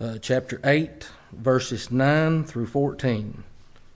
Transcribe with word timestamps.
uh, 0.00 0.16
chapter 0.22 0.58
8, 0.64 1.10
verses 1.32 1.90
9 1.90 2.44
through 2.44 2.68
14. 2.68 3.44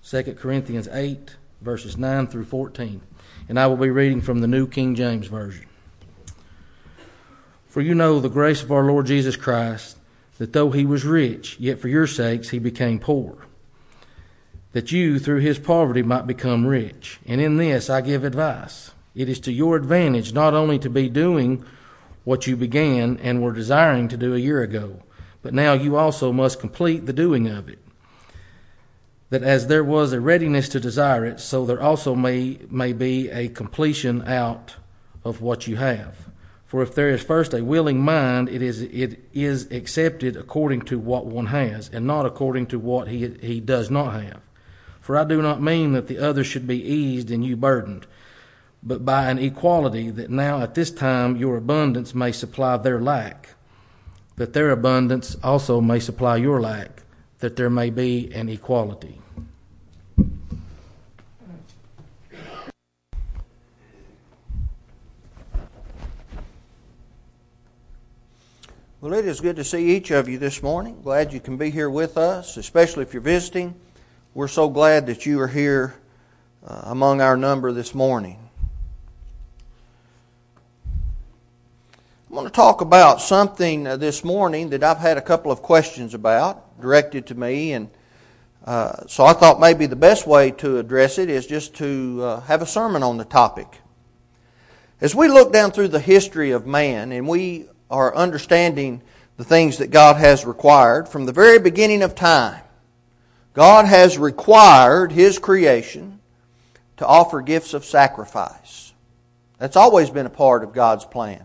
2 0.04 0.22
Corinthians 0.34 0.87
8, 0.87 1.37
verses 1.62 1.96
9 1.96 2.26
through 2.26 2.45
14. 2.45 3.00
And 3.49 3.58
I 3.58 3.68
will 3.68 3.78
be 3.78 3.89
reading 3.89 4.20
from 4.20 4.41
the 4.41 4.47
New 4.47 4.67
King 4.67 4.94
James 4.94 5.28
Version. 5.28 5.65
For 7.68 7.81
you 7.81 7.94
know 7.94 8.20
the 8.20 8.29
grace 8.29 8.62
of 8.62 8.70
our 8.70 8.84
Lord 8.84 9.07
Jesus 9.07 9.34
Christ, 9.34 9.96
that 10.36 10.52
though 10.52 10.73
he 10.73 10.84
was 10.84 11.06
rich, 11.06 11.59
yet 11.59 11.79
for 11.79 11.88
your 11.88 12.06
sakes 12.06 12.50
he 12.50 12.59
became 12.59 12.98
poor, 12.98 13.46
that 14.72 14.93
you 14.93 15.18
through 15.18 15.40
his 15.40 15.59
poverty 15.59 16.02
might 16.02 16.27
become 16.27 16.66
rich. 16.66 17.18
And 17.24 17.40
in 17.40 17.56
this 17.56 17.88
I 17.88 18.02
give 18.02 18.24
advice. 18.24 18.90
It 19.14 19.30
is 19.30 19.40
to 19.40 19.52
your 19.52 19.74
advantage 19.74 20.34
not 20.34 20.52
only 20.52 20.79
to 20.80 20.90
be 20.90 21.09
doing 21.09 21.64
what 22.25 22.46
you 22.46 22.57
began 22.57 23.18
and 23.18 23.43
were 23.43 23.52
desiring 23.52 24.09
to 24.09 24.16
do 24.16 24.34
a 24.34 24.38
year 24.38 24.62
ago, 24.62 25.02
but 25.43 25.55
now 25.55 25.73
you 25.73 25.96
also 25.96 26.32
must 26.32 26.61
complete 26.61 27.06
the 27.06 27.12
doing 27.12 27.48
of 27.48 27.69
it. 27.69 27.79
That 29.30 29.42
as 29.42 29.66
there 29.66 29.84
was 29.84 30.12
a 30.12 30.20
readiness 30.20 30.69
to 30.70 30.80
desire 30.80 31.24
it, 31.24 31.41
so 31.41 31.65
there 31.65 31.82
also 31.82 32.15
may, 32.15 32.59
may 32.69 32.93
be 32.93 33.30
a 33.30 33.48
completion 33.48 34.23
out 34.29 34.77
of 35.24 35.41
what 35.41 35.66
you 35.66 35.77
have. 35.77 36.29
For 36.66 36.82
if 36.82 36.95
there 36.95 37.10
is 37.10 37.23
first 37.23 37.52
a 37.52 37.65
willing 37.65 38.01
mind, 38.01 38.48
it 38.48 38.62
is, 38.62 38.82
it 38.82 39.20
is 39.32 39.70
accepted 39.70 40.37
according 40.37 40.82
to 40.82 40.98
what 40.98 41.27
one 41.27 41.46
has, 41.46 41.91
and 41.93 42.07
not 42.07 42.24
according 42.24 42.66
to 42.68 42.79
what 42.79 43.09
he, 43.09 43.29
he 43.41 43.60
does 43.60 43.91
not 43.91 44.12
have. 44.12 44.41
For 45.01 45.18
I 45.18 45.24
do 45.24 45.43
not 45.43 45.60
mean 45.60 45.93
that 45.93 46.07
the 46.07 46.18
other 46.18 46.45
should 46.45 46.66
be 46.66 46.82
eased 46.82 47.30
and 47.30 47.45
you 47.45 47.57
burdened, 47.57 48.07
but 48.82 49.04
by 49.04 49.30
an 49.30 49.38
equality, 49.38 50.10
that 50.10 50.30
now 50.30 50.60
at 50.60 50.74
this 50.74 50.90
time 50.90 51.36
your 51.36 51.56
abundance 51.56 52.14
may 52.14 52.32
supply 52.32 52.77
their 52.77 53.00
lack 53.00 53.50
that 54.36 54.52
their 54.52 54.70
abundance 54.70 55.36
also 55.42 55.80
may 55.80 56.00
supply 56.00 56.36
your 56.36 56.60
lack, 56.60 57.02
that 57.38 57.56
there 57.56 57.70
may 57.70 57.90
be 57.90 58.32
an 58.34 58.48
equality. 58.48 59.18
Well, 69.01 69.14
it 69.14 69.27
is 69.27 69.41
good 69.41 69.57
to 69.57 69.64
see 69.64 69.97
each 69.97 70.12
of 70.12 70.29
you 70.29 70.39
this 70.39 70.62
morning. 70.62 71.03
Glad 71.03 71.33
you 71.33 71.41
can 71.41 71.57
be 71.57 71.70
here 71.70 71.91
with 71.91 72.17
us, 72.17 72.57
especially 72.57 73.03
if 73.03 73.12
you're 73.12 73.20
visiting. 73.20 73.75
We're 74.33 74.47
so 74.47 74.69
glad 74.69 75.07
that 75.07 75.27
you 75.27 75.41
are 75.41 75.48
here 75.48 75.97
uh, 76.64 76.83
among 76.85 77.20
our 77.20 77.37
number 77.37 77.73
this 77.73 77.97
morning. 77.97 78.42
I'm 82.33 82.37
going 82.37 82.47
to 82.47 82.51
talk 82.51 82.81
about 82.81 83.21
something 83.21 83.87
uh, 83.87 83.99
this 83.99 84.25
morning 84.25 84.71
that 84.71 84.83
I've 84.83 84.97
had 84.97 85.19
a 85.19 85.21
couple 85.21 85.53
of 85.53 85.61
questions 85.61 86.15
about 86.15 86.81
directed 86.81 87.27
to 87.27 87.35
me, 87.35 87.75
and 87.75 87.91
uh, 88.65 89.07
so 89.07 89.27
I 89.27 89.35
thought 89.35 89.61
maybe 89.61 89.85
the 89.85 89.97
best 89.97 90.27
way 90.27 90.51
to 90.53 90.79
address 90.79 91.19
it 91.19 91.29
is 91.29 91.47
just 91.47 91.75
to 91.75 92.21
uh, 92.23 92.41
have 92.41 92.63
a 92.63 92.67
sermon 92.67 93.03
on 93.03 93.19
the 93.19 93.27
topic. 93.27 93.83
As 94.99 95.15
we 95.15 95.29
look 95.29 95.53
down 95.53 95.73
through 95.73 95.89
the 95.89 96.01
history 96.01 96.53
of 96.53 96.67
man 96.67 97.13
and 97.13 97.29
we 97.29 97.67
are 97.91 98.17
understanding 98.17 99.03
the 99.37 99.45
things 99.45 99.77
that 99.77 99.91
God 99.91 100.17
has 100.17 100.47
required 100.47 101.11
from 101.11 101.27
the 101.27 101.35
very 101.35 101.59
beginning 101.59 102.01
of 102.01 102.15
time, 102.15 102.63
God 103.53 103.85
has 103.85 104.17
required 104.17 105.13
His 105.13 105.39
creation 105.39 106.19
to 106.97 107.07
offer 107.07 107.43
gifts 107.43 107.75
of 107.75 107.85
sacrifice. 107.85 108.95
That's 109.59 109.77
always 109.77 110.09
been 110.09 110.25
a 110.25 110.31
part 110.31 110.65
of 110.65 110.73
God's 110.73 111.05
plan. 111.05 111.45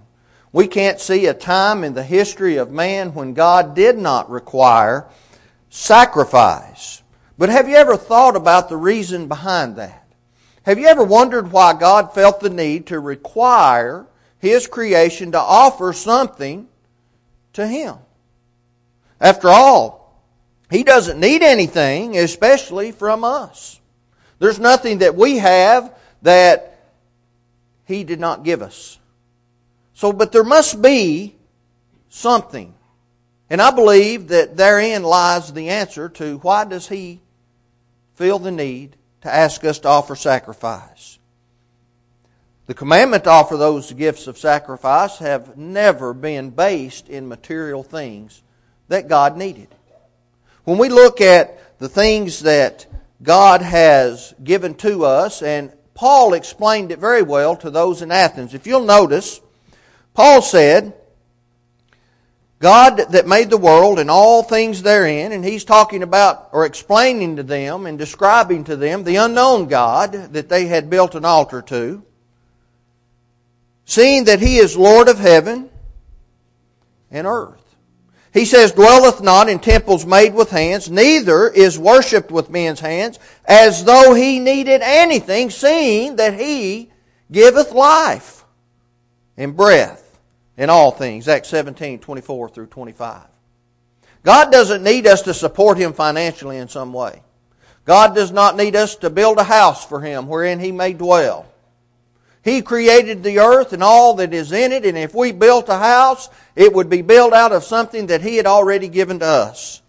We 0.57 0.65
can't 0.65 0.99
see 0.99 1.27
a 1.27 1.35
time 1.35 1.83
in 1.83 1.93
the 1.93 2.01
history 2.01 2.57
of 2.57 2.71
man 2.71 3.13
when 3.13 3.35
God 3.35 3.75
did 3.75 3.95
not 3.95 4.27
require 4.27 5.05
sacrifice. 5.69 7.03
But 7.37 7.49
have 7.49 7.69
you 7.69 7.75
ever 7.75 7.95
thought 7.95 8.35
about 8.35 8.67
the 8.67 8.75
reason 8.75 9.27
behind 9.27 9.75
that? 9.75 10.07
Have 10.63 10.79
you 10.79 10.87
ever 10.87 11.03
wondered 11.03 11.51
why 11.51 11.73
God 11.73 12.11
felt 12.11 12.39
the 12.39 12.49
need 12.49 12.87
to 12.87 12.99
require 12.99 14.07
His 14.39 14.65
creation 14.65 15.33
to 15.33 15.39
offer 15.39 15.93
something 15.93 16.67
to 17.53 17.67
Him? 17.67 17.97
After 19.21 19.49
all, 19.49 20.23
He 20.71 20.81
doesn't 20.81 21.19
need 21.19 21.43
anything, 21.43 22.17
especially 22.17 22.91
from 22.91 23.23
us. 23.23 23.79
There's 24.39 24.59
nothing 24.59 24.97
that 24.97 25.13
we 25.13 25.37
have 25.37 25.95
that 26.23 26.79
He 27.85 28.03
did 28.03 28.19
not 28.19 28.41
give 28.43 28.63
us. 28.63 28.96
So, 29.97 30.13
but 30.13 30.31
there 30.31 30.43
must 30.43 30.79
be 30.79 31.33
something. 32.07 32.75
And 33.49 33.59
I 33.59 33.71
believe 33.71 34.27
that 34.27 34.55
therein 34.55 35.01
lies 35.01 35.51
the 35.51 35.69
answer 35.69 36.07
to 36.09 36.37
why 36.37 36.65
does 36.65 36.87
he 36.87 37.19
feel 38.13 38.37
the 38.37 38.51
need 38.51 38.95
to 39.21 39.33
ask 39.33 39.63
us 39.63 39.79
to 39.79 39.87
offer 39.87 40.15
sacrifice. 40.15 41.17
The 42.67 42.75
commandment 42.75 43.23
to 43.23 43.31
offer 43.31 43.57
those 43.57 43.91
gifts 43.91 44.27
of 44.27 44.37
sacrifice 44.37 45.17
have 45.17 45.57
never 45.57 46.13
been 46.13 46.51
based 46.51 47.09
in 47.09 47.27
material 47.27 47.81
things 47.81 48.43
that 48.89 49.07
God 49.07 49.35
needed. 49.35 49.69
When 50.63 50.77
we 50.77 50.89
look 50.89 51.21
at 51.21 51.79
the 51.79 51.89
things 51.89 52.41
that 52.41 52.85
God 53.23 53.63
has 53.63 54.35
given 54.43 54.75
to 54.75 55.05
us, 55.05 55.41
and 55.41 55.73
Paul 55.95 56.35
explained 56.35 56.91
it 56.91 56.99
very 56.99 57.23
well 57.23 57.55
to 57.55 57.71
those 57.71 58.03
in 58.03 58.11
Athens. 58.11 58.53
If 58.53 58.67
you'll 58.67 58.85
notice, 58.85 59.41
Paul 60.17 60.41
said, 60.41 60.95
God 62.57 62.97
that 63.11 63.27
made 63.27 63.51
the 63.51 63.57
world 63.57 63.99
and 63.99 64.09
all 64.09 64.41
things 64.41 64.81
therein, 64.81 65.31
and 65.31 65.45
he's 65.45 65.63
talking 65.63 66.01
about 66.01 66.49
or 66.51 66.65
explaining 66.65 67.35
to 67.35 67.43
them 67.43 67.85
and 67.85 67.99
describing 67.99 68.63
to 68.63 68.75
them 68.75 69.03
the 69.03 69.17
unknown 69.17 69.67
God 69.67 70.33
that 70.33 70.49
they 70.49 70.65
had 70.65 70.89
built 70.89 71.13
an 71.13 71.23
altar 71.23 71.61
to, 71.61 72.03
seeing 73.85 74.23
that 74.23 74.39
he 74.39 74.57
is 74.57 74.75
Lord 74.75 75.07
of 75.07 75.19
heaven 75.19 75.69
and 77.11 77.27
earth. 77.27 77.75
He 78.33 78.45
says, 78.45 78.71
dwelleth 78.71 79.21
not 79.21 79.49
in 79.49 79.59
temples 79.59 80.03
made 80.03 80.33
with 80.33 80.49
hands, 80.49 80.89
neither 80.89 81.47
is 81.47 81.77
worshipped 81.77 82.31
with 82.31 82.49
men's 82.49 82.79
hands, 82.79 83.19
as 83.45 83.83
though 83.85 84.15
he 84.15 84.39
needed 84.39 84.81
anything, 84.81 85.51
seeing 85.51 86.15
that 86.15 86.39
he 86.39 86.91
giveth 87.31 87.71
life 87.71 88.43
and 89.37 89.55
breath 89.55 90.05
in 90.57 90.69
all 90.69 90.91
things. 90.91 91.27
Acts 91.27 91.49
17, 91.49 91.99
24 91.99 92.49
through 92.49 92.67
25. 92.67 93.21
God 94.23 94.51
doesn't 94.51 94.83
need 94.83 95.07
us 95.07 95.21
to 95.23 95.33
support 95.33 95.77
Him 95.77 95.93
financially 95.93 96.57
in 96.57 96.67
some 96.67 96.91
way. 96.91 97.21
God 97.85 98.13
does 98.13 98.31
not 98.31 98.57
need 98.57 98.75
us 98.75 98.97
to 98.97 99.09
build 99.09 99.37
a 99.37 99.43
house 99.43 99.85
for 99.85 100.01
Him 100.01 100.27
wherein 100.27 100.59
He 100.59 100.71
may 100.71 100.93
dwell. 100.93 101.45
He 102.43 102.61
created 102.61 103.23
the 103.23 103.39
earth 103.39 103.73
and 103.73 103.83
all 103.83 104.15
that 104.15 104.33
is 104.33 104.51
in 104.51 104.71
it, 104.71 104.85
and 104.85 104.97
if 104.97 105.13
we 105.13 105.31
built 105.31 105.69
a 105.69 105.77
house, 105.77 106.29
it 106.55 106.73
would 106.73 106.89
be 106.89 107.01
built 107.01 107.33
out 107.33 107.51
of 107.51 107.63
something 107.63 108.07
that 108.07 108.21
He 108.21 108.35
had 108.35 108.45
already 108.45 108.87
given 108.87 109.19
to 109.19 109.25
us. 109.25 109.81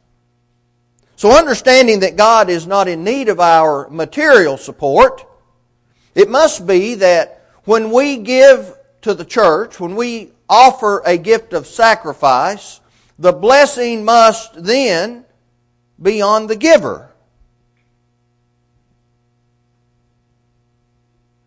So 1.16 1.36
understanding 1.36 2.00
that 2.00 2.16
God 2.16 2.48
is 2.48 2.66
not 2.66 2.86
in 2.86 3.02
need 3.02 3.28
of 3.28 3.40
our 3.40 3.88
material 3.90 4.56
support, 4.56 5.24
it 6.14 6.30
must 6.30 6.66
be 6.66 6.96
that 6.96 7.44
when 7.64 7.90
we 7.90 8.18
give 8.18 8.76
to 9.02 9.14
the 9.14 9.24
church, 9.24 9.80
when 9.80 9.96
we 9.96 10.30
offer 10.48 11.02
a 11.04 11.16
gift 11.16 11.52
of 11.52 11.66
sacrifice, 11.66 12.80
the 13.18 13.32
blessing 13.32 14.04
must 14.04 14.62
then 14.62 15.24
be 16.00 16.22
on 16.22 16.46
the 16.46 16.56
giver. 16.56 17.10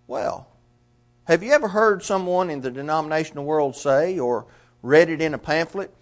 Well, 0.08 0.48
have 1.26 1.42
you 1.42 1.54
ever 1.54 1.70
heard 1.70 2.04
someone 2.04 2.50
in 2.50 2.60
the 2.60 2.72
denominational 2.72 3.46
world 3.46 3.76
say, 3.76 4.20
or 4.20 4.46
read 4.82 5.10
it 5.10 5.22
in 5.22 5.34
a 5.34 5.38
pamphlet, 5.38 5.94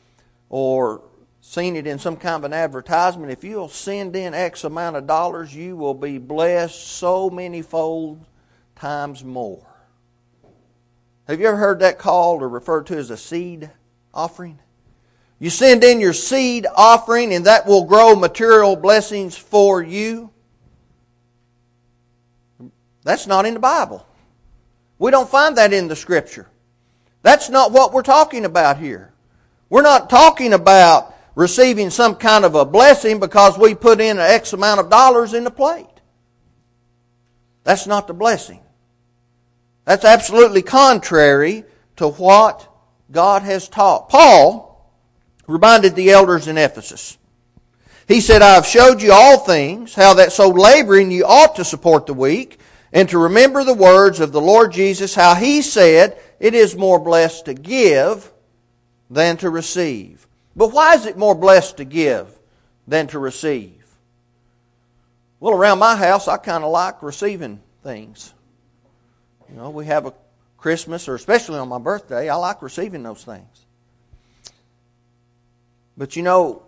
or 0.50 1.04
seen 1.42 1.76
it 1.76 1.86
in 1.86 2.00
some 2.00 2.16
kind 2.16 2.38
of 2.38 2.44
an 2.46 2.54
advertisement, 2.54 3.32
if 3.32 3.44
you'll 3.44 3.70
send 3.70 4.16
in 4.16 4.34
X 4.34 4.64
amount 4.64 4.96
of 4.96 5.06
dollars, 5.06 5.56
you 5.56 5.78
will 5.78 5.94
be 5.94 6.18
blessed 6.18 6.84
so 6.88 7.30
many 7.30 7.62
fold 7.62 8.26
times 8.76 9.24
more? 9.24 9.69
Have 11.30 11.40
you 11.40 11.46
ever 11.46 11.58
heard 11.58 11.82
that 11.82 12.00
called 12.00 12.42
or 12.42 12.50
referred 12.50 12.88
to 12.88 12.98
as 12.98 13.12
a 13.12 13.18
seed 13.18 13.70
offering? 14.16 14.58
You 15.38 15.52
send 15.52 15.84
in 15.84 16.00
your 16.00 16.12
seed 16.12 16.66
offering 16.76 17.32
and 17.32 17.46
that 17.46 17.68
will 17.68 17.86
grow 17.86 18.16
material 18.16 18.76
blessings 18.76 19.38
for 19.38 19.84
you. 19.84 20.32
That's 23.04 23.28
not 23.28 23.46
in 23.46 23.54
the 23.54 23.60
Bible. 23.60 24.08
We 24.98 25.12
don't 25.12 25.30
find 25.30 25.56
that 25.58 25.72
in 25.72 25.88
the 25.88 25.96
Scripture. 25.96 26.48
That's 27.22 27.48
not 27.48 27.72
what 27.72 27.94
we're 27.94 28.02
talking 28.02 28.44
about 28.44 28.80
here. 28.80 29.14
We're 29.70 29.84
not 29.84 30.10
talking 30.10 30.52
about 30.52 31.16
receiving 31.36 31.92
some 31.92 32.16
kind 32.16 32.44
of 32.44 32.56
a 32.56 32.66
blessing 32.66 33.20
because 33.20 33.56
we 33.56 33.76
put 33.76 34.02
in 34.02 34.18
an 34.18 34.32
X 34.32 34.54
amount 34.54 34.80
of 34.80 34.90
dollars 34.90 35.36
in 35.36 35.44
the 35.44 35.52
plate. 35.52 35.86
That's 37.64 37.86
not 37.86 38.08
the 38.08 38.16
blessing. 38.16 38.62
That's 39.90 40.06
absolutely 40.06 40.62
contrary 40.62 41.64
to 41.96 42.10
what 42.10 42.72
God 43.10 43.42
has 43.42 43.68
taught. 43.68 44.08
Paul 44.10 44.88
reminded 45.48 45.96
the 45.96 46.12
elders 46.12 46.48
in 46.48 46.60
Ephesus. 46.60 47.18
He 48.08 48.22
said, 48.22 48.44
I 48.44 48.54
have 48.54 48.68
showed 48.68 49.02
you 49.02 49.12
all 49.12 49.40
things, 49.40 49.96
how 49.96 50.14
that 50.14 50.32
so 50.32 50.50
laboring 50.50 51.10
you 51.10 51.26
ought 51.26 51.56
to 51.56 51.66
support 51.66 52.06
the 52.06 52.14
weak, 52.14 52.60
and 52.94 53.10
to 53.10 53.18
remember 53.18 53.64
the 53.64 53.74
words 53.74 54.20
of 54.20 54.32
the 54.32 54.40
Lord 54.40 54.74
Jesus, 54.74 55.16
how 55.16 55.34
he 55.34 55.64
said, 55.64 56.22
It 56.40 56.54
is 56.54 56.76
more 56.76 57.00
blessed 57.00 57.46
to 57.46 57.56
give 57.56 58.32
than 59.10 59.38
to 59.38 59.50
receive. 59.50 60.28
But 60.56 60.72
why 60.72 60.94
is 60.94 61.08
it 61.08 61.18
more 61.18 61.34
blessed 61.34 61.78
to 61.78 61.84
give 61.84 62.28
than 62.88 63.08
to 63.08 63.18
receive? 63.18 63.88
Well, 65.40 65.56
around 65.56 65.80
my 65.80 65.96
house, 65.96 66.28
I 66.28 66.38
kind 66.38 66.64
of 66.64 66.70
like 66.70 67.02
receiving 67.02 67.60
things. 67.82 68.36
You 69.50 69.58
know, 69.58 69.70
we 69.70 69.86
have 69.86 70.06
a 70.06 70.14
Christmas, 70.58 71.08
or 71.08 71.16
especially 71.16 71.58
on 71.58 71.70
my 71.70 71.80
birthday, 71.80 72.30
I 72.30 72.36
like 72.36 72.62
receiving 72.62 73.04
those 73.04 73.24
things. 73.24 73.66
But 75.98 76.16
you 76.16 76.24
know, 76.24 76.64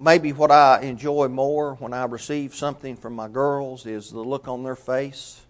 maybe 0.00 0.32
what 0.32 0.50
I 0.50 0.80
enjoy 0.82 1.28
more 1.28 1.74
when 1.74 1.92
I 1.92 2.04
receive 2.04 2.54
something 2.54 2.96
from 2.96 3.14
my 3.14 3.28
girls 3.28 3.86
is 3.86 4.10
the 4.10 4.20
look 4.20 4.48
on 4.48 4.62
their 4.62 4.76
face 4.76 5.40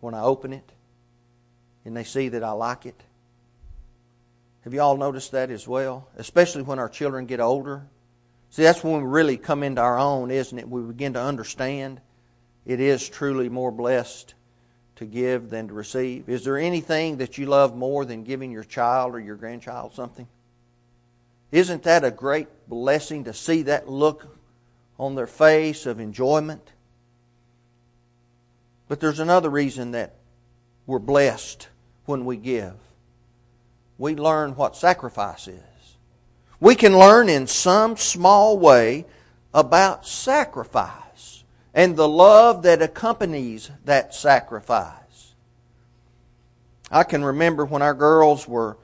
when 0.00 0.14
I 0.14 0.22
open 0.22 0.52
it 0.52 0.70
and 1.84 1.96
they 1.96 2.04
see 2.04 2.28
that 2.30 2.42
I 2.42 2.52
like 2.52 2.86
it. 2.86 3.00
Have 4.64 4.74
you 4.74 4.80
all 4.80 4.96
noticed 4.96 5.32
that 5.32 5.50
as 5.50 5.68
well? 5.68 6.08
Especially 6.16 6.62
when 6.62 6.78
our 6.78 6.88
children 6.88 7.26
get 7.26 7.40
older. 7.40 7.86
See, 8.50 8.62
that's 8.62 8.82
when 8.82 9.02
we 9.02 9.08
really 9.08 9.36
come 9.36 9.62
into 9.62 9.80
our 9.80 9.98
own, 9.98 10.30
isn't 10.30 10.58
it? 10.58 10.68
We 10.68 10.80
begin 10.82 11.12
to 11.12 11.20
understand 11.20 12.00
it 12.64 12.80
is 12.80 13.08
truly 13.08 13.48
more 13.48 13.70
blessed 13.70 14.34
to 14.96 15.04
give 15.04 15.50
than 15.50 15.68
to 15.68 15.74
receive. 15.74 16.28
Is 16.28 16.44
there 16.44 16.58
anything 16.58 17.18
that 17.18 17.38
you 17.38 17.46
love 17.46 17.76
more 17.76 18.04
than 18.04 18.24
giving 18.24 18.50
your 18.50 18.64
child 18.64 19.14
or 19.14 19.20
your 19.20 19.36
grandchild 19.36 19.94
something? 19.94 20.26
Isn't 21.52 21.84
that 21.84 22.04
a 22.04 22.10
great 22.10 22.48
blessing 22.68 23.24
to 23.24 23.32
see 23.32 23.62
that 23.62 23.88
look 23.88 24.36
on 24.98 25.14
their 25.14 25.26
face 25.26 25.86
of 25.86 26.00
enjoyment? 26.00 26.72
But 28.88 29.00
there's 29.00 29.20
another 29.20 29.50
reason 29.50 29.92
that 29.92 30.14
we're 30.86 30.98
blessed 30.98 31.68
when 32.06 32.24
we 32.24 32.36
give. 32.36 32.74
We 33.98 34.14
learn 34.14 34.56
what 34.56 34.76
sacrifice 34.76 35.48
is. 35.48 35.60
We 36.60 36.74
can 36.74 36.98
learn 36.98 37.28
in 37.28 37.46
some 37.46 37.96
small 37.96 38.58
way 38.58 39.04
about 39.52 40.06
sacrifice 40.06 41.05
and 41.76 41.94
the 41.96 42.08
love 42.08 42.62
that 42.62 42.82
accompanies 42.82 43.70
that 43.84 44.12
sacrifice. 44.12 45.34
I 46.90 47.04
can 47.04 47.24
remember 47.24 47.64
when 47.64 47.82
our 47.82 47.94
girls 47.94 48.48
were 48.48 48.78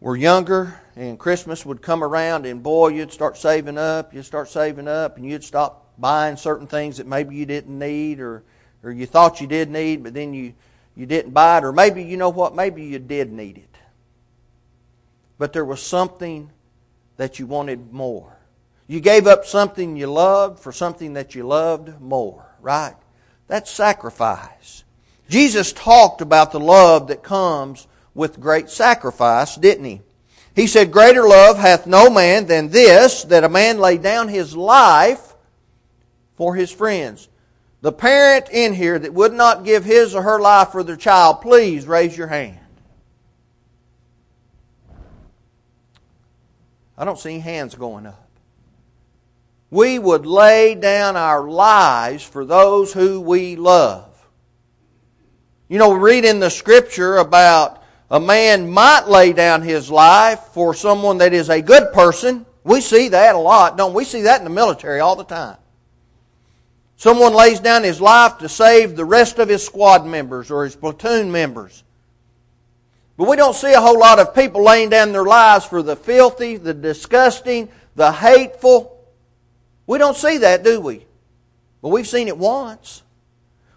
were 0.00 0.16
younger 0.16 0.80
and 0.96 1.18
Christmas 1.18 1.66
would 1.66 1.82
come 1.82 2.02
around 2.04 2.46
and 2.46 2.62
boy, 2.62 2.88
you'd 2.88 3.12
start 3.12 3.36
saving 3.36 3.78
up, 3.78 4.14
you'd 4.14 4.24
start 4.24 4.48
saving 4.48 4.88
up 4.88 5.16
and 5.16 5.26
you'd 5.26 5.44
stop 5.44 5.92
buying 5.98 6.36
certain 6.36 6.66
things 6.66 6.96
that 6.96 7.06
maybe 7.06 7.34
you 7.34 7.46
didn't 7.46 7.78
need 7.78 8.20
or 8.20 8.42
or 8.84 8.92
you 8.92 9.06
thought 9.06 9.40
you 9.40 9.46
did 9.46 9.70
need, 9.70 10.04
but 10.04 10.12
then 10.14 10.34
you, 10.34 10.52
you 10.94 11.06
didn't 11.06 11.32
buy 11.32 11.58
it, 11.58 11.64
or 11.64 11.72
maybe, 11.72 12.04
you 12.04 12.18
know 12.18 12.28
what, 12.28 12.54
maybe 12.54 12.84
you 12.84 12.98
did 12.98 13.32
need 13.32 13.56
it. 13.56 13.76
But 15.38 15.52
there 15.52 15.64
was 15.64 15.82
something 15.82 16.50
that 17.16 17.38
you 17.38 17.46
wanted 17.46 17.92
more. 17.92 18.33
You 18.86 19.00
gave 19.00 19.26
up 19.26 19.46
something 19.46 19.96
you 19.96 20.06
loved 20.06 20.60
for 20.60 20.72
something 20.72 21.14
that 21.14 21.34
you 21.34 21.46
loved 21.46 22.00
more, 22.00 22.46
right? 22.60 22.94
That's 23.46 23.70
sacrifice. 23.70 24.84
Jesus 25.28 25.72
talked 25.72 26.20
about 26.20 26.52
the 26.52 26.60
love 26.60 27.08
that 27.08 27.22
comes 27.22 27.86
with 28.14 28.40
great 28.40 28.68
sacrifice, 28.68 29.56
didn't 29.56 29.84
he? 29.84 30.00
He 30.54 30.66
said, 30.66 30.92
Greater 30.92 31.26
love 31.26 31.58
hath 31.58 31.86
no 31.86 32.10
man 32.10 32.46
than 32.46 32.68
this, 32.68 33.24
that 33.24 33.44
a 33.44 33.48
man 33.48 33.78
lay 33.78 33.98
down 33.98 34.28
his 34.28 34.56
life 34.56 35.34
for 36.36 36.54
his 36.54 36.70
friends. 36.70 37.28
The 37.80 37.92
parent 37.92 38.48
in 38.50 38.74
here 38.74 38.98
that 38.98 39.12
would 39.12 39.32
not 39.32 39.64
give 39.64 39.84
his 39.84 40.14
or 40.14 40.22
her 40.22 40.40
life 40.40 40.68
for 40.68 40.82
their 40.82 40.96
child, 40.96 41.40
please 41.40 41.86
raise 41.86 42.16
your 42.16 42.28
hand. 42.28 42.58
I 46.96 47.04
don't 47.04 47.18
see 47.18 47.40
hands 47.40 47.74
going 47.74 48.06
up. 48.06 48.23
We 49.74 49.98
would 49.98 50.24
lay 50.24 50.76
down 50.76 51.16
our 51.16 51.50
lives 51.50 52.22
for 52.22 52.44
those 52.44 52.92
who 52.92 53.20
we 53.20 53.56
love. 53.56 54.06
You 55.66 55.78
know, 55.78 55.88
we 55.88 55.98
read 55.98 56.24
in 56.24 56.38
the 56.38 56.48
scripture 56.48 57.16
about 57.16 57.82
a 58.08 58.20
man 58.20 58.70
might 58.70 59.08
lay 59.08 59.32
down 59.32 59.62
his 59.62 59.90
life 59.90 60.38
for 60.52 60.74
someone 60.74 61.18
that 61.18 61.32
is 61.32 61.50
a 61.50 61.60
good 61.60 61.92
person. 61.92 62.46
We 62.62 62.80
see 62.80 63.08
that 63.08 63.34
a 63.34 63.38
lot, 63.38 63.76
don't 63.76 63.94
we? 63.94 64.04
see 64.04 64.22
that 64.22 64.38
in 64.38 64.44
the 64.44 64.50
military 64.50 65.00
all 65.00 65.16
the 65.16 65.24
time. 65.24 65.56
Someone 66.94 67.34
lays 67.34 67.58
down 67.58 67.82
his 67.82 68.00
life 68.00 68.38
to 68.38 68.48
save 68.48 68.94
the 68.94 69.04
rest 69.04 69.40
of 69.40 69.48
his 69.48 69.66
squad 69.66 70.06
members 70.06 70.52
or 70.52 70.62
his 70.62 70.76
platoon 70.76 71.32
members. 71.32 71.82
But 73.16 73.26
we 73.26 73.34
don't 73.34 73.56
see 73.56 73.72
a 73.72 73.80
whole 73.80 73.98
lot 73.98 74.20
of 74.20 74.36
people 74.36 74.62
laying 74.62 74.90
down 74.90 75.10
their 75.10 75.24
lives 75.24 75.64
for 75.64 75.82
the 75.82 75.96
filthy, 75.96 76.58
the 76.58 76.74
disgusting, 76.74 77.68
the 77.96 78.12
hateful. 78.12 78.93
We 79.86 79.98
don't 79.98 80.16
see 80.16 80.38
that, 80.38 80.64
do 80.64 80.80
we? 80.80 81.06
But 81.82 81.90
we've 81.90 82.08
seen 82.08 82.28
it 82.28 82.38
once. 82.38 83.02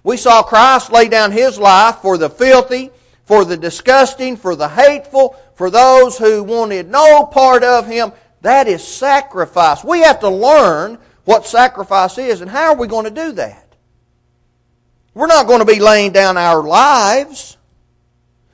We 0.03 0.15
saw 0.15 0.41
Christ 0.43 0.91
lay 0.91 1.09
down 1.09 1.31
his 1.31 1.59
life 1.59 1.97
for 1.97 2.17
the 2.17 2.29
filthy, 2.29 2.91
for 3.25 3.43
the 3.43 3.57
disgusting, 3.57 4.37
for 4.37 4.55
the 4.55 4.69
hateful, 4.69 5.35
for 5.55 5.69
those 5.69 6.17
who 6.17 6.43
wanted 6.43 6.89
no 6.89 7.25
part 7.25 7.63
of 7.63 7.87
him. 7.87 8.13
That 8.41 8.67
is 8.67 8.87
sacrifice. 8.87 9.83
We 9.83 10.01
have 10.01 10.21
to 10.21 10.29
learn 10.29 10.97
what 11.25 11.45
sacrifice 11.45 12.17
is. 12.17 12.39
And 12.39 12.49
how 12.49 12.71
are 12.71 12.77
we 12.77 12.87
going 12.87 13.03
to 13.03 13.11
do 13.11 13.33
that? 13.33 13.75
We're 15.13 15.27
not 15.27 15.47
going 15.47 15.59
to 15.59 15.65
be 15.65 15.79
laying 15.79 16.13
down 16.13 16.37
our 16.37 16.63
lives. 16.63 17.57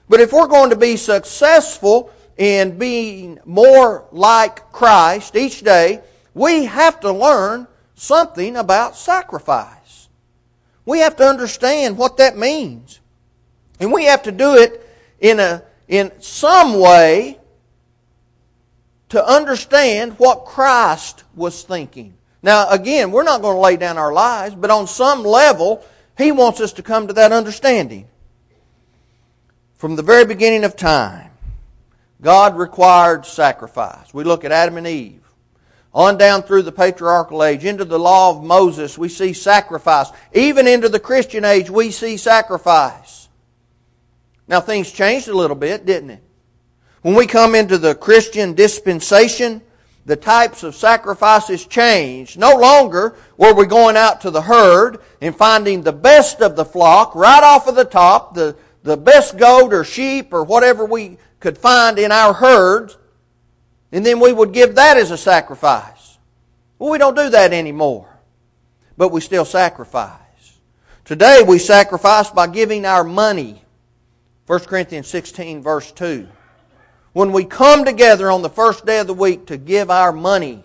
But 0.10 0.22
if 0.22 0.34
we're 0.34 0.48
going 0.48 0.72
to 0.72 0.76
be 0.76 0.98
successful 0.98 2.12
in 2.38 2.80
being 2.80 3.38
more 3.46 4.06
like 4.12 4.72
Christ 4.72 5.36
each 5.36 5.62
day, 5.62 6.02
we 6.34 6.66
have 6.66 7.00
to 7.02 7.12
learn 7.12 7.68
something 7.96 8.56
about 8.56 8.96
sacrifice. 8.96 10.10
We 10.86 11.00
have 11.00 11.16
to 11.18 11.26
understand 11.26 11.98
what 11.98 12.18
that 12.18 12.38
means. 12.38 13.00
And 13.80 13.92
we 13.92 14.06
have 14.06 14.24
to 14.24 14.32
do 14.32 14.56
it 14.56 14.88
in 15.20 15.40
a 15.40 15.64
in 15.88 16.12
some 16.22 16.80
way 16.80 17.40
to 19.10 19.26
understand 19.26 20.14
what 20.18 20.46
Christ 20.46 21.24
was 21.36 21.64
thinking. 21.64 22.16
Now, 22.42 22.70
again, 22.70 23.12
we're 23.12 23.24
not 23.24 23.42
going 23.42 23.56
to 23.56 23.62
lay 23.62 23.78
down 23.78 23.98
our 23.98 24.12
lives, 24.12 24.56
but 24.56 24.72
on 24.72 24.88
some 24.88 25.24
level, 25.24 25.86
He 26.18 26.32
wants 26.32 26.60
us 26.60 26.74
to 26.74 26.84
come 26.84 27.08
to 27.08 27.13
that 27.13 27.32
understanding. 27.32 28.08
From 29.75 29.96
the 29.96 30.02
very 30.02 30.25
beginning 30.25 30.63
of 30.63 30.75
time, 30.75 31.32
God 32.22 32.58
required 32.58 33.25
sacrifice. 33.25 34.13
We 34.13 34.24
look 34.24 34.46
at 34.46 34.52
Adam 34.52 34.78
and 34.78 34.88
Eve. 34.88 35.23
On 35.94 36.18
down 36.18 36.42
through 36.42 36.64
the 36.64 36.72
patriarchal 36.72 37.44
age, 37.44 37.66
into 37.66 37.86
the 37.86 38.00
law 38.00 38.32
of 38.32 38.44
Moses, 38.44 38.98
we 38.98 39.10
see 39.10 39.34
sacrifice. 39.34 40.08
Even 40.34 40.68
into 40.68 40.90
the 40.90 41.00
Christian 41.00 41.46
age, 41.46 41.70
we 41.70 41.92
see 41.92 42.18
sacrifice. 42.18 43.30
Now, 44.48 44.60
things 44.60 44.92
changed 44.92 45.28
a 45.28 45.38
little 45.38 45.56
bit, 45.56 45.86
didn't 45.86 46.10
it? 46.10 46.24
When 47.04 47.16
we 47.16 47.28
come 47.28 47.54
into 47.54 47.78
the 47.78 47.94
Christian 47.94 48.54
dispensation, 48.54 49.62
the 50.06 50.16
types 50.16 50.64
of 50.64 50.76
sacrifices 50.76 51.66
changed. 51.66 52.38
No 52.38 52.56
longer 52.56 53.16
were 53.38 53.54
we 53.54 53.66
going 53.66 53.96
out 53.96 54.22
to 54.22 54.32
the 54.32 54.42
herd 54.42 55.00
and 55.22 55.36
finding 55.36 55.82
the 55.82 55.94
best 55.94 56.42
of 56.42 56.56
the 56.56 56.66
flock 56.66 57.16
right 57.16 57.44
off 57.44 57.68
of 57.68 57.76
the 57.76 57.86
top, 57.86 58.34
the, 58.34 58.56
the 58.84 58.98
best 58.98 59.38
goat 59.38 59.74
or 59.74 59.84
sheep 59.84 60.34
or 60.34 60.44
whatever 60.44 60.86
we 60.86 61.18
could 61.40 61.58
find 61.58 62.00
in 62.00 62.12
our 62.12 62.34
herds, 62.34 62.98
and 63.94 64.06
then 64.06 64.20
we 64.20 64.34
would 64.34 64.52
give 64.52 64.76
that 64.76 64.98
as 64.98 65.12
a 65.12 65.18
sacrifice. 65.18 66.18
Well, 66.78 66.92
we 66.92 66.98
don't 66.98 67.16
do 67.16 67.30
that 67.30 67.54
anymore, 67.54 68.10
but 68.98 69.14
we 69.14 69.22
still 69.22 69.46
sacrifice. 69.46 70.20
Today 71.06 71.42
we 71.48 71.60
sacrifice 71.60 72.30
by 72.30 72.48
giving 72.48 72.86
our 72.86 73.06
money. 73.06 73.64
1 74.48 74.60
Corinthians 74.62 75.08
16, 75.08 75.62
verse 75.62 75.90
2 75.94 76.28
when 77.14 77.32
we 77.32 77.46
come 77.46 77.86
together 77.86 78.30
on 78.30 78.42
the 78.42 78.50
first 78.50 78.86
day 78.86 79.00
of 79.00 79.08
the 79.08 79.14
week 79.14 79.46
to 79.46 79.58
give 79.58 79.90
our 79.90 80.12
money. 80.12 80.64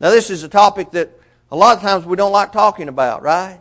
Now, 0.00 0.10
this 0.10 0.30
is 0.30 0.42
a 0.42 0.48
topic 0.48 0.90
that 0.90 1.10
a 1.50 1.56
lot 1.56 1.76
of 1.76 1.82
times 1.82 2.04
we 2.04 2.16
don't 2.16 2.32
like 2.32 2.52
talking 2.52 2.88
about, 2.88 3.22
right? 3.22 3.60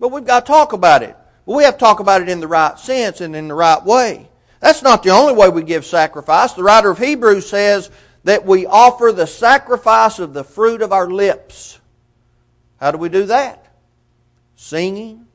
But 0.00 0.08
we've 0.08 0.24
got 0.24 0.46
to 0.46 0.50
talk 0.50 0.72
about 0.72 1.02
it. 1.02 1.16
But 1.46 1.56
we 1.56 1.64
have 1.64 1.74
to 1.74 1.80
talk 1.80 2.00
about 2.00 2.22
it 2.22 2.28
in 2.28 2.40
the 2.40 2.46
right 2.46 2.78
sense 2.78 3.20
and 3.20 3.34
in 3.34 3.48
the 3.48 3.54
right 3.54 3.84
way. 3.84 4.28
That's 4.60 4.82
not 4.82 5.02
the 5.02 5.10
only 5.10 5.34
way 5.34 5.48
we 5.48 5.62
give 5.62 5.84
sacrifice. 5.84 6.52
The 6.52 6.62
writer 6.62 6.90
of 6.90 6.98
Hebrews 6.98 7.48
says 7.48 7.90
that 8.24 8.44
we 8.44 8.66
offer 8.66 9.12
the 9.12 9.26
sacrifice 9.26 10.18
of 10.18 10.34
the 10.34 10.44
fruit 10.44 10.82
of 10.82 10.92
our 10.92 11.08
lips. 11.08 11.78
How 12.80 12.90
do 12.90 12.98
we 12.98 13.08
do 13.08 13.26
that? 13.26 13.72
Singing, 14.56 15.26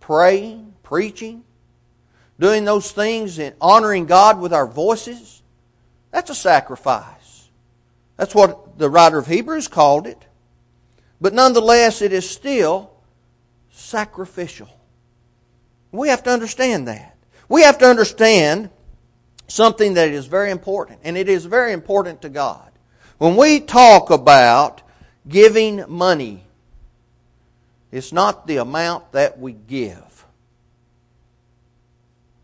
praying, 0.00 0.74
preaching, 0.82 1.44
doing 2.38 2.64
those 2.64 2.92
things 2.92 3.38
and 3.38 3.54
honoring 3.60 4.06
God 4.06 4.40
with 4.40 4.52
our 4.52 4.66
voices, 4.66 5.42
That's 6.10 6.30
a 6.30 6.34
sacrifice. 6.34 7.48
That's 8.16 8.34
what 8.34 8.78
the 8.78 8.90
writer 8.90 9.18
of 9.18 9.26
Hebrews 9.26 9.68
called 9.68 10.06
it. 10.06 10.26
But 11.20 11.34
nonetheless, 11.34 12.02
it 12.02 12.12
is 12.12 12.28
still 12.28 12.90
sacrificial. 13.70 14.68
We 15.92 16.08
have 16.08 16.22
to 16.24 16.30
understand 16.30 16.88
that. 16.88 17.16
We 17.50 17.62
have 17.62 17.78
to 17.78 17.86
understand 17.86 18.70
something 19.48 19.94
that 19.94 20.08
is 20.08 20.26
very 20.26 20.52
important, 20.52 21.00
and 21.02 21.18
it 21.18 21.28
is 21.28 21.44
very 21.44 21.72
important 21.72 22.22
to 22.22 22.28
God. 22.28 22.70
When 23.18 23.36
we 23.36 23.58
talk 23.58 24.10
about 24.10 24.82
giving 25.28 25.84
money, 25.88 26.44
it's 27.90 28.12
not 28.12 28.46
the 28.46 28.58
amount 28.58 29.10
that 29.12 29.40
we 29.40 29.52
give. 29.52 30.24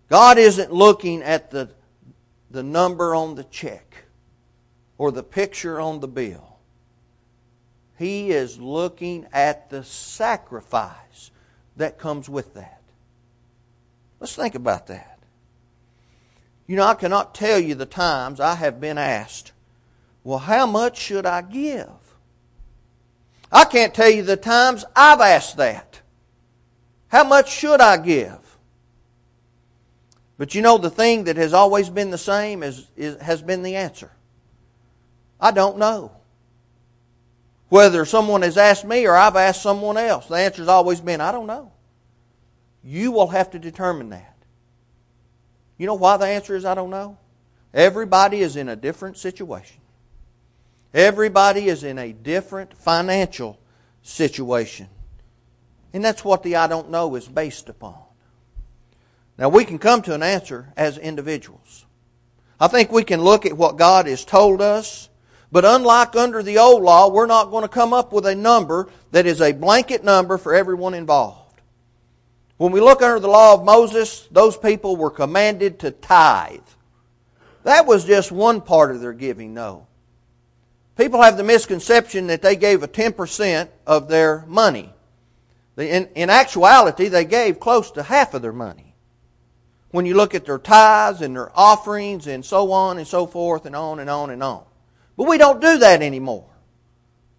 God 0.08 0.38
isn't 0.38 0.72
looking 0.72 1.22
at 1.22 1.52
the, 1.52 1.70
the 2.50 2.64
number 2.64 3.14
on 3.14 3.36
the 3.36 3.44
check 3.44 4.04
or 4.98 5.12
the 5.12 5.22
picture 5.22 5.80
on 5.80 6.00
the 6.00 6.08
bill. 6.08 6.58
He 7.96 8.30
is 8.32 8.58
looking 8.58 9.28
at 9.32 9.70
the 9.70 9.84
sacrifice 9.84 11.30
that 11.76 11.96
comes 11.96 12.28
with 12.28 12.54
that. 12.54 12.80
Let's 14.20 14.34
think 14.34 14.54
about 14.54 14.86
that. 14.86 15.18
You 16.66 16.76
know, 16.76 16.84
I 16.84 16.94
cannot 16.94 17.34
tell 17.34 17.58
you 17.58 17.74
the 17.74 17.86
times 17.86 18.40
I 18.40 18.54
have 18.56 18.80
been 18.80 18.98
asked, 18.98 19.52
well, 20.24 20.38
how 20.38 20.66
much 20.66 20.98
should 20.98 21.26
I 21.26 21.42
give? 21.42 21.86
I 23.52 23.64
can't 23.64 23.94
tell 23.94 24.10
you 24.10 24.22
the 24.22 24.36
times 24.36 24.84
I've 24.96 25.20
asked 25.20 25.56
that. 25.58 26.00
How 27.08 27.22
much 27.22 27.52
should 27.52 27.80
I 27.80 27.96
give? 27.98 28.58
But 30.38 30.54
you 30.54 30.62
know, 30.62 30.78
the 30.78 30.90
thing 30.90 31.24
that 31.24 31.36
has 31.36 31.54
always 31.54 31.88
been 31.88 32.10
the 32.10 32.18
same 32.18 32.62
is, 32.62 32.90
is, 32.96 33.20
has 33.22 33.42
been 33.42 33.62
the 33.62 33.76
answer. 33.76 34.10
I 35.40 35.50
don't 35.50 35.78
know. 35.78 36.12
Whether 37.68 38.04
someone 38.04 38.42
has 38.42 38.58
asked 38.58 38.84
me 38.84 39.06
or 39.06 39.16
I've 39.16 39.36
asked 39.36 39.62
someone 39.62 39.96
else, 39.96 40.26
the 40.26 40.36
answer 40.36 40.62
has 40.62 40.68
always 40.68 41.00
been, 41.00 41.20
I 41.20 41.32
don't 41.32 41.46
know. 41.46 41.72
You 42.86 43.10
will 43.10 43.26
have 43.26 43.50
to 43.50 43.58
determine 43.58 44.10
that. 44.10 44.36
You 45.76 45.86
know 45.86 45.94
why 45.94 46.16
the 46.18 46.26
answer 46.26 46.54
is, 46.54 46.64
I 46.64 46.76
don't 46.76 46.90
know? 46.90 47.18
Everybody 47.74 48.40
is 48.40 48.54
in 48.54 48.68
a 48.68 48.76
different 48.76 49.18
situation. 49.18 49.80
Everybody 50.94 51.66
is 51.66 51.82
in 51.82 51.98
a 51.98 52.12
different 52.12 52.72
financial 52.78 53.58
situation. 54.02 54.88
And 55.92 56.04
that's 56.04 56.24
what 56.24 56.44
the 56.44 56.56
I 56.56 56.68
don't 56.68 56.90
know 56.90 57.16
is 57.16 57.26
based 57.26 57.68
upon. 57.68 57.98
Now, 59.36 59.48
we 59.48 59.64
can 59.64 59.80
come 59.80 60.00
to 60.02 60.14
an 60.14 60.22
answer 60.22 60.72
as 60.76 60.96
individuals. 60.96 61.84
I 62.60 62.68
think 62.68 62.92
we 62.92 63.02
can 63.02 63.20
look 63.20 63.44
at 63.44 63.56
what 63.56 63.76
God 63.76 64.06
has 64.06 64.24
told 64.24 64.62
us, 64.62 65.08
but 65.50 65.64
unlike 65.64 66.14
under 66.14 66.40
the 66.40 66.58
old 66.58 66.82
law, 66.82 67.10
we're 67.10 67.26
not 67.26 67.50
going 67.50 67.62
to 67.62 67.68
come 67.68 67.92
up 67.92 68.12
with 68.12 68.26
a 68.26 68.34
number 68.36 68.88
that 69.10 69.26
is 69.26 69.40
a 69.40 69.52
blanket 69.52 70.04
number 70.04 70.38
for 70.38 70.54
everyone 70.54 70.94
involved. 70.94 71.45
When 72.56 72.72
we 72.72 72.80
look 72.80 73.02
under 73.02 73.20
the 73.20 73.28
law 73.28 73.54
of 73.54 73.64
Moses, 73.64 74.26
those 74.30 74.56
people 74.56 74.96
were 74.96 75.10
commanded 75.10 75.78
to 75.80 75.90
tithe. 75.90 76.60
That 77.64 77.86
was 77.86 78.04
just 78.04 78.32
one 78.32 78.60
part 78.60 78.92
of 78.92 79.00
their 79.00 79.12
giving, 79.12 79.52
no. 79.52 79.86
People 80.96 81.20
have 81.20 81.36
the 81.36 81.44
misconception 81.44 82.28
that 82.28 82.40
they 82.40 82.56
gave 82.56 82.82
a 82.82 82.88
10% 82.88 83.68
of 83.86 84.08
their 84.08 84.44
money. 84.46 84.92
In, 85.76 86.08
in 86.14 86.30
actuality, 86.30 87.08
they 87.08 87.26
gave 87.26 87.60
close 87.60 87.90
to 87.92 88.02
half 88.02 88.32
of 88.32 88.40
their 88.40 88.52
money. 88.52 88.94
When 89.90 90.06
you 90.06 90.14
look 90.14 90.34
at 90.34 90.46
their 90.46 90.58
tithes 90.58 91.20
and 91.20 91.36
their 91.36 91.50
offerings 91.58 92.26
and 92.26 92.44
so 92.44 92.72
on 92.72 92.96
and 92.96 93.06
so 93.06 93.26
forth 93.26 93.66
and 93.66 93.76
on 93.76 93.98
and 93.98 94.08
on 94.08 94.30
and 94.30 94.42
on. 94.42 94.64
But 95.16 95.28
we 95.28 95.36
don't 95.36 95.60
do 95.60 95.78
that 95.78 96.02
anymore. 96.02 96.48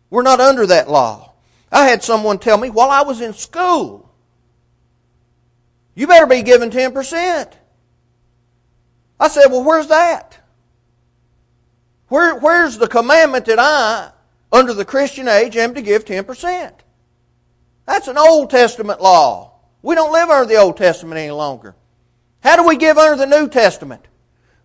We're 0.09 0.23
not 0.23 0.39
under 0.39 0.65
that 0.67 0.89
law. 0.89 1.33
I 1.71 1.87
had 1.87 2.03
someone 2.03 2.39
tell 2.39 2.57
me 2.57 2.69
while 2.69 2.89
I 2.89 3.01
was 3.01 3.21
in 3.21 3.33
school, 3.33 4.06
you 5.97 6.05
better 6.05 6.27
be 6.27 6.43
giving 6.43 6.69
10%. 6.69 7.51
I 9.19 9.27
said, 9.29 9.47
well, 9.47 9.63
where's 9.63 9.87
that? 9.87 10.37
Where, 12.09 12.35
where's 12.35 12.77
the 12.77 12.87
commandment 12.87 13.45
that 13.45 13.57
I, 13.57 14.11
under 14.51 14.75
the 14.75 14.85
Christian 14.85 15.27
age, 15.27 15.57
am 15.57 15.73
to 15.73 15.81
give 15.81 16.05
10%? 16.05 16.71
That's 17.87 18.07
an 18.07 18.15
Old 18.15 18.51
Testament 18.51 19.01
law. 19.01 19.53
We 19.81 19.95
don't 19.95 20.13
live 20.13 20.29
under 20.29 20.45
the 20.45 20.61
Old 20.61 20.77
Testament 20.77 21.17
any 21.17 21.31
longer. 21.31 21.75
How 22.43 22.57
do 22.57 22.67
we 22.67 22.77
give 22.77 22.99
under 22.99 23.15
the 23.15 23.25
New 23.25 23.49
Testament? 23.49 24.07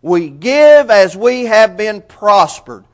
We 0.03 0.29
give 0.29 0.91
as 0.91 1.17
we 1.17 1.47
have 1.47 1.79
been 1.79 2.03
prospered. 2.03 2.85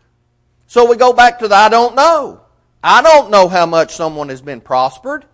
So 0.68 0.88
we 0.88 0.96
go 0.96 1.12
back 1.12 1.40
to 1.40 1.48
the 1.48 1.56
I 1.56 1.70
don't 1.70 1.96
know. 1.96 2.42
I 2.84 3.02
don't 3.02 3.32
know 3.32 3.48
how 3.48 3.66
much 3.66 3.96
someone 3.96 4.28
has 4.28 4.42
been 4.42 4.60
prospered. 4.60 5.24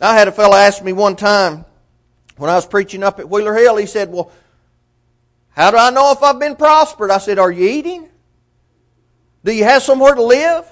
I 0.00 0.16
had 0.16 0.26
a 0.26 0.32
fellow 0.32 0.56
ask 0.56 0.82
me 0.82 0.92
one 0.92 1.14
time 1.14 1.64
when 2.42 2.50
I 2.50 2.56
was 2.56 2.66
preaching 2.66 3.04
up 3.04 3.20
at 3.20 3.30
Wheeler 3.30 3.54
Hill, 3.54 3.76
he 3.76 3.86
said, 3.86 4.10
Well, 4.10 4.32
how 5.50 5.70
do 5.70 5.76
I 5.76 5.90
know 5.90 6.10
if 6.10 6.24
I've 6.24 6.40
been 6.40 6.56
prospered? 6.56 7.12
I 7.12 7.18
said, 7.18 7.38
Are 7.38 7.52
you 7.52 7.68
eating? 7.68 8.08
Do 9.44 9.52
you 9.52 9.62
have 9.62 9.84
somewhere 9.84 10.12
to 10.12 10.22
live? 10.24 10.68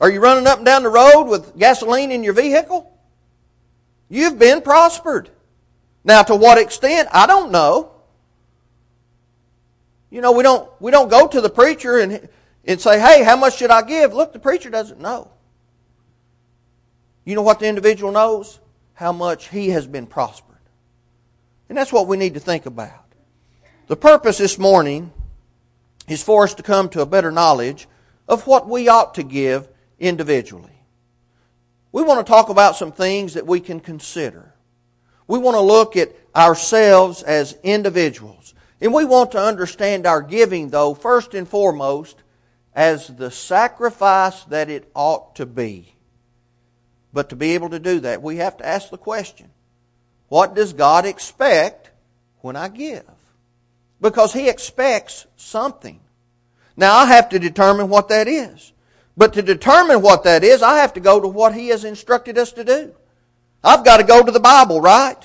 Are 0.00 0.08
you 0.08 0.20
running 0.20 0.46
up 0.46 0.58
and 0.58 0.64
down 0.64 0.84
the 0.84 0.88
road 0.90 1.24
with 1.24 1.58
gasoline 1.58 2.12
in 2.12 2.22
your 2.22 2.34
vehicle? 2.34 2.96
You've 4.08 4.38
been 4.38 4.62
prospered. 4.62 5.28
Now, 6.04 6.22
to 6.22 6.36
what 6.36 6.56
extent? 6.56 7.08
I 7.10 7.26
don't 7.26 7.50
know. 7.50 7.94
You 10.08 10.20
know, 10.20 10.30
we 10.30 10.44
don't, 10.44 10.70
we 10.80 10.92
don't 10.92 11.08
go 11.08 11.26
to 11.26 11.40
the 11.40 11.50
preacher 11.50 11.98
and, 11.98 12.28
and 12.64 12.80
say, 12.80 13.00
hey, 13.00 13.24
how 13.24 13.34
much 13.34 13.56
should 13.56 13.72
I 13.72 13.82
give? 13.82 14.14
Look, 14.14 14.32
the 14.32 14.38
preacher 14.38 14.70
doesn't 14.70 15.00
know. 15.00 15.32
You 17.24 17.34
know 17.34 17.42
what 17.42 17.58
the 17.58 17.66
individual 17.66 18.12
knows? 18.12 18.60
How 18.94 19.10
much 19.10 19.48
he 19.48 19.70
has 19.70 19.88
been 19.88 20.06
prospered. 20.06 20.51
And 21.68 21.78
that's 21.78 21.92
what 21.92 22.06
we 22.06 22.16
need 22.16 22.34
to 22.34 22.40
think 22.40 22.66
about. 22.66 23.14
The 23.86 23.96
purpose 23.96 24.38
this 24.38 24.58
morning 24.58 25.12
is 26.08 26.22
for 26.22 26.44
us 26.44 26.54
to 26.54 26.62
come 26.62 26.88
to 26.90 27.00
a 27.00 27.06
better 27.06 27.30
knowledge 27.30 27.88
of 28.28 28.46
what 28.46 28.68
we 28.68 28.88
ought 28.88 29.14
to 29.14 29.22
give 29.22 29.68
individually. 29.98 30.82
We 31.92 32.02
want 32.02 32.26
to 32.26 32.30
talk 32.30 32.48
about 32.48 32.76
some 32.76 32.92
things 32.92 33.34
that 33.34 33.46
we 33.46 33.60
can 33.60 33.80
consider. 33.80 34.54
We 35.26 35.38
want 35.38 35.56
to 35.56 35.60
look 35.60 35.96
at 35.96 36.14
ourselves 36.34 37.22
as 37.22 37.56
individuals. 37.62 38.54
And 38.80 38.92
we 38.92 39.04
want 39.04 39.30
to 39.32 39.40
understand 39.40 40.06
our 40.06 40.22
giving, 40.22 40.70
though, 40.70 40.94
first 40.94 41.34
and 41.34 41.48
foremost, 41.48 42.22
as 42.74 43.06
the 43.06 43.30
sacrifice 43.30 44.42
that 44.44 44.68
it 44.68 44.90
ought 44.94 45.36
to 45.36 45.46
be. 45.46 45.94
But 47.12 47.28
to 47.28 47.36
be 47.36 47.52
able 47.52 47.70
to 47.70 47.78
do 47.78 48.00
that, 48.00 48.22
we 48.22 48.38
have 48.38 48.56
to 48.56 48.66
ask 48.66 48.90
the 48.90 48.98
question 48.98 49.50
what 50.32 50.54
does 50.54 50.72
God 50.72 51.04
expect 51.04 51.90
when 52.40 52.56
I 52.56 52.68
give? 52.68 53.04
because 54.02 54.34
He 54.34 54.48
expects 54.50 55.26
something. 55.36 56.00
Now 56.76 56.96
I 56.96 57.06
have 57.06 57.30
to 57.30 57.38
determine 57.38 57.88
what 57.88 58.08
that 58.08 58.28
is. 58.28 58.72
But 59.16 59.34
to 59.34 59.42
determine 59.42 60.02
what 60.02 60.24
that 60.24 60.42
is, 60.42 60.62
I 60.62 60.78
have 60.78 60.94
to 60.94 61.00
go 61.00 61.20
to 61.20 61.28
what 61.28 61.54
He 61.54 61.68
has 61.68 61.84
instructed 61.84 62.36
us 62.36 62.52
to 62.52 62.64
do. 62.64 62.94
I've 63.62 63.84
got 63.84 63.98
to 63.98 64.04
go 64.04 64.22
to 64.22 64.32
the 64.32 64.40
Bible, 64.40 64.80
right? 64.80 65.16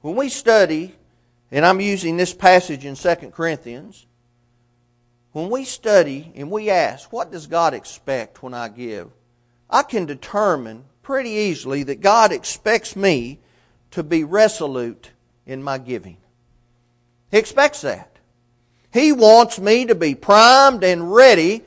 When 0.00 0.14
we 0.14 0.28
study, 0.28 0.94
and 1.50 1.66
I'm 1.66 1.80
using 1.80 2.16
this 2.16 2.32
passage 2.32 2.84
in 2.84 2.94
2 2.94 3.14
Corinthians, 3.32 4.06
when 5.32 5.50
we 5.50 5.64
study 5.64 6.32
and 6.36 6.50
we 6.50 6.70
ask, 6.70 7.12
what 7.12 7.32
does 7.32 7.46
God 7.46 7.74
expect 7.74 8.42
when 8.42 8.54
I 8.54 8.68
give? 8.68 9.10
I 9.68 9.82
can 9.82 10.06
determine 10.06 10.84
pretty 11.02 11.30
easily 11.30 11.82
that 11.84 12.00
God 12.00 12.32
expects 12.32 12.96
me 12.96 13.40
to 13.90 14.02
be 14.02 14.24
resolute 14.24 15.10
in 15.46 15.62
my 15.62 15.78
giving. 15.78 16.16
He 17.30 17.38
expects 17.38 17.80
that. 17.82 18.18
He 18.92 19.12
wants 19.12 19.58
me 19.58 19.86
to 19.86 19.94
be 19.94 20.14
primed 20.14 20.84
and 20.84 21.12
ready 21.12 21.62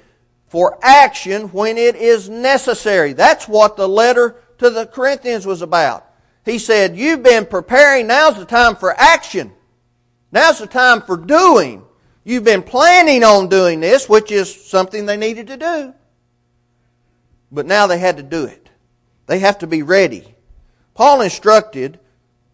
for 0.48 0.77
action 0.82 1.50
when 1.50 1.77
it 1.77 1.96
is 1.96 2.30
necessary. 2.30 3.13
That's 3.13 3.48
what 3.48 3.77
the 3.77 3.89
letter 3.89 4.36
to 4.60 4.70
the 4.70 4.86
Corinthians 4.86 5.46
was 5.46 5.62
about. 5.62 6.06
He 6.46 6.60
said, 6.60 6.96
You've 6.96 7.24
been 7.24 7.46
preparing, 7.46 8.08
now's 8.08 8.38
the 8.38 8.46
time 8.46 8.75
for 8.75 8.94
action. 8.98 9.51
Now's 10.32 10.60
the 10.60 10.68
time 10.68 11.01
for 11.01 11.18
doing. 11.18 11.84
You've 12.24 12.44
been 12.44 12.63
planning 12.63 13.24
on 13.24 13.50
doing 13.50 13.80
this, 13.80 14.08
which 14.08 14.32
is 14.32 14.65
something 14.65 15.06
they 15.06 15.18
needed 15.18 15.48
to 15.48 15.58
do. 15.58 15.94
But 17.51 17.65
now 17.65 17.88
they 17.88 17.98
had 17.98 18.18
to 18.18 18.24
do 18.24 18.46
it. 18.46 18.64
They 19.27 19.39
have 19.39 19.60
to 19.60 19.67
be 19.67 19.82
ready. 19.84 20.36
Paul 20.94 21.22
instructed 21.22 22.00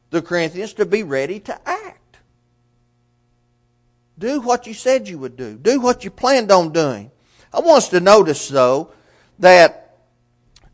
the 0.09 0.21
Corinthians 0.21 0.73
to 0.73 0.85
be 0.85 1.03
ready 1.03 1.39
to 1.41 1.69
act. 1.69 2.17
Do 4.17 4.41
what 4.41 4.67
you 4.67 4.73
said 4.73 5.07
you 5.07 5.17
would 5.17 5.35
do. 5.35 5.57
Do 5.57 5.79
what 5.79 6.03
you 6.03 6.11
planned 6.11 6.51
on 6.51 6.71
doing. 6.71 7.11
I 7.53 7.59
want 7.59 7.77
us 7.79 7.89
to 7.89 7.99
notice, 7.99 8.47
though, 8.47 8.91
that 9.39 9.97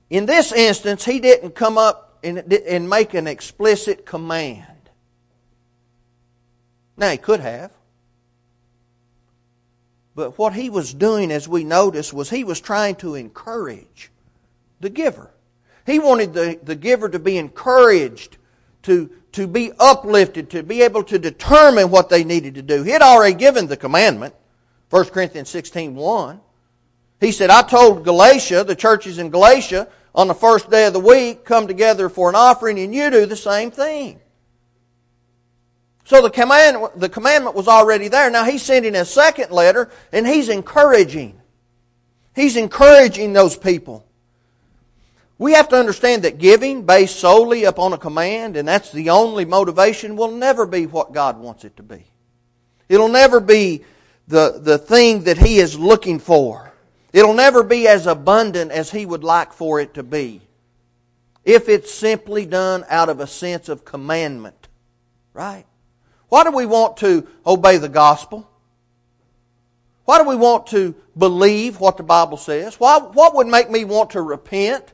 in 0.10 0.26
this 0.26 0.52
instance, 0.52 1.06
he 1.06 1.20
didn't 1.20 1.56
come 1.56 1.78
up 1.78 2.20
and, 2.24 2.52
and 2.54 2.90
make 2.90 3.14
an 3.14 3.28
explicit 3.28 4.06
command. 4.06 4.66
Now, 6.98 7.12
he 7.12 7.18
could 7.18 7.40
have. 7.40 7.72
But 10.16 10.38
what 10.38 10.54
he 10.54 10.70
was 10.70 10.94
doing, 10.94 11.32
as 11.32 11.48
we 11.48 11.64
notice, 11.64 12.12
was 12.12 12.30
he 12.30 12.44
was 12.44 12.60
trying 12.60 12.96
to 12.98 13.16
encourage 13.16 14.12
the 14.80 14.90
giver. 14.90 15.32
He 15.88 16.00
wanted 16.00 16.34
the, 16.34 16.60
the 16.62 16.76
giver 16.76 17.08
to 17.08 17.18
be 17.18 17.38
encouraged, 17.38 18.36
to, 18.84 19.10
to 19.32 19.48
be 19.48 19.72
uplifted, 19.80 20.50
to 20.50 20.62
be 20.62 20.82
able 20.82 21.02
to 21.06 21.18
determine 21.18 21.90
what 21.90 22.10
they 22.10 22.26
needed 22.26 22.56
to 22.56 22.62
do. 22.62 22.84
He 22.84 22.92
had 22.92 23.02
already 23.02 23.36
given 23.36 23.68
the 23.68 23.78
commandment, 23.78 24.36
1 24.90 25.06
Corinthians 25.06 25.50
16 25.50 25.96
1. 25.96 26.42
He 27.22 27.32
said, 27.32 27.50
I 27.50 27.62
told 27.62 28.04
Galatia, 28.04 28.66
the 28.66 28.76
churches 28.76 29.18
in 29.18 29.30
Galatia, 29.30 29.88
on 30.14 30.28
the 30.28 30.36
first 30.36 30.70
day 30.70 30.88
of 30.88 30.94
the 30.94 31.00
week, 31.00 31.46
come 31.46 31.68
together 31.68 32.10
for 32.10 32.28
an 32.28 32.36
offering, 32.36 32.78
and 32.80 32.94
you 32.94 33.10
do 33.10 33.26
the 33.26 33.38
same 33.38 33.72
thing. 33.72 34.20
So 36.04 36.22
the 36.22 36.30
command, 36.30 36.86
the 36.98 37.10
commandment 37.10 37.56
was 37.56 37.70
already 37.70 38.10
there. 38.10 38.30
Now 38.30 38.44
he's 38.44 38.62
sending 38.62 38.96
a 38.96 39.06
second 39.06 39.52
letter, 39.52 39.90
and 40.12 40.28
he's 40.28 40.50
encouraging. 40.50 41.40
He's 42.36 42.58
encouraging 42.58 43.32
those 43.32 43.56
people. 43.56 44.07
We 45.40 45.54
have 45.54 45.70
to 45.70 45.76
understand 45.76 46.24
that 46.24 46.40
giving 46.40 46.84
based 46.86 47.20
solely 47.20 47.66
upon 47.66 47.94
a 47.94 47.98
command, 47.98 48.58
and 48.58 48.68
that's 48.68 48.92
the 48.92 49.12
only 49.12 49.46
motivation, 49.46 50.16
will 50.16 50.32
never 50.32 50.66
be 50.66 50.88
what 50.88 51.14
God 51.14 51.40
wants 51.40 51.64
it 51.64 51.78
to 51.78 51.84
be. 51.84 52.06
It'll 52.90 53.10
never 53.10 53.40
be 53.40 53.84
the, 54.28 54.60
the 54.60 54.78
thing 54.78 55.24
that 55.24 55.38
He 55.38 55.60
is 55.60 55.78
looking 55.78 56.20
for. 56.20 56.74
It'll 57.14 57.36
never 57.36 57.64
be 57.64 57.88
as 57.88 58.08
abundant 58.08 58.72
as 58.72 58.92
He 58.92 59.06
would 59.06 59.24
like 59.24 59.54
for 59.54 59.80
it 59.80 59.94
to 59.94 60.04
be. 60.04 60.42
If 61.46 61.70
it's 61.70 61.94
simply 61.94 62.46
done 62.46 62.84
out 62.90 63.10
of 63.10 63.20
a 63.20 63.28
sense 63.28 63.70
of 63.70 63.86
commandment. 63.86 64.68
Right? 65.34 65.66
Why 66.30 66.44
do 66.44 66.52
we 66.52 66.66
want 66.66 66.98
to 66.98 67.28
obey 67.46 67.78
the 67.78 67.90
gospel? 67.90 68.50
Why 70.06 70.18
do 70.18 70.28
we 70.28 70.36
want 70.36 70.68
to 70.68 70.96
believe 71.18 71.80
what 71.80 71.98
the 71.98 72.04
Bible 72.04 72.38
says? 72.38 72.80
Why, 72.80 72.98
what 72.98 73.36
would 73.36 73.48
make 73.48 73.70
me 73.70 73.86
want 73.86 74.12
to 74.12 74.22
repent? 74.22 74.94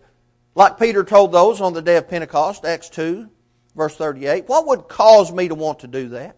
Like 0.55 0.79
Peter 0.79 1.03
told 1.03 1.31
those 1.31 1.61
on 1.61 1.73
the 1.73 1.81
day 1.81 1.97
of 1.97 2.09
Pentecost, 2.09 2.63
Acts 2.65 2.89
2, 2.89 3.27
verse 3.75 3.95
38. 3.95 4.47
What 4.47 4.67
would 4.67 4.87
cause 4.87 5.31
me 5.31 5.47
to 5.47 5.55
want 5.55 5.79
to 5.79 5.87
do 5.87 6.09
that? 6.09 6.35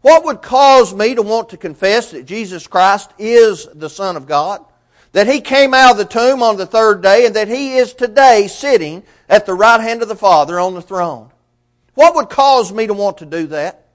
What 0.00 0.24
would 0.24 0.42
cause 0.42 0.92
me 0.92 1.14
to 1.14 1.22
want 1.22 1.50
to 1.50 1.56
confess 1.56 2.10
that 2.10 2.26
Jesus 2.26 2.66
Christ 2.66 3.12
is 3.18 3.68
the 3.72 3.88
Son 3.88 4.16
of 4.16 4.26
God? 4.26 4.64
That 5.12 5.28
He 5.28 5.40
came 5.40 5.74
out 5.74 5.92
of 5.92 5.98
the 5.98 6.04
tomb 6.04 6.42
on 6.42 6.56
the 6.56 6.66
third 6.66 7.02
day 7.02 7.24
and 7.24 7.36
that 7.36 7.46
He 7.46 7.76
is 7.76 7.94
today 7.94 8.48
sitting 8.48 9.04
at 9.28 9.46
the 9.46 9.54
right 9.54 9.80
hand 9.80 10.02
of 10.02 10.08
the 10.08 10.16
Father 10.16 10.58
on 10.58 10.74
the 10.74 10.82
throne? 10.82 11.30
What 11.94 12.16
would 12.16 12.30
cause 12.30 12.72
me 12.72 12.88
to 12.88 12.94
want 12.94 13.18
to 13.18 13.26
do 13.26 13.46
that? 13.48 13.86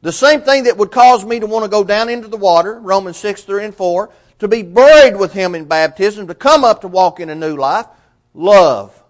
The 0.00 0.12
same 0.12 0.40
thing 0.40 0.64
that 0.64 0.78
would 0.78 0.90
cause 0.90 1.24
me 1.24 1.40
to 1.40 1.46
want 1.46 1.64
to 1.64 1.70
go 1.70 1.84
down 1.84 2.08
into 2.08 2.28
the 2.28 2.36
water, 2.36 2.80
Romans 2.80 3.18
6, 3.18 3.44
3 3.44 3.66
and 3.66 3.74
4, 3.74 4.10
to 4.38 4.48
be 4.48 4.62
buried 4.62 5.16
with 5.16 5.32
Him 5.32 5.54
in 5.54 5.66
baptism, 5.66 6.26
to 6.28 6.34
come 6.34 6.64
up 6.64 6.80
to 6.80 6.88
walk 6.88 7.20
in 7.20 7.28
a 7.28 7.34
new 7.34 7.56
life, 7.56 7.86
love. 8.34 9.02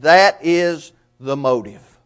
That 0.00 0.38
is 0.42 0.92
the 1.20 1.36
motive. 1.36 1.98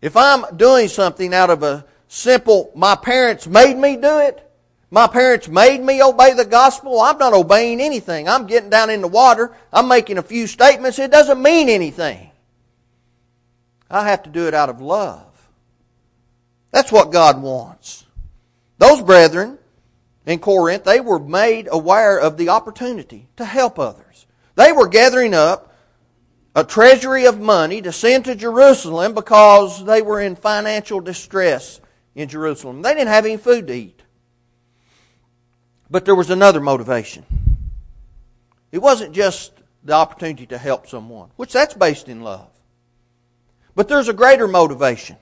If 0.00 0.16
I'm 0.16 0.56
doing 0.56 0.88
something 0.88 1.34
out 1.34 1.50
of 1.50 1.62
a 1.62 1.84
simple, 2.06 2.70
my 2.74 2.94
parents 2.94 3.46
made 3.46 3.76
me 3.76 3.96
do 3.96 4.18
it, 4.20 4.44
my 4.90 5.06
parents 5.06 5.48
made 5.48 5.80
me 5.82 6.02
obey 6.02 6.34
the 6.34 6.44
gospel, 6.44 7.00
I'm 7.00 7.18
not 7.18 7.34
obeying 7.34 7.80
anything. 7.80 8.28
I'm 8.28 8.46
getting 8.46 8.70
down 8.70 8.90
in 8.90 9.02
the 9.02 9.08
water, 9.08 9.54
I'm 9.72 9.88
making 9.88 10.18
a 10.18 10.22
few 10.22 10.46
statements, 10.46 10.98
it 10.98 11.10
doesn't 11.10 11.42
mean 11.42 11.68
anything. 11.68 12.30
I 13.90 14.08
have 14.08 14.22
to 14.24 14.30
do 14.30 14.46
it 14.46 14.54
out 14.54 14.68
of 14.68 14.80
love. 14.80 15.24
That's 16.70 16.92
what 16.92 17.12
God 17.12 17.42
wants. 17.42 18.04
Those 18.78 19.02
brethren 19.02 19.58
in 20.26 20.38
Corinth, 20.38 20.84
they 20.84 21.00
were 21.00 21.18
made 21.18 21.68
aware 21.70 22.18
of 22.18 22.36
the 22.36 22.50
opportunity 22.50 23.28
to 23.36 23.44
help 23.44 23.78
others. 23.78 24.07
They 24.58 24.72
were 24.72 24.88
gathering 24.88 25.34
up 25.34 25.72
a 26.52 26.64
treasury 26.64 27.26
of 27.26 27.38
money 27.38 27.80
to 27.80 27.92
send 27.92 28.24
to 28.24 28.34
Jerusalem 28.34 29.14
because 29.14 29.84
they 29.84 30.02
were 30.02 30.20
in 30.20 30.34
financial 30.34 30.98
distress 30.98 31.80
in 32.16 32.28
Jerusalem. 32.28 32.82
They 32.82 32.92
didn't 32.92 33.06
have 33.06 33.24
any 33.24 33.36
food 33.36 33.68
to 33.68 33.72
eat. 33.72 34.02
But 35.88 36.04
there 36.04 36.16
was 36.16 36.30
another 36.30 36.58
motivation. 36.60 37.24
It 38.72 38.78
wasn't 38.78 39.14
just 39.14 39.52
the 39.84 39.92
opportunity 39.92 40.46
to 40.46 40.58
help 40.58 40.88
someone, 40.88 41.30
which 41.36 41.52
that's 41.52 41.74
based 41.74 42.08
in 42.08 42.22
love. 42.22 42.50
But 43.76 43.86
there's 43.86 44.08
a 44.08 44.12
greater 44.12 44.48
motivation. 44.48 45.18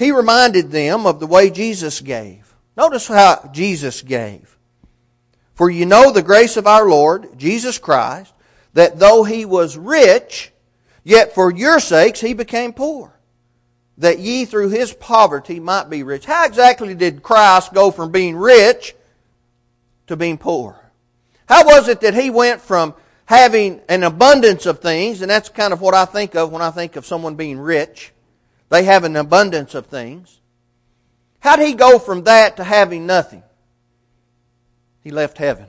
He 0.00 0.10
reminded 0.10 0.72
them 0.72 1.06
of 1.06 1.20
the 1.20 1.28
way 1.28 1.48
Jesus 1.48 2.00
gave. 2.00 2.56
Notice 2.76 3.06
how 3.06 3.50
Jesus 3.52 4.02
gave. 4.02 4.58
For 5.62 5.70
you 5.70 5.86
know 5.86 6.10
the 6.10 6.22
grace 6.22 6.56
of 6.56 6.66
our 6.66 6.88
Lord, 6.88 7.38
Jesus 7.38 7.78
Christ, 7.78 8.34
that 8.72 8.98
though 8.98 9.22
he 9.22 9.44
was 9.44 9.76
rich, 9.76 10.50
yet 11.04 11.36
for 11.36 11.52
your 11.52 11.78
sakes 11.78 12.20
he 12.20 12.34
became 12.34 12.72
poor, 12.72 13.16
that 13.96 14.18
ye 14.18 14.44
through 14.44 14.70
his 14.70 14.92
poverty 14.92 15.60
might 15.60 15.88
be 15.88 16.02
rich. 16.02 16.24
How 16.24 16.46
exactly 16.46 16.96
did 16.96 17.22
Christ 17.22 17.72
go 17.72 17.92
from 17.92 18.10
being 18.10 18.34
rich 18.34 18.96
to 20.08 20.16
being 20.16 20.36
poor? 20.36 20.80
How 21.48 21.64
was 21.64 21.86
it 21.86 22.00
that 22.00 22.14
he 22.14 22.28
went 22.28 22.60
from 22.60 22.94
having 23.26 23.82
an 23.88 24.02
abundance 24.02 24.66
of 24.66 24.80
things, 24.80 25.22
and 25.22 25.30
that's 25.30 25.48
kind 25.48 25.72
of 25.72 25.80
what 25.80 25.94
I 25.94 26.06
think 26.06 26.34
of 26.34 26.50
when 26.50 26.60
I 26.60 26.72
think 26.72 26.96
of 26.96 27.06
someone 27.06 27.36
being 27.36 27.60
rich. 27.60 28.10
They 28.68 28.82
have 28.82 29.04
an 29.04 29.14
abundance 29.14 29.76
of 29.76 29.86
things. 29.86 30.40
How 31.38 31.54
did 31.54 31.68
he 31.68 31.74
go 31.74 32.00
from 32.00 32.24
that 32.24 32.56
to 32.56 32.64
having 32.64 33.06
nothing? 33.06 33.44
He 35.02 35.10
left 35.10 35.38
heaven. 35.38 35.66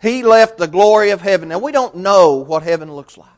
He 0.00 0.22
left 0.22 0.58
the 0.58 0.66
glory 0.66 1.10
of 1.10 1.20
heaven. 1.20 1.48
Now, 1.48 1.58
we 1.58 1.72
don't 1.72 1.96
know 1.96 2.34
what 2.34 2.62
heaven 2.62 2.92
looks 2.92 3.16
like. 3.16 3.28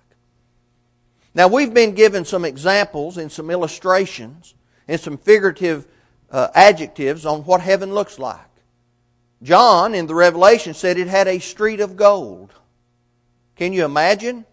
Now, 1.34 1.48
we've 1.48 1.74
been 1.74 1.94
given 1.94 2.24
some 2.24 2.44
examples 2.44 3.18
and 3.18 3.30
some 3.30 3.50
illustrations 3.50 4.54
and 4.88 5.00
some 5.00 5.18
figurative 5.18 5.86
uh, 6.30 6.48
adjectives 6.54 7.26
on 7.26 7.44
what 7.44 7.60
heaven 7.60 7.92
looks 7.92 8.18
like. 8.18 8.40
John 9.42 9.94
in 9.94 10.06
the 10.06 10.14
Revelation 10.14 10.74
said 10.74 10.96
it 10.96 11.06
had 11.06 11.28
a 11.28 11.38
street 11.38 11.80
of 11.80 11.96
gold. 11.96 12.52
Can 13.56 13.72
you 13.72 13.84
imagine? 13.84 14.46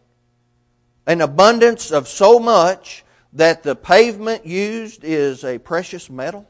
An 1.07 1.21
abundance 1.21 1.91
of 1.91 2.07
so 2.07 2.39
much 2.39 3.03
that 3.33 3.63
the 3.63 3.75
pavement 3.75 4.45
used 4.45 5.03
is 5.03 5.43
a 5.43 5.57
precious 5.57 6.09
metal? 6.09 6.47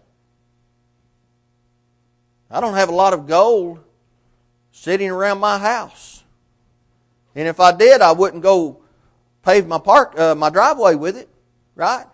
I 2.52 2.60
don't 2.60 2.74
have 2.74 2.90
a 2.90 2.96
lot 2.96 3.14
of 3.14 3.28
gold 3.28 3.80
sitting 4.72 5.10
around 5.10 5.40
my 5.40 5.58
house. 5.58 6.24
And 7.36 7.48
if 7.48 7.60
I 7.60 7.72
did, 7.72 8.02
I 8.02 8.12
wouldn't 8.12 8.44
go 8.44 8.82
pave 9.44 9.68
my 9.68 9.80
park, 9.80 10.20
uh, 10.20 10.36
my 10.36 10.50
driveway 10.50 10.96
with 10.96 11.18
it, 11.18 11.30
right? 11.76 12.06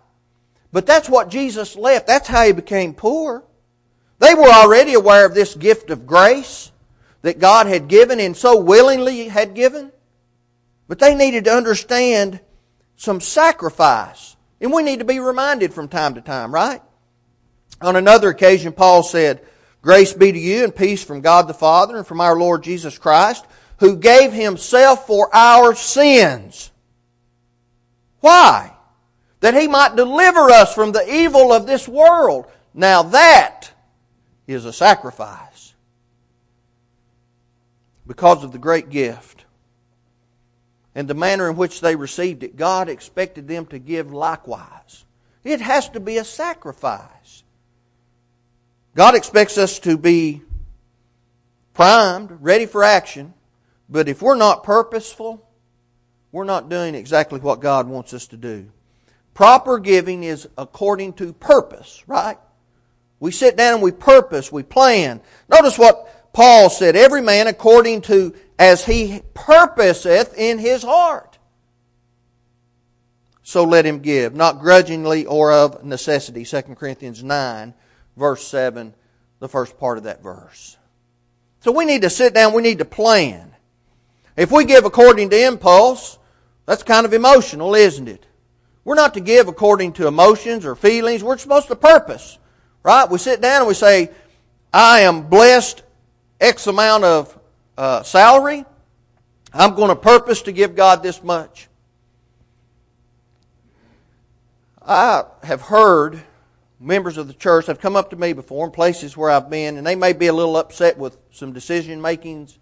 But 0.72 0.86
that's 0.86 1.08
what 1.08 1.28
Jesus 1.28 1.76
left. 1.76 2.06
That's 2.06 2.28
how 2.28 2.44
he 2.44 2.52
became 2.52 2.94
poor. 2.94 3.42
They 4.20 4.34
were 4.34 4.48
already 4.48 4.94
aware 4.94 5.26
of 5.26 5.34
this 5.34 5.54
gift 5.54 5.90
of 5.90 6.06
grace 6.06 6.70
that 7.22 7.38
God 7.38 7.66
had 7.66 7.88
given 7.88 8.20
and 8.20 8.36
so 8.36 8.60
willingly 8.60 9.28
had 9.28 9.54
given. 9.54 9.92
But 10.86 10.98
they 10.98 11.14
needed 11.14 11.44
to 11.44 11.52
understand 11.52 12.40
some 12.96 13.20
sacrifice. 13.20 14.36
And 14.60 14.72
we 14.72 14.82
need 14.82 15.00
to 15.00 15.04
be 15.04 15.20
reminded 15.20 15.72
from 15.72 15.88
time 15.88 16.14
to 16.14 16.20
time, 16.20 16.52
right? 16.52 16.82
On 17.80 17.96
another 17.96 18.28
occasion, 18.28 18.72
Paul 18.72 19.02
said, 19.02 19.40
Grace 19.82 20.12
be 20.12 20.32
to 20.32 20.38
you 20.38 20.64
and 20.64 20.74
peace 20.74 21.04
from 21.04 21.20
God 21.20 21.46
the 21.46 21.54
Father 21.54 21.96
and 21.96 22.06
from 22.06 22.20
our 22.20 22.38
Lord 22.38 22.62
Jesus 22.62 22.98
Christ, 22.98 23.46
who 23.78 23.96
gave 23.96 24.32
himself 24.32 25.06
for 25.06 25.34
our 25.34 25.74
sins. 25.74 26.70
Why? 28.20 28.72
That 29.40 29.54
he 29.54 29.68
might 29.68 29.96
deliver 29.96 30.50
us 30.50 30.74
from 30.74 30.92
the 30.92 31.08
evil 31.12 31.52
of 31.52 31.66
this 31.66 31.86
world. 31.86 32.46
Now 32.74 33.04
that 33.04 33.70
is 34.46 34.64
a 34.64 34.72
sacrifice. 34.72 35.74
Because 38.06 38.42
of 38.42 38.52
the 38.52 38.58
great 38.58 38.88
gift 38.88 39.44
and 40.94 41.06
the 41.06 41.14
manner 41.14 41.48
in 41.48 41.56
which 41.56 41.80
they 41.80 41.94
received 41.94 42.42
it, 42.42 42.56
God 42.56 42.88
expected 42.88 43.46
them 43.46 43.66
to 43.66 43.78
give 43.78 44.12
likewise. 44.12 45.04
It 45.44 45.60
has 45.60 45.88
to 45.90 46.00
be 46.00 46.16
a 46.16 46.24
sacrifice. 46.24 47.44
God 48.98 49.14
expects 49.14 49.58
us 49.58 49.78
to 49.78 49.96
be 49.96 50.42
primed, 51.72 52.36
ready 52.40 52.66
for 52.66 52.82
action, 52.82 53.32
but 53.88 54.08
if 54.08 54.20
we're 54.20 54.34
not 54.34 54.64
purposeful, 54.64 55.48
we're 56.32 56.42
not 56.42 56.68
doing 56.68 56.96
exactly 56.96 57.38
what 57.38 57.60
God 57.60 57.86
wants 57.86 58.12
us 58.12 58.26
to 58.26 58.36
do. 58.36 58.72
Proper 59.34 59.78
giving 59.78 60.24
is 60.24 60.48
according 60.58 61.12
to 61.12 61.32
purpose, 61.32 62.02
right? 62.08 62.38
We 63.20 63.30
sit 63.30 63.56
down 63.56 63.74
and 63.74 63.82
we 63.84 63.92
purpose, 63.92 64.50
we 64.50 64.64
plan. 64.64 65.20
Notice 65.48 65.78
what 65.78 66.32
Paul 66.32 66.68
said, 66.68 66.96
every 66.96 67.22
man 67.22 67.46
according 67.46 68.00
to 68.00 68.34
as 68.58 68.84
he 68.84 69.22
purposeth 69.32 70.36
in 70.36 70.58
his 70.58 70.82
heart. 70.82 71.38
So 73.44 73.62
let 73.62 73.86
him 73.86 74.00
give, 74.00 74.34
not 74.34 74.58
grudgingly 74.58 75.24
or 75.24 75.52
of 75.52 75.84
necessity. 75.84 76.44
2 76.44 76.62
Corinthians 76.74 77.22
9, 77.22 77.74
verse 78.18 78.46
7 78.46 78.94
the 79.38 79.48
first 79.48 79.78
part 79.78 79.98
of 79.98 80.04
that 80.04 80.22
verse. 80.22 80.76
So 81.60 81.72
we 81.72 81.84
need 81.84 82.02
to 82.02 82.10
sit 82.10 82.34
down, 82.34 82.52
we 82.52 82.62
need 82.62 82.78
to 82.78 82.84
plan. 82.84 83.54
If 84.36 84.50
we 84.50 84.64
give 84.64 84.84
according 84.84 85.30
to 85.30 85.46
impulse, 85.46 86.18
that's 86.66 86.82
kind 86.82 87.06
of 87.06 87.12
emotional, 87.12 87.74
isn't 87.74 88.08
it? 88.08 88.26
We're 88.84 88.94
not 88.94 89.14
to 89.14 89.20
give 89.20 89.48
according 89.48 89.94
to 89.94 90.06
emotions 90.06 90.64
or 90.64 90.74
feelings. 90.74 91.22
We're 91.22 91.38
supposed 91.38 91.68
to 91.68 91.76
purpose, 91.76 92.38
right? 92.82 93.08
We 93.08 93.18
sit 93.18 93.40
down 93.40 93.62
and 93.62 93.68
we 93.68 93.74
say, 93.74 94.10
I 94.72 95.00
am 95.00 95.28
blessed 95.28 95.82
X 96.40 96.66
amount 96.66 97.04
of 97.04 97.38
uh, 97.76 98.02
salary. 98.02 98.64
I'm 99.52 99.74
going 99.74 99.88
to 99.88 99.96
purpose 99.96 100.42
to 100.42 100.52
give 100.52 100.76
God 100.76 101.02
this 101.02 101.22
much. 101.22 101.68
I 104.82 105.24
have 105.42 105.62
heard 105.62 106.22
members 106.80 107.16
of 107.16 107.26
the 107.26 107.34
church 107.34 107.66
have 107.66 107.80
come 107.80 107.96
up 107.96 108.10
to 108.10 108.16
me 108.16 108.32
before 108.32 108.66
in 108.66 108.72
places 108.72 109.16
where 109.16 109.30
I've 109.30 109.50
been, 109.50 109.76
and 109.76 109.86
they 109.86 109.96
may 109.96 110.12
be 110.12 110.26
a 110.26 110.32
little 110.32 110.56
upset 110.56 110.96
with 110.96 111.16
some 111.30 111.52
decision 111.52 112.00
makings 112.00 112.58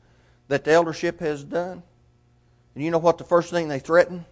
that 0.48 0.64
the 0.64 0.72
eldership 0.72 1.20
has 1.20 1.44
done. 1.44 1.82
And 2.74 2.84
you 2.84 2.90
know 2.90 2.98
what 2.98 3.18
the 3.18 3.24
first 3.24 3.50
thing 3.50 3.68
they 3.68 3.78
threaten? 3.78 4.24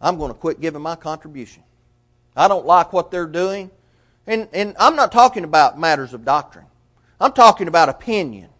I'm 0.00 0.18
going 0.18 0.32
to 0.32 0.38
quit 0.38 0.60
giving 0.60 0.82
my 0.82 0.96
contribution. 0.96 1.62
I 2.36 2.48
don't 2.48 2.66
like 2.66 2.92
what 2.92 3.10
they're 3.10 3.26
doing. 3.26 3.70
And, 4.26 4.48
and 4.52 4.76
I'm 4.78 4.96
not 4.96 5.12
talking 5.12 5.44
about 5.44 5.78
matters 5.78 6.12
of 6.12 6.24
doctrine. 6.24 6.66
I'm 7.20 7.32
talking 7.32 7.68
about 7.68 7.88
opinion, 7.88 8.50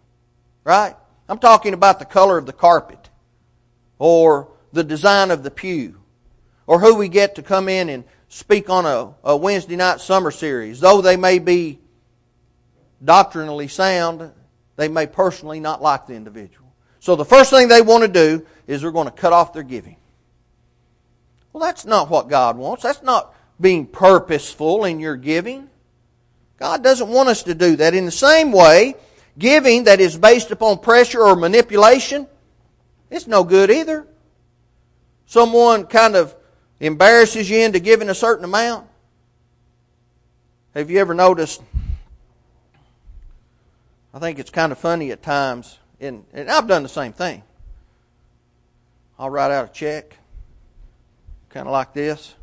right? 0.64 0.96
I'm 1.28 1.38
talking 1.38 1.74
about 1.74 1.98
the 1.98 2.04
color 2.04 2.38
of 2.38 2.46
the 2.46 2.52
carpet 2.52 3.10
or 3.98 4.48
the 4.72 4.84
design 4.84 5.30
of 5.30 5.42
the 5.42 5.50
pew 5.50 6.00
or 6.66 6.80
who 6.80 6.94
we 6.94 7.08
get 7.08 7.36
to 7.36 7.42
come 7.42 7.68
in 7.68 7.88
and 7.88 8.04
speak 8.28 8.68
on 8.68 8.86
a, 8.86 9.14
a 9.24 9.36
Wednesday 9.36 9.76
night 9.76 10.00
summer 10.00 10.30
series. 10.30 10.80
Though 10.80 11.00
they 11.00 11.16
may 11.16 11.38
be 11.38 11.78
doctrinally 13.04 13.68
sound, 13.68 14.32
they 14.76 14.88
may 14.88 15.06
personally 15.06 15.60
not 15.60 15.82
like 15.82 16.06
the 16.06 16.14
individual. 16.14 16.72
So 17.00 17.16
the 17.16 17.24
first 17.24 17.50
thing 17.50 17.68
they 17.68 17.82
want 17.82 18.02
to 18.02 18.08
do 18.08 18.46
is 18.66 18.82
they're 18.82 18.90
going 18.90 19.06
to 19.06 19.12
cut 19.12 19.32
off 19.32 19.52
their 19.52 19.62
giving. 19.62 19.96
Well, 21.52 21.64
that's 21.64 21.84
not 21.86 22.10
what 22.10 22.28
God 22.28 22.58
wants. 22.58 22.82
That's 22.82 23.02
not 23.02 23.34
being 23.60 23.86
purposeful 23.86 24.84
in 24.84 25.00
your 25.00 25.16
giving. 25.16 25.70
God 26.58 26.82
doesn't 26.82 27.08
want 27.08 27.28
us 27.28 27.44
to 27.44 27.54
do 27.54 27.76
that. 27.76 27.94
In 27.94 28.04
the 28.04 28.10
same 28.10 28.52
way, 28.52 28.94
giving 29.38 29.84
that 29.84 30.00
is 30.00 30.18
based 30.18 30.50
upon 30.50 30.78
pressure 30.78 31.22
or 31.22 31.36
manipulation, 31.36 32.26
it's 33.10 33.26
no 33.26 33.44
good 33.44 33.70
either. 33.70 34.06
Someone 35.26 35.86
kind 35.86 36.14
of 36.14 36.35
embarrasses 36.80 37.48
you 37.48 37.60
into 37.60 37.80
giving 37.80 38.08
a 38.08 38.14
certain 38.14 38.44
amount. 38.44 38.86
Have 40.74 40.90
you 40.90 40.98
ever 40.98 41.14
noticed? 41.14 41.62
I 44.12 44.18
think 44.18 44.38
it's 44.38 44.50
kind 44.50 44.72
of 44.72 44.78
funny 44.78 45.10
at 45.10 45.22
times, 45.22 45.78
and, 46.00 46.24
and 46.32 46.50
I've 46.50 46.66
done 46.66 46.82
the 46.82 46.88
same 46.88 47.12
thing. 47.12 47.42
I'll 49.18 49.30
write 49.30 49.50
out 49.50 49.70
a 49.70 49.72
check, 49.72 50.16
kind 51.48 51.66
of 51.66 51.72
like 51.72 51.94
this. 51.94 52.34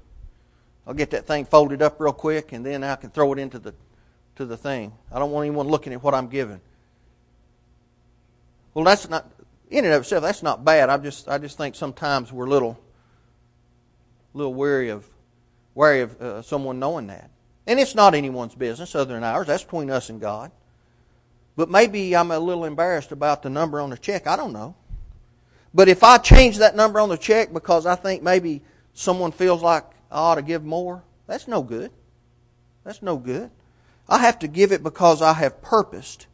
I'll 0.85 0.93
get 0.93 1.11
that 1.11 1.27
thing 1.27 1.45
folded 1.45 1.81
up 1.81 1.99
real 1.99 2.13
quick, 2.13 2.51
and 2.51 2.65
then 2.65 2.83
I 2.83 2.95
can 2.95 3.09
throw 3.09 3.31
it 3.33 3.39
into 3.39 3.59
the 3.59 3.73
to 4.35 4.45
the 4.45 4.57
thing. 4.57 4.93
I 5.11 5.19
don't 5.19 5.31
want 5.31 5.45
anyone 5.45 5.67
looking 5.67 5.93
at 5.93 6.03
what 6.03 6.13
I'm 6.15 6.27
giving. 6.27 6.59
Well, 8.73 8.83
that's 8.85 9.07
not 9.07 9.29
in 9.69 9.85
and 9.85 9.93
of 9.93 10.01
itself. 10.01 10.23
That's 10.23 10.43
not 10.43 10.65
bad. 10.65 10.89
I 10.89 10.97
just 10.97 11.29
I 11.29 11.37
just 11.37 11.57
think 11.57 11.75
sometimes 11.75 12.33
we're 12.33 12.47
a 14.33 14.37
little 14.37 14.53
wary 14.53 14.89
of 14.89 15.07
wary 15.75 16.01
of 16.01 16.21
uh, 16.21 16.41
someone 16.41 16.79
knowing 16.79 17.07
that. 17.07 17.29
And 17.65 17.79
it's 17.79 17.95
not 17.95 18.13
anyone's 18.13 18.55
business 18.55 18.95
other 18.95 19.13
than 19.13 19.23
ours. 19.23 19.47
That's 19.47 19.63
between 19.63 19.89
us 19.89 20.09
and 20.09 20.19
God. 20.19 20.51
But 21.55 21.69
maybe 21.69 22.15
I'm 22.15 22.31
a 22.31 22.39
little 22.39 22.65
embarrassed 22.65 23.11
about 23.11 23.43
the 23.43 23.49
number 23.49 23.79
on 23.79 23.89
the 23.89 23.97
check. 23.97 24.27
I 24.27 24.35
don't 24.35 24.53
know. 24.53 24.75
But 25.73 25.87
if 25.87 26.03
I 26.03 26.17
change 26.17 26.57
that 26.57 26.75
number 26.75 26.99
on 26.99 27.09
the 27.09 27.17
check 27.17 27.53
because 27.53 27.85
I 27.85 27.95
think 27.95 28.21
maybe 28.21 28.61
someone 28.93 29.31
feels 29.31 29.61
like 29.61 29.85
I 30.11 30.17
ought 30.17 30.35
to 30.35 30.41
give 30.41 30.63
more, 30.63 31.03
that's 31.25 31.47
no 31.47 31.63
good. 31.63 31.91
That's 32.83 33.01
no 33.01 33.17
good. 33.17 33.49
I 34.07 34.19
have 34.19 34.39
to 34.39 34.47
give 34.47 34.71
it 34.71 34.83
because 34.83 35.21
I 35.21 35.33
have 35.33 35.61
purposed. 35.61 36.27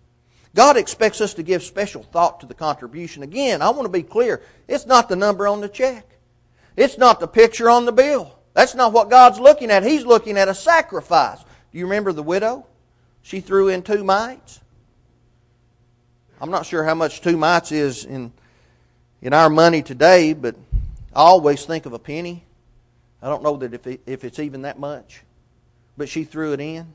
God 0.56 0.78
expects 0.78 1.22
us 1.22 1.36
to 1.36 1.44
give 1.44 1.62
special 1.62 2.04
thought 2.04 2.40
to 2.40 2.48
the 2.48 2.56
contribution. 2.56 3.22
Again, 3.22 3.62
I 3.62 3.70
want 3.70 3.84
to 3.84 3.90
be 3.90 4.04
clear. 4.04 4.42
It's 4.68 4.88
not 4.88 5.08
the 5.08 5.16
number 5.16 5.48
on 5.48 5.62
the 5.62 5.70
check. 5.70 6.09
It's 6.80 6.98
not 6.98 7.20
the 7.20 7.28
picture 7.28 7.70
on 7.70 7.86
the 7.86 7.92
bill. 7.92 8.40
That's 8.54 8.74
not 8.74 8.94
what 8.94 9.10
God's 9.10 9.38
looking 9.38 9.70
at. 9.70 9.84
He's 9.84 10.06
looking 10.06 10.38
at 10.38 10.48
a 10.48 10.56
sacrifice. 10.56 11.40
Do 11.40 11.78
you 11.78 11.84
remember 11.84 12.14
the 12.14 12.24
widow? 12.24 12.66
She 13.22 13.42
threw 13.42 13.68
in 13.68 13.84
two 13.84 14.02
mites. 14.06 14.62
I'm 16.40 16.50
not 16.50 16.66
sure 16.66 16.86
how 16.86 16.96
much 16.96 17.20
two 17.20 17.36
mites 17.36 17.74
is 17.74 18.06
in 18.06 18.32
in 19.22 19.34
our 19.34 19.50
money 19.50 19.82
today, 19.82 20.32
but 20.32 20.56
I 21.14 21.20
always 21.20 21.66
think 21.66 21.86
of 21.86 21.92
a 21.92 22.00
penny. 22.00 22.46
I 23.22 23.28
don't 23.28 23.44
know 23.44 23.58
that 23.58 23.74
if 23.74 23.86
it, 23.86 24.00
if 24.06 24.24
it's 24.24 24.40
even 24.40 24.62
that 24.62 24.80
much, 24.80 25.24
but 25.98 26.08
she 26.08 26.24
threw 26.24 26.54
it 26.54 26.62
in. 26.62 26.94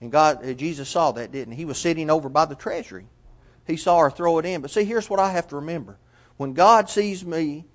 And 0.00 0.10
God, 0.10 0.42
uh, 0.42 0.54
Jesus 0.54 0.88
saw 0.88 1.12
that, 1.12 1.30
didn't 1.30 1.52
he? 1.52 1.58
He 1.58 1.64
was 1.66 1.76
sitting 1.76 2.08
over 2.08 2.30
by 2.30 2.46
the 2.46 2.54
treasury. 2.54 3.04
He 3.66 3.76
saw 3.76 3.98
her 3.98 4.10
throw 4.10 4.38
it 4.38 4.46
in. 4.46 4.62
But 4.62 4.70
see, 4.70 4.84
here's 4.84 5.10
what 5.10 5.20
I 5.20 5.30
have 5.32 5.48
to 5.48 5.56
remember. 5.56 5.98
When 6.42 6.54
God 6.54 6.90
sees 6.90 7.24
me 7.24 7.66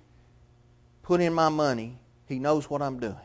put 1.02 1.22
in 1.22 1.32
my 1.32 1.48
money, 1.48 1.96
He 2.26 2.38
knows 2.38 2.68
what 2.68 2.82
I'm 2.82 3.00
doing. 3.00 3.16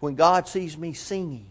When 0.00 0.14
God 0.14 0.48
sees 0.48 0.78
me 0.78 0.94
singing, 0.94 1.50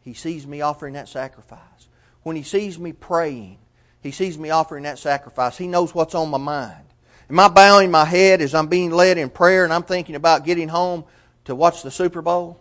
He 0.00 0.14
sees 0.14 0.46
me 0.46 0.62
offering 0.62 0.94
that 0.94 1.10
sacrifice. 1.10 1.88
When 2.22 2.34
He 2.34 2.42
sees 2.42 2.78
me 2.78 2.94
praying, 2.94 3.58
He 4.00 4.12
sees 4.12 4.38
me 4.38 4.48
offering 4.48 4.84
that 4.84 4.98
sacrifice. 4.98 5.58
He 5.58 5.66
knows 5.66 5.94
what's 5.94 6.14
on 6.14 6.30
my 6.30 6.38
mind. 6.38 6.86
Am 7.28 7.38
I 7.38 7.48
bowing 7.48 7.90
my 7.90 8.06
head 8.06 8.40
as 8.40 8.54
I'm 8.54 8.68
being 8.68 8.92
led 8.92 9.18
in 9.18 9.28
prayer 9.28 9.64
and 9.64 9.72
I'm 9.72 9.82
thinking 9.82 10.14
about 10.14 10.46
getting 10.46 10.68
home 10.68 11.04
to 11.44 11.54
watch 11.54 11.82
the 11.82 11.90
Super 11.90 12.22
Bowl? 12.22 12.58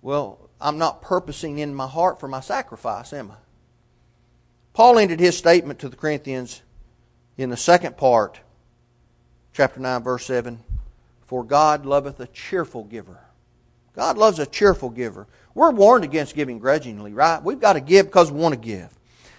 Well, 0.00 0.48
I'm 0.62 0.78
not 0.78 1.02
purposing 1.02 1.58
in 1.58 1.74
my 1.74 1.88
heart 1.88 2.20
for 2.20 2.28
my 2.28 2.40
sacrifice, 2.40 3.12
am 3.12 3.32
I? 3.32 3.36
Paul 4.72 4.98
ended 4.98 5.20
his 5.20 5.36
statement 5.36 5.80
to 5.80 5.90
the 5.90 5.96
Corinthians 5.96 6.62
in 7.36 7.50
the 7.50 7.56
second 7.56 7.96
part, 7.96 8.40
chapter 9.52 9.80
9, 9.80 10.02
verse 10.02 10.26
7 10.26 10.60
For 11.26 11.44
God 11.44 11.86
loveth 11.86 12.20
a 12.20 12.26
cheerful 12.26 12.84
giver. 12.84 13.20
God 13.94 14.18
loves 14.18 14.38
a 14.38 14.46
cheerful 14.46 14.90
giver. 14.90 15.26
We're 15.54 15.70
warned 15.70 16.04
against 16.04 16.34
giving 16.34 16.58
grudgingly, 16.58 17.12
right? 17.12 17.42
We've 17.42 17.60
got 17.60 17.74
to 17.74 17.80
give 17.80 18.06
because 18.06 18.30
we 18.30 18.40
want 18.40 18.54
to 18.54 18.60
give. 18.60 18.92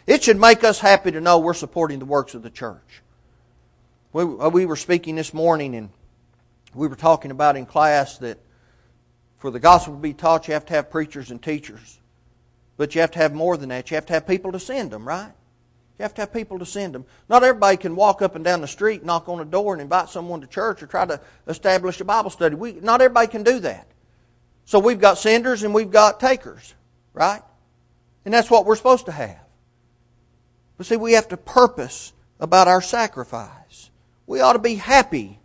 It 0.07 0.23
should 0.23 0.39
make 0.39 0.63
us 0.63 0.79
happy 0.79 1.11
to 1.11 1.19
know 1.19 1.39
we're 1.39 1.53
supporting 1.53 1.99
the 1.99 2.05
works 2.05 2.35
of 2.35 2.41
the 2.41 2.49
church. 2.49 3.01
We, 4.13 4.23
uh, 4.23 4.49
we 4.49 4.65
were 4.65 4.77
speaking 4.77 5.15
this 5.15 5.33
morning 5.33 5.75
and 5.75 5.89
we 6.73 6.87
were 6.87 6.95
talking 6.95 7.31
about 7.31 7.57
in 7.57 7.65
class 7.65 8.17
that 8.19 8.37
for 9.37 9.51
the 9.51 9.59
gospel 9.59 9.93
to 9.93 9.99
be 9.99 10.13
taught, 10.13 10.47
you 10.47 10.53
have 10.53 10.65
to 10.67 10.73
have 10.73 10.89
preachers 10.89 11.31
and 11.31 11.41
teachers. 11.41 11.99
But 12.77 12.95
you 12.95 13.01
have 13.01 13.11
to 13.11 13.19
have 13.19 13.33
more 13.33 13.57
than 13.57 13.69
that. 13.69 13.91
You 13.91 13.95
have 13.95 14.05
to 14.07 14.13
have 14.13 14.27
people 14.27 14.51
to 14.51 14.59
send 14.59 14.91
them, 14.91 15.07
right? 15.07 15.31
You 15.97 16.03
have 16.03 16.13
to 16.15 16.21
have 16.23 16.33
people 16.33 16.59
to 16.59 16.65
send 16.65 16.93
them. 16.93 17.05
Not 17.29 17.43
everybody 17.43 17.77
can 17.77 17.95
walk 17.95 18.21
up 18.21 18.35
and 18.35 18.43
down 18.43 18.61
the 18.61 18.67
street, 18.67 19.05
knock 19.05 19.29
on 19.29 19.39
a 19.39 19.45
door, 19.45 19.73
and 19.73 19.81
invite 19.81 20.09
someone 20.09 20.41
to 20.41 20.47
church 20.47 20.83
or 20.83 20.87
try 20.87 21.05
to 21.05 21.21
establish 21.47 22.01
a 22.01 22.05
Bible 22.05 22.29
study. 22.29 22.55
We, 22.55 22.73
not 22.73 23.01
everybody 23.01 23.27
can 23.27 23.43
do 23.43 23.59
that. 23.59 23.87
So 24.65 24.79
we've 24.79 24.99
got 24.99 25.17
senders 25.17 25.63
and 25.63 25.73
we've 25.73 25.91
got 25.91 26.19
takers, 26.19 26.73
right? 27.13 27.41
And 28.25 28.33
that's 28.33 28.51
what 28.51 28.65
we're 28.65 28.75
supposed 28.75 29.05
to 29.05 29.11
have. 29.13 29.39
But 30.77 30.87
see, 30.87 30.97
we 30.97 31.13
have 31.13 31.29
to 31.29 31.37
purpose 31.37 32.11
about 32.39 32.67
our 32.67 32.81
sacrifice. 32.81 33.89
We 34.27 34.41
ought 34.41 34.53
to 34.53 34.59
be 34.59 34.75
happy 34.75 35.39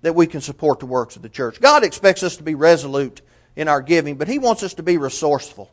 that 0.00 0.14
we 0.14 0.26
can 0.26 0.40
support 0.40 0.80
the 0.80 0.86
works 0.86 1.16
of 1.16 1.22
the 1.22 1.28
church. 1.28 1.60
God 1.60 1.84
expects 1.84 2.22
us 2.22 2.36
to 2.36 2.42
be 2.42 2.54
resolute 2.54 3.20
in 3.56 3.68
our 3.68 3.82
giving, 3.82 4.16
but 4.16 4.28
He 4.28 4.38
wants 4.38 4.62
us 4.62 4.74
to 4.74 4.82
be 4.82 4.96
resourceful. 4.96 5.70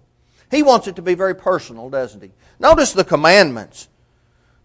He 0.52 0.64
wants 0.64 0.88
it 0.88 0.98
to 0.98 1.02
be 1.02 1.14
very 1.14 1.36
personal, 1.36 1.90
doesn't 1.90 2.22
He? 2.22 2.32
Notice 2.60 2.92
the 2.92 3.04
commandments 3.06 3.88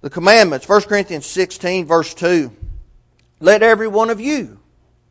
the 0.04 0.10
commandments. 0.10 0.68
1 0.68 0.82
Corinthians 0.82 1.24
16, 1.24 1.86
verse 1.86 2.12
2. 2.12 2.54
Let 3.40 3.62
every 3.62 3.88
one 3.88 4.10
of 4.10 4.20
you, 4.20 4.60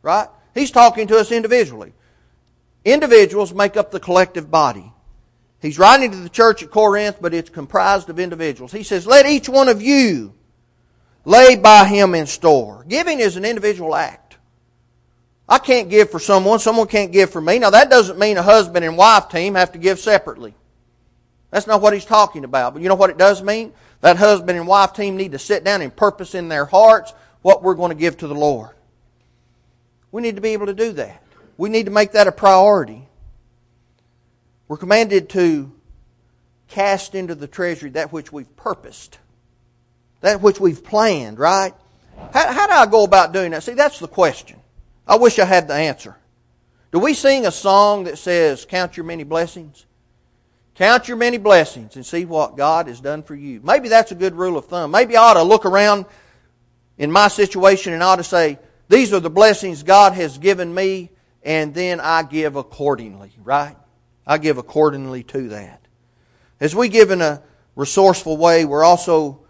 right? 0.02 0.28
He's 0.54 0.70
talking 0.70 1.08
to 1.08 1.18
us 1.18 1.32
individually. 1.32 1.92
Individuals 2.84 3.52
make 3.52 3.76
up 3.76 3.90
the 3.90 3.98
collective 3.98 4.52
body. 4.52 4.92
He's 5.60 5.80
writing 5.80 6.12
to 6.12 6.16
the 6.18 6.28
church 6.28 6.62
at 6.62 6.70
Corinth, 6.70 7.16
but 7.20 7.34
it's 7.34 7.50
comprised 7.50 8.08
of 8.08 8.20
individuals. 8.20 8.70
He 8.70 8.84
says, 8.84 9.04
Let 9.04 9.26
each 9.26 9.48
one 9.48 9.68
of 9.68 9.82
you 9.82 10.32
lay 11.24 11.56
by 11.56 11.86
him 11.86 12.14
in 12.14 12.26
store. 12.26 12.84
Giving 12.86 13.18
is 13.18 13.36
an 13.36 13.44
individual 13.44 13.96
act. 13.96 14.36
I 15.48 15.58
can't 15.58 15.90
give 15.90 16.08
for 16.08 16.20
someone, 16.20 16.60
someone 16.60 16.86
can't 16.86 17.10
give 17.10 17.30
for 17.30 17.40
me. 17.40 17.58
Now, 17.58 17.70
that 17.70 17.90
doesn't 17.90 18.16
mean 18.16 18.36
a 18.36 18.44
husband 18.44 18.84
and 18.84 18.96
wife 18.96 19.28
team 19.28 19.56
have 19.56 19.72
to 19.72 19.78
give 19.78 19.98
separately. 19.98 20.54
That's 21.50 21.66
not 21.66 21.80
what 21.80 21.94
he's 21.94 22.04
talking 22.04 22.44
about. 22.44 22.74
But 22.74 22.82
you 22.82 22.88
know 22.88 22.94
what 22.94 23.10
it 23.10 23.18
does 23.18 23.42
mean? 23.42 23.72
That 24.04 24.18
husband 24.18 24.58
and 24.58 24.68
wife 24.68 24.92
team 24.92 25.16
need 25.16 25.32
to 25.32 25.38
sit 25.38 25.64
down 25.64 25.80
and 25.80 25.96
purpose 25.96 26.34
in 26.34 26.48
their 26.48 26.66
hearts 26.66 27.14
what 27.40 27.62
we're 27.62 27.72
going 27.72 27.88
to 27.88 27.94
give 27.94 28.18
to 28.18 28.26
the 28.26 28.34
Lord. 28.34 28.68
We 30.12 30.20
need 30.20 30.36
to 30.36 30.42
be 30.42 30.50
able 30.50 30.66
to 30.66 30.74
do 30.74 30.92
that. 30.92 31.22
We 31.56 31.70
need 31.70 31.86
to 31.86 31.90
make 31.90 32.12
that 32.12 32.26
a 32.26 32.32
priority. 32.32 33.08
We're 34.68 34.76
commanded 34.76 35.30
to 35.30 35.72
cast 36.68 37.14
into 37.14 37.34
the 37.34 37.46
treasury 37.46 37.92
that 37.92 38.12
which 38.12 38.30
we've 38.30 38.54
purposed, 38.56 39.16
that 40.20 40.42
which 40.42 40.60
we've 40.60 40.84
planned, 40.84 41.38
right? 41.38 41.72
How, 42.34 42.52
how 42.52 42.66
do 42.66 42.74
I 42.74 42.84
go 42.84 43.04
about 43.04 43.32
doing 43.32 43.52
that? 43.52 43.62
See, 43.62 43.72
that's 43.72 44.00
the 44.00 44.06
question. 44.06 44.60
I 45.08 45.16
wish 45.16 45.38
I 45.38 45.46
had 45.46 45.66
the 45.66 45.76
answer. 45.76 46.14
Do 46.92 46.98
we 46.98 47.14
sing 47.14 47.46
a 47.46 47.50
song 47.50 48.04
that 48.04 48.18
says, 48.18 48.66
Count 48.66 48.98
your 48.98 49.06
many 49.06 49.24
blessings? 49.24 49.86
Count 50.74 51.06
your 51.06 51.16
many 51.16 51.38
blessings 51.38 51.94
and 51.94 52.04
see 52.04 52.24
what 52.24 52.56
God 52.56 52.88
has 52.88 53.00
done 53.00 53.22
for 53.22 53.34
you. 53.34 53.60
Maybe 53.62 53.88
that's 53.88 54.10
a 54.10 54.16
good 54.16 54.34
rule 54.34 54.56
of 54.56 54.66
thumb. 54.66 54.90
Maybe 54.90 55.16
I 55.16 55.22
ought 55.22 55.34
to 55.34 55.42
look 55.42 55.66
around 55.66 56.04
in 56.98 57.12
my 57.12 57.28
situation 57.28 57.92
and 57.92 58.02
I 58.02 58.06
ought 58.06 58.16
to 58.16 58.24
say, 58.24 58.58
These 58.88 59.12
are 59.12 59.20
the 59.20 59.30
blessings 59.30 59.84
God 59.84 60.14
has 60.14 60.36
given 60.38 60.74
me, 60.74 61.10
and 61.44 61.74
then 61.74 62.00
I 62.00 62.24
give 62.24 62.56
accordingly, 62.56 63.32
right? 63.42 63.76
I 64.26 64.38
give 64.38 64.58
accordingly 64.58 65.22
to 65.24 65.48
that. 65.50 65.80
As 66.58 66.74
we 66.74 66.88
give 66.88 67.10
in 67.10 67.20
a 67.20 67.42
resourceful 67.76 68.36
way, 68.36 68.64
we're 68.64 68.84
also 68.84 69.44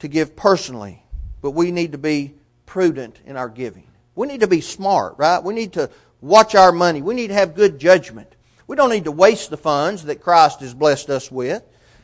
to 0.00 0.08
give 0.08 0.34
personally, 0.34 1.02
but 1.40 1.52
we 1.52 1.70
need 1.70 1.92
to 1.92 1.98
be 1.98 2.34
prudent 2.66 3.20
in 3.26 3.36
our 3.36 3.48
giving. 3.48 3.86
We 4.16 4.26
need 4.26 4.40
to 4.40 4.48
be 4.48 4.60
smart, 4.60 5.14
right? 5.18 5.42
We 5.42 5.54
need 5.54 5.74
to 5.74 5.90
watch 6.20 6.54
our 6.54 6.72
money. 6.72 7.02
We 7.02 7.14
need 7.14 7.28
to 7.28 7.34
have 7.34 7.54
good 7.54 7.78
judgment. 7.78 8.34
We 8.66 8.76
don't 8.76 8.90
need 8.90 9.04
to 9.04 9.12
waste 9.12 9.50
the 9.50 9.56
funds 9.56 10.04
that 10.04 10.22
Christ 10.22 10.60
has 10.60 10.74
blessed 10.74 11.10
us 11.10 11.30
with. 11.30 11.62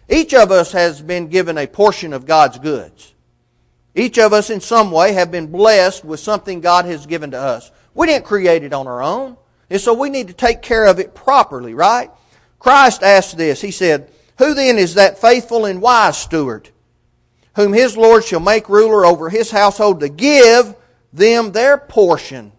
Each 0.09 0.35
of 0.35 0.51
us 0.51 0.73
has 0.73 1.01
been 1.01 1.29
given 1.29 1.57
a 1.57 1.67
portion 1.67 2.13
of 2.13 2.27
God's 2.27 2.59
goods. 2.59 3.15
Each 3.95 4.19
of 4.19 4.33
us, 4.33 4.51
in 4.51 4.61
some 4.61 4.91
way, 4.91 5.13
have 5.13 5.31
been 5.31 5.49
blessed 5.49 6.05
with 6.05 6.21
something 6.21 6.61
God 6.61 6.85
has 6.85 7.07
given 7.07 7.31
to 7.33 7.39
us. 7.39 7.71
We 7.95 8.07
didn't 8.07 8.25
create 8.25 8.63
it 8.63 8.73
on 8.73 8.87
our 8.87 9.03
own. 9.03 9.37
And 9.69 9.81
so 9.81 9.95
we 9.95 10.11
need 10.11 10.29
to 10.29 10.35
take 10.35 10.63
care 10.63 10.87
of 10.87 10.99
it 10.99 11.15
properly, 11.15 11.75
right? 11.75 12.11
Christ 12.59 13.03
asked 13.03 13.37
this. 13.37 13.61
He 13.61 13.71
said, 13.71 14.11
Who 14.39 14.55
then 14.55 14.79
is 14.79 14.95
that 14.95 15.21
faithful 15.21 15.65
and 15.65 15.81
wise 15.81 16.19
steward, 16.19 16.71
whom 17.57 17.73
his 17.73 17.97
Lord 17.97 18.25
shall 18.25 18.41
make 18.41 18.69
ruler 18.69 19.05
over 19.05 19.29
his 19.29 19.51
household 19.51 20.01
to 20.01 20.09
give 20.09 20.75
them 21.13 21.53
their 21.53 21.79
portion 21.79 22.53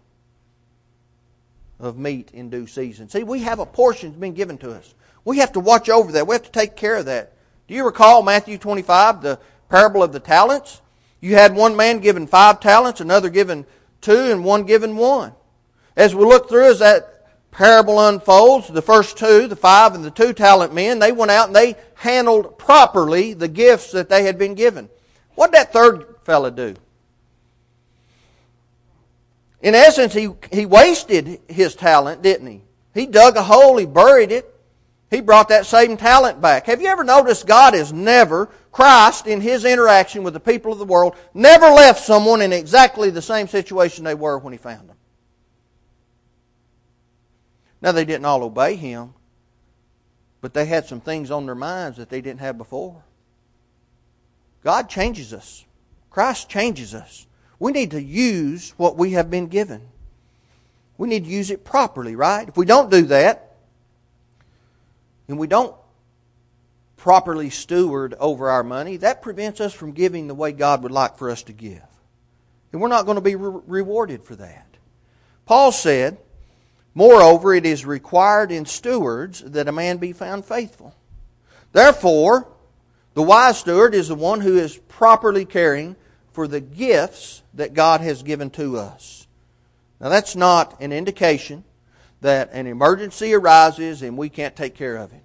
of 1.82 1.98
meat 1.98 2.30
in 2.32 2.48
due 2.48 2.66
season? 2.66 3.08
See, 3.08 3.22
we 3.22 3.40
have 3.40 3.58
a 3.58 3.66
portion 3.66 4.10
that's 4.10 4.20
been 4.20 4.34
given 4.34 4.56
to 4.58 4.72
us. 4.72 4.94
We 5.24 5.38
have 5.38 5.52
to 5.52 5.60
watch 5.60 5.88
over 5.88 6.12
that. 6.12 6.26
We 6.26 6.34
have 6.34 6.44
to 6.44 6.50
take 6.50 6.76
care 6.76 6.96
of 6.96 7.06
that. 7.06 7.32
Do 7.68 7.74
you 7.74 7.84
recall 7.84 8.22
Matthew 8.22 8.58
25, 8.58 9.22
the 9.22 9.38
parable 9.68 10.02
of 10.02 10.12
the 10.12 10.20
talents? 10.20 10.80
You 11.20 11.34
had 11.34 11.54
one 11.54 11.76
man 11.76 12.00
given 12.00 12.26
five 12.26 12.60
talents, 12.60 13.00
another 13.00 13.30
given 13.30 13.66
two, 14.00 14.32
and 14.32 14.44
one 14.44 14.64
given 14.64 14.96
one. 14.96 15.32
As 15.96 16.14
we 16.14 16.24
look 16.24 16.48
through, 16.48 16.70
as 16.70 16.78
that 16.80 17.26
parable 17.50 18.08
unfolds, 18.08 18.68
the 18.68 18.82
first 18.82 19.16
two, 19.18 19.46
the 19.46 19.56
five 19.56 19.94
and 19.94 20.04
the 20.04 20.10
two 20.10 20.32
talent 20.32 20.74
men, 20.74 20.98
they 20.98 21.12
went 21.12 21.30
out 21.30 21.46
and 21.46 21.54
they 21.56 21.76
handled 21.94 22.58
properly 22.58 23.34
the 23.34 23.48
gifts 23.48 23.92
that 23.92 24.08
they 24.08 24.24
had 24.24 24.38
been 24.38 24.54
given. 24.54 24.88
What 25.34 25.52
did 25.52 25.58
that 25.58 25.72
third 25.72 26.16
fellow 26.24 26.50
do? 26.50 26.74
In 29.62 29.76
essence, 29.76 30.12
he, 30.12 30.28
he 30.52 30.66
wasted 30.66 31.40
his 31.48 31.76
talent, 31.76 32.20
didn't 32.20 32.48
he? 32.48 32.62
He 32.94 33.06
dug 33.06 33.36
a 33.36 33.42
hole, 33.42 33.76
he 33.76 33.86
buried 33.86 34.32
it, 34.32 34.52
he 35.08 35.20
brought 35.20 35.48
that 35.50 35.66
same 35.66 35.96
talent 35.96 36.40
back. 36.40 36.66
Have 36.66 36.82
you 36.82 36.88
ever 36.88 37.04
noticed 37.04 37.46
God 37.46 37.74
has 37.74 37.92
never, 37.92 38.50
Christ, 38.72 39.26
in 39.26 39.40
his 39.40 39.64
interaction 39.64 40.24
with 40.24 40.34
the 40.34 40.40
people 40.40 40.72
of 40.72 40.78
the 40.78 40.84
world, 40.84 41.14
never 41.32 41.68
left 41.68 42.04
someone 42.04 42.42
in 42.42 42.52
exactly 42.52 43.10
the 43.10 43.22
same 43.22 43.46
situation 43.46 44.04
they 44.04 44.14
were 44.14 44.36
when 44.38 44.52
he 44.52 44.58
found 44.58 44.88
them? 44.88 44.96
Now, 47.80 47.92
they 47.92 48.04
didn't 48.04 48.26
all 48.26 48.42
obey 48.42 48.76
him, 48.76 49.14
but 50.40 50.54
they 50.54 50.66
had 50.66 50.86
some 50.86 51.00
things 51.00 51.30
on 51.30 51.46
their 51.46 51.54
minds 51.54 51.98
that 51.98 52.10
they 52.10 52.20
didn't 52.20 52.40
have 52.40 52.58
before. 52.58 53.02
God 54.64 54.88
changes 54.88 55.32
us, 55.32 55.64
Christ 56.10 56.48
changes 56.48 56.94
us. 56.94 57.26
We 57.62 57.70
need 57.70 57.92
to 57.92 58.02
use 58.02 58.74
what 58.76 58.96
we 58.96 59.12
have 59.12 59.30
been 59.30 59.46
given. 59.46 59.82
We 60.98 61.06
need 61.06 61.26
to 61.26 61.30
use 61.30 61.48
it 61.48 61.64
properly, 61.64 62.16
right? 62.16 62.48
If 62.48 62.56
we 62.56 62.66
don't 62.66 62.90
do 62.90 63.02
that, 63.02 63.54
and 65.28 65.38
we 65.38 65.46
don't 65.46 65.72
properly 66.96 67.50
steward 67.50 68.14
over 68.18 68.50
our 68.50 68.64
money, 68.64 68.96
that 68.96 69.22
prevents 69.22 69.60
us 69.60 69.72
from 69.72 69.92
giving 69.92 70.26
the 70.26 70.34
way 70.34 70.50
God 70.50 70.82
would 70.82 70.90
like 70.90 71.16
for 71.16 71.30
us 71.30 71.44
to 71.44 71.52
give. 71.52 71.84
And 72.72 72.80
we're 72.80 72.88
not 72.88 73.06
going 73.06 73.14
to 73.14 73.20
be 73.20 73.36
re- 73.36 73.62
rewarded 73.68 74.24
for 74.24 74.34
that. 74.34 74.66
Paul 75.46 75.70
said, 75.70 76.18
Moreover, 76.94 77.54
it 77.54 77.64
is 77.64 77.86
required 77.86 78.50
in 78.50 78.66
stewards 78.66 79.40
that 79.40 79.68
a 79.68 79.72
man 79.72 79.98
be 79.98 80.12
found 80.12 80.44
faithful. 80.44 80.96
Therefore, 81.70 82.48
the 83.14 83.22
wise 83.22 83.58
steward 83.60 83.94
is 83.94 84.08
the 84.08 84.16
one 84.16 84.40
who 84.40 84.58
is 84.58 84.78
properly 84.88 85.44
caring 85.44 85.94
for 86.32 86.48
the 86.48 86.60
gifts 86.60 87.42
that 87.54 87.74
God 87.74 88.00
has 88.00 88.22
given 88.22 88.50
to 88.50 88.78
us. 88.78 89.26
Now, 90.00 90.08
that's 90.08 90.34
not 90.34 90.80
an 90.80 90.92
indication 90.92 91.64
that 92.22 92.50
an 92.52 92.66
emergency 92.66 93.34
arises 93.34 94.02
and 94.02 94.16
we 94.16 94.28
can't 94.28 94.56
take 94.56 94.74
care 94.74 94.96
of 94.96 95.12
it. 95.12 95.22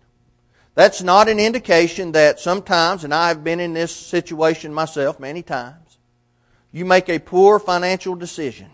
That's 0.75 1.01
not 1.01 1.29
an 1.29 1.39
indication 1.39 2.11
that 2.11 2.39
sometimes, 2.39 3.03
and 3.03 3.13
I've 3.13 3.43
been 3.43 3.59
in 3.59 3.73
this 3.73 3.95
situation 3.95 4.73
myself 4.73 5.19
many 5.19 5.41
times, 5.41 5.97
you 6.71 6.85
make 6.85 7.09
a 7.09 7.17
poor 7.17 7.59
financial 7.59 8.13
decision, 8.13 8.69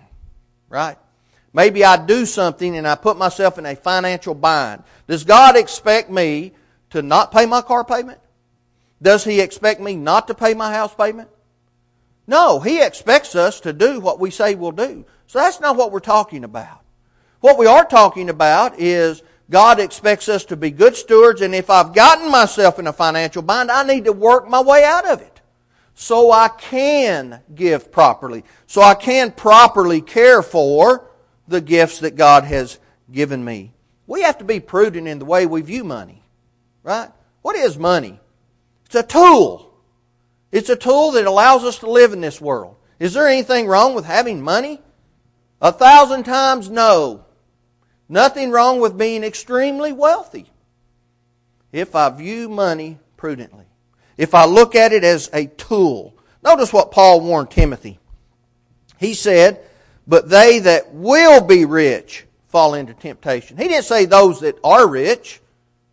right? 0.67 0.98
Maybe 1.54 1.86
I 1.86 2.04
do 2.04 2.26
something 2.26 2.76
and 2.76 2.88
I 2.88 2.96
put 2.96 3.17
myself 3.17 3.58
in 3.58 3.65
a 3.65 3.76
financial 3.76 4.34
bind. 4.34 4.84
Does 5.08 5.24
God 5.24 5.56
expect 5.56 6.10
me 6.10 6.54
to 6.89 7.02
not 7.02 7.32
pay 7.32 7.46
my 7.46 7.62
car 7.62 7.86
payment? 7.86 8.19
Does 9.02 9.24
He 9.24 9.39
expect 9.39 9.80
me 9.80 9.96
not 9.96 10.28
to 10.28 10.34
pay 10.34 10.54
my 10.54 10.74
house 10.74 10.93
payment? 10.96 11.30
No, 12.27 12.59
He 12.59 12.81
expects 12.81 13.36
us 13.36 13.59
to 13.62 13.73
do 13.73 13.99
what 13.99 14.19
we 14.19 14.31
say 14.31 14.55
we'll 14.55 14.71
do. 14.71 15.05
So 15.27 15.39
that's 15.39 15.59
not 15.59 15.75
what 15.75 15.91
we're 15.91 15.99
talking 15.99 16.43
about. 16.43 16.81
What 17.39 17.57
we 17.57 17.65
are 17.65 17.86
talking 17.86 18.29
about 18.29 18.79
is 18.79 19.21
God 19.49 19.79
expects 19.79 20.29
us 20.29 20.45
to 20.45 20.55
be 20.55 20.71
good 20.71 20.95
stewards, 20.95 21.41
and 21.41 21.53
if 21.53 21.69
I've 21.69 21.93
gotten 21.93 22.31
myself 22.31 22.79
in 22.79 22.88
a 22.88 22.93
financial 22.93 23.41
bind, 23.41 23.69
I 23.69 23.83
need 23.83 24.05
to 24.05 24.13
work 24.13 24.47
my 24.47 24.62
way 24.62 24.83
out 24.83 25.05
of 25.05 25.21
it. 25.21 25.41
So 25.95 26.31
I 26.31 26.47
can 26.47 27.41
give 27.53 27.91
properly. 27.91 28.43
So 28.65 28.81
I 28.81 28.95
can 28.95 29.31
properly 29.31 30.01
care 30.01 30.41
for 30.41 31.09
the 31.47 31.62
gifts 31.62 31.99
that 31.99 32.15
God 32.15 32.45
has 32.45 32.79
given 33.12 33.43
me. 33.43 33.73
We 34.07 34.21
have 34.21 34.38
to 34.39 34.45
be 34.45 34.59
prudent 34.59 35.07
in 35.07 35.19
the 35.19 35.25
way 35.25 35.45
we 35.45 35.62
view 35.62 35.83
money. 35.83 36.23
Right? 36.81 37.09
What 37.41 37.55
is 37.55 37.77
money? 37.77 38.19
It's 38.86 38.95
a 38.95 39.03
tool. 39.03 39.72
It's 40.53 40.69
a 40.69 40.75
tool 40.75 41.11
that 41.13 41.25
allows 41.25 41.63
us 41.63 41.79
to 41.79 41.89
live 41.89 42.13
in 42.13 42.21
this 42.21 42.39
world. 42.39 42.75
Is 42.99 43.13
there 43.13 43.27
anything 43.27 43.65
wrong 43.65 43.95
with 43.95 44.05
having 44.05 44.39
money? 44.39 44.79
A 45.59 45.71
thousand 45.71 46.25
times 46.25 46.69
no. 46.69 47.25
Nothing 48.07 48.51
wrong 48.51 48.79
with 48.79 48.95
being 48.95 49.23
extremely 49.23 49.91
wealthy. 49.91 50.51
If 51.71 51.95
I 51.95 52.07
view 52.11 52.49
money 52.49 52.99
prudently. 53.17 53.65
If 54.15 54.35
I 54.35 54.45
look 54.45 54.75
at 54.75 54.93
it 54.93 55.03
as 55.03 55.27
a 55.33 55.47
tool. 55.47 56.15
Notice 56.43 56.71
what 56.71 56.91
Paul 56.91 57.21
warned 57.21 57.49
Timothy. 57.49 57.97
He 58.99 59.15
said, 59.15 59.59
but 60.05 60.29
they 60.29 60.59
that 60.59 60.93
will 60.93 61.41
be 61.41 61.65
rich 61.65 62.27
fall 62.47 62.75
into 62.75 62.93
temptation. 62.93 63.57
He 63.57 63.67
didn't 63.67 63.85
say 63.85 64.05
those 64.05 64.41
that 64.41 64.59
are 64.63 64.87
rich 64.87 65.41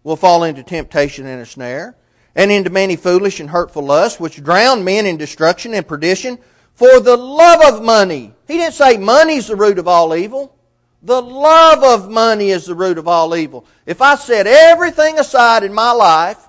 will 0.03 0.17
fall 0.17 0.45
into 0.45 0.63
temptation 0.63 1.27
and 1.27 1.41
a 1.41 1.47
snare, 1.47 1.97
and 2.35 2.51
into 2.51 2.71
many 2.71 2.97
foolish 2.97 3.41
and 3.41 3.51
hurtful 3.51 3.85
lusts, 3.85 4.21
which 4.21 4.43
drown 4.43 4.85
men 4.85 5.07
in 5.07 5.17
destruction 5.17 5.75
and 5.75 5.87
perdition 5.87 6.39
for 6.75 7.01
the 7.01 7.17
love 7.17 7.75
of 7.75 7.83
money. 7.83 8.33
He 8.47 8.57
didn't 8.57 8.75
say 8.75 8.97
money's 8.97 9.49
the 9.49 9.57
root 9.57 9.79
of 9.79 9.89
all 9.89 10.15
evil. 10.15 10.57
The 11.03 11.21
love 11.21 11.83
of 11.83 12.11
money 12.11 12.51
is 12.51 12.67
the 12.67 12.75
root 12.75 12.99
of 12.99 13.09
all 13.09 13.35
evil. 13.35 13.67
If 13.87 14.03
I 14.03 14.17
set 14.17 14.47
everything 14.47 15.19
aside 15.19 15.63
in 15.63 15.73
my 15.73 15.93
life, 15.93 16.49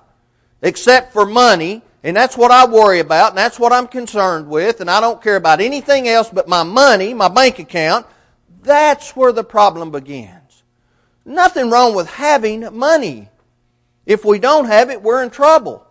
except 0.60 1.12
for 1.12 1.26
money, 1.26 1.82
and 2.04 2.16
that's 2.16 2.36
what 2.36 2.50
I 2.50 2.66
worry 2.66 3.00
about, 3.00 3.30
and 3.30 3.38
that's 3.38 3.58
what 3.58 3.72
I'm 3.72 3.86
concerned 3.86 4.48
with, 4.48 4.80
and 4.80 4.90
I 4.90 5.00
don't 5.00 5.22
care 5.22 5.36
about 5.36 5.60
anything 5.60 6.08
else 6.08 6.28
but 6.30 6.48
my 6.48 6.62
money, 6.62 7.14
my 7.14 7.28
bank 7.28 7.58
account. 7.58 8.06
That's 8.62 9.16
where 9.16 9.32
the 9.32 9.44
problem 9.44 9.90
begins. 9.90 10.62
Nothing 11.24 11.70
wrong 11.70 11.94
with 11.94 12.08
having 12.08 12.76
money. 12.76 13.28
If 14.06 14.24
we 14.24 14.38
don't 14.38 14.66
have 14.66 14.90
it, 14.90 15.02
we're 15.02 15.22
in 15.22 15.30
trouble. 15.30 15.86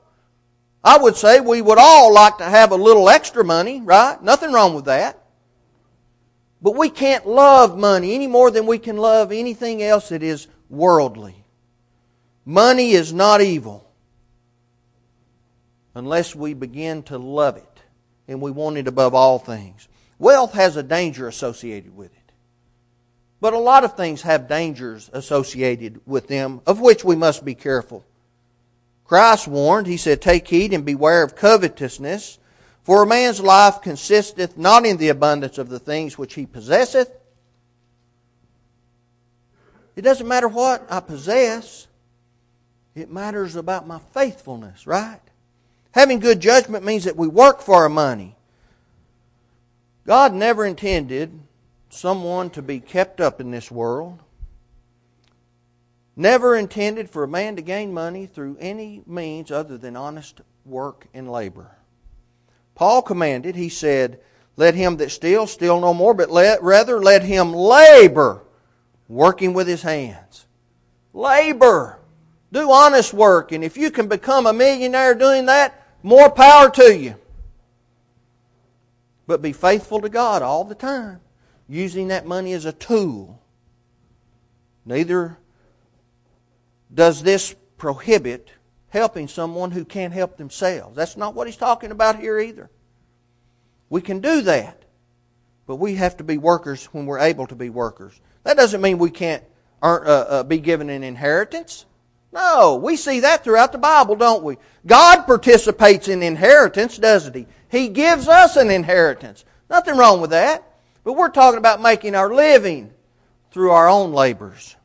I 0.84 0.98
would 0.98 1.16
say 1.16 1.40
we 1.40 1.62
would 1.62 1.78
all 1.78 2.14
like 2.14 2.38
to 2.38 2.46
have 2.46 2.72
a 2.72 2.76
little 2.76 3.10
extra 3.10 3.44
money, 3.44 3.82
right? 3.82 4.22
Nothing 4.22 4.52
wrong 4.52 4.74
with 4.74 4.86
that. 4.86 5.18
But 6.62 6.76
we 6.76 6.90
can't 6.90 7.28
love 7.28 7.78
money 7.78 8.14
any 8.14 8.28
more 8.28 8.52
than 8.52 8.66
we 8.68 8.78
can 8.80 8.98
love 8.98 9.32
anything 9.32 9.82
else 9.82 10.10
that 10.10 10.24
is 10.24 10.48
worldly. 10.70 11.36
Money 12.46 12.92
is 12.92 13.14
not 13.14 13.42
evil 13.42 13.88
unless 15.94 16.36
we 16.36 16.54
begin 16.54 17.04
to 17.04 17.18
love 17.18 17.58
it 17.58 17.82
and 18.28 18.42
we 18.42 18.52
want 18.52 18.78
it 18.78 18.88
above 18.88 19.14
all 19.14 19.40
things. 19.40 19.88
Wealth 20.18 20.54
has 20.54 20.78
a 20.78 20.84
danger 20.84 21.28
associated 21.28 21.96
with 21.96 22.12
it. 22.14 22.21
But 23.42 23.54
a 23.54 23.60
lot 23.60 23.84
of 23.84 23.98
things 23.98 24.22
have 24.22 24.48
dangers 24.48 25.10
associated 25.12 26.00
with 26.06 26.28
them, 26.28 26.62
of 26.68 26.80
which 26.80 27.04
we 27.04 27.16
must 27.16 27.44
be 27.44 27.56
careful. 27.56 28.06
Christ 29.04 29.48
warned, 29.48 29.88
he 29.88 29.98
said, 29.98 30.22
Take 30.22 30.48
heed 30.48 30.72
and 30.74 30.86
beware 30.86 31.24
of 31.24 31.36
covetousness, 31.36 32.38
for 32.84 33.04
a 33.04 33.08
man's 33.08 33.42
life 33.42 33.82
consisteth 33.82 34.58
not 34.58 34.86
in 34.86 34.98
the 34.98 35.10
abundance 35.10 35.58
of 35.58 35.70
the 35.70 35.80
things 35.80 36.18
which 36.18 36.36
he 36.36 36.46
possesseth. 36.46 37.12
It 39.96 40.04
doesn't 40.04 40.28
matter 40.28 40.48
what 40.48 40.86
I 40.90 41.00
possess, 41.00 41.88
it 42.96 43.12
matters 43.12 43.56
about 43.56 43.88
my 43.88 44.00
faithfulness, 44.14 44.86
right? 44.86 45.20
Having 45.92 46.20
good 46.20 46.40
judgment 46.40 46.86
means 46.86 47.06
that 47.06 47.18
we 47.18 47.28
work 47.28 47.62
for 47.62 47.76
our 47.76 47.90
money. 47.90 48.36
God 50.06 50.34
never 50.34 50.66
intended 50.66 51.40
someone 51.94 52.50
to 52.52 52.62
be 52.62 52.80
kept 52.80 53.22
up 53.22 53.40
in 53.40 53.52
this 53.52 53.70
world. 53.70 54.20
Never 56.16 56.56
intended 56.56 57.10
for 57.10 57.24
a 57.24 57.28
man 57.28 57.56
to 57.56 57.62
gain 57.62 57.94
money 57.94 58.26
through 58.26 58.58
any 58.60 59.02
means 59.06 59.52
other 59.52 59.78
than 59.78 59.96
honest 59.96 60.42
work 60.66 61.08
and 61.14 61.32
labor. 61.32 61.78
Paul 62.76 63.02
commanded, 63.02 63.56
he 63.56 63.70
said, 63.70 64.20
Let 64.58 64.76
him 64.76 64.98
that 64.98 65.12
steals 65.12 65.52
steal 65.52 65.80
no 65.80 65.94
more, 65.94 66.14
but 66.14 66.32
let, 66.32 66.62
rather 66.64 67.00
let 67.00 67.24
him 67.24 67.54
labor, 67.54 68.42
working 69.08 69.54
with 69.54 69.68
his 69.68 69.82
hands. 69.82 70.46
Labor. 71.14 72.00
Do 72.52 72.70
honest 72.70 73.14
work, 73.14 73.54
and 73.54 73.64
if 73.64 73.78
you 73.78 73.92
can 73.92 74.08
become 74.10 74.46
a 74.46 74.52
millionaire 74.52 75.16
doing 75.16 75.46
that, 75.46 75.88
more 76.04 76.30
power 76.30 76.70
to 76.72 76.98
you. 76.98 77.16
But 79.26 79.42
be 79.42 79.54
faithful 79.54 80.02
to 80.02 80.10
God 80.10 80.42
all 80.42 80.66
the 80.66 80.76
time, 80.76 81.22
using 81.72 82.10
that 82.10 82.26
money 82.26 82.52
as 82.52 82.66
a 82.66 82.74
tool. 82.74 83.42
Neither 84.86 85.38
does 86.94 87.24
this 87.24 87.56
prohibit 87.78 88.52
helping 88.90 89.30
someone 89.30 89.72
who 89.72 89.86
can't 89.86 90.12
help 90.12 90.36
themselves. 90.36 90.98
That's 90.98 91.16
not 91.16 91.34
what 91.34 91.48
he's 91.48 91.56
talking 91.56 91.92
about 91.92 92.20
here 92.20 92.38
either. 92.40 92.70
We 93.90 94.02
can 94.02 94.20
do 94.20 94.42
that, 94.42 94.84
but 95.66 95.78
we 95.78 95.96
have 95.96 96.18
to 96.18 96.26
be 96.26 96.38
workers 96.38 96.86
when 96.88 97.06
we're 97.06 97.20
able 97.20 97.48
to 97.48 97.56
be 97.56 97.70
workers. 97.70 98.20
That 98.44 98.58
doesn't 98.58 98.82
mean 98.82 98.98
we 98.98 99.10
can't 99.10 99.44
earn, 99.82 100.06
uh, 100.06 100.10
uh, 100.12 100.44
be 100.44 100.58
given 100.58 100.90
an 100.90 101.04
inheritance. 101.04 101.86
No, 102.34 102.76
we 102.76 102.98
see 102.98 103.22
that 103.22 103.46
throughout 103.46 103.72
the 103.72 103.78
Bible, 103.78 104.16
don't 104.16 104.44
we? 104.44 104.58
God 104.86 105.24
participates 105.24 106.10
in 106.10 106.22
inheritance, 106.22 106.98
doesn't 106.98 107.36
He? 107.36 107.48
He 107.70 107.88
gives 107.88 108.28
us 108.28 108.58
an 108.58 108.70
inheritance. 108.70 109.46
Nothing 109.70 109.96
wrong 109.96 110.20
with 110.20 110.32
that. 110.32 110.66
But 111.04 111.14
we're 111.14 111.30
talking 111.30 111.58
about 111.58 111.82
making 111.82 112.16
our 112.16 112.34
living 112.34 112.94
through 113.52 113.72
our 113.72 113.90
own 113.90 114.14
labors. 114.14 114.76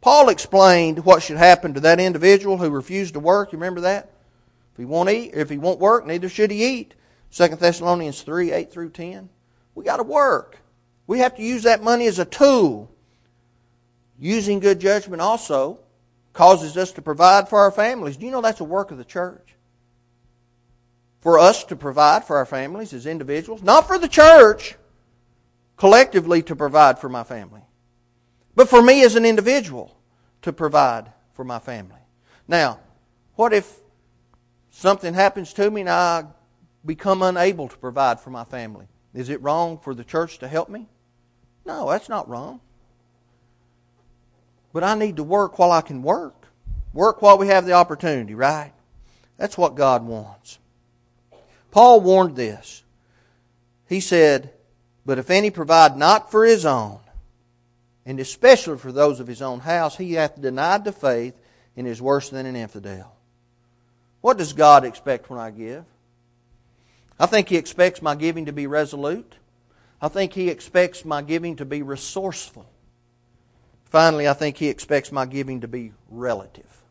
Paul 0.00 0.28
explained 0.28 1.04
what 1.04 1.22
should 1.22 1.36
happen 1.36 1.74
to 1.74 1.80
that 1.80 2.00
individual 2.00 2.56
who 2.56 2.70
refused 2.70 3.14
to 3.14 3.20
work. 3.20 3.52
You 3.52 3.58
remember 3.58 3.82
that? 3.82 4.10
If 4.72 4.78
he 4.78 4.84
won't 4.84 5.10
eat, 5.10 5.32
if 5.34 5.50
he 5.50 5.58
won't 5.58 5.80
work, 5.80 6.06
neither 6.06 6.28
should 6.28 6.50
he 6.50 6.64
eat. 6.64 6.94
2 7.32 7.48
Thessalonians 7.48 8.22
3, 8.22 8.52
8 8.52 8.72
through 8.72 8.90
10. 8.90 9.28
We 9.74 9.84
got 9.84 9.98
to 9.98 10.02
work. 10.02 10.58
We 11.06 11.18
have 11.18 11.36
to 11.36 11.42
use 11.42 11.64
that 11.64 11.82
money 11.82 12.06
as 12.06 12.18
a 12.18 12.24
tool. 12.24 12.90
Using 14.18 14.60
good 14.60 14.80
judgment 14.80 15.20
also 15.20 15.80
causes 16.32 16.76
us 16.76 16.92
to 16.92 17.02
provide 17.02 17.48
for 17.48 17.58
our 17.58 17.70
families. 17.70 18.16
Do 18.16 18.24
you 18.24 18.32
know 18.32 18.40
that's 18.40 18.60
a 18.60 18.64
work 18.64 18.90
of 18.90 18.98
the 18.98 19.04
church? 19.04 19.56
For 21.20 21.38
us 21.38 21.64
to 21.64 21.76
provide 21.76 22.24
for 22.24 22.36
our 22.36 22.46
families 22.46 22.92
as 22.92 23.04
individuals, 23.04 23.62
not 23.62 23.86
for 23.86 23.98
the 23.98 24.08
church, 24.08 24.76
collectively 25.78 26.42
to 26.42 26.54
provide 26.54 26.98
for 26.98 27.08
my 27.08 27.24
family, 27.24 27.62
but 28.54 28.68
for 28.68 28.82
me 28.82 29.02
as 29.02 29.14
an 29.14 29.24
individual 29.24 29.96
to 30.42 30.52
provide 30.52 31.12
for 31.32 31.44
my 31.44 31.58
family. 31.58 32.00
Now, 32.46 32.80
what 33.36 33.52
if 33.52 33.78
something 34.70 35.14
happens 35.14 35.52
to 35.54 35.70
me 35.70 35.82
and 35.82 35.90
I 35.90 36.24
become 36.84 37.22
unable 37.22 37.68
to 37.68 37.76
provide 37.78 38.20
for 38.20 38.30
my 38.30 38.44
family? 38.44 38.86
Is 39.14 39.28
it 39.28 39.40
wrong 39.40 39.78
for 39.78 39.94
the 39.94 40.04
church 40.04 40.38
to 40.38 40.48
help 40.48 40.68
me? 40.68 40.88
No, 41.64 41.88
that's 41.90 42.08
not 42.08 42.28
wrong. 42.28 42.60
But 44.72 44.84
I 44.84 44.94
need 44.94 45.16
to 45.16 45.24
work 45.24 45.58
while 45.58 45.72
I 45.72 45.80
can 45.80 46.02
work. 46.02 46.46
Work 46.92 47.22
while 47.22 47.38
we 47.38 47.48
have 47.48 47.66
the 47.66 47.72
opportunity, 47.72 48.34
right? 48.34 48.72
That's 49.36 49.56
what 49.56 49.76
God 49.76 50.04
wants. 50.04 50.58
Paul 51.70 52.00
warned 52.00 52.36
this. 52.36 52.82
He 53.88 54.00
said, 54.00 54.52
But 55.04 55.18
if 55.18 55.30
any 55.30 55.50
provide 55.50 55.96
not 55.96 56.30
for 56.30 56.44
his 56.44 56.66
own, 56.66 57.00
and 58.04 58.20
especially 58.20 58.78
for 58.78 58.92
those 58.92 59.20
of 59.20 59.26
his 59.26 59.42
own 59.42 59.60
house, 59.60 59.96
he 59.96 60.14
hath 60.14 60.40
denied 60.40 60.84
the 60.84 60.92
faith 60.92 61.34
and 61.76 61.86
is 61.86 62.02
worse 62.02 62.28
than 62.28 62.46
an 62.46 62.56
infidel. 62.56 63.14
What 64.20 64.38
does 64.38 64.52
God 64.52 64.84
expect 64.84 65.30
when 65.30 65.38
I 65.38 65.50
give? 65.50 65.84
I 67.18 67.26
think 67.26 67.48
He 67.48 67.56
expects 67.56 68.00
my 68.02 68.14
giving 68.14 68.46
to 68.46 68.52
be 68.52 68.66
resolute. 68.66 69.34
I 70.00 70.08
think 70.08 70.32
He 70.32 70.48
expects 70.48 71.04
my 71.04 71.22
giving 71.22 71.56
to 71.56 71.64
be 71.64 71.82
resourceful. 71.82 72.68
Finally, 73.84 74.28
I 74.28 74.34
think 74.34 74.56
He 74.56 74.68
expects 74.68 75.10
my 75.10 75.26
giving 75.26 75.62
to 75.62 75.68
be 75.68 75.92
relative. 76.08 76.82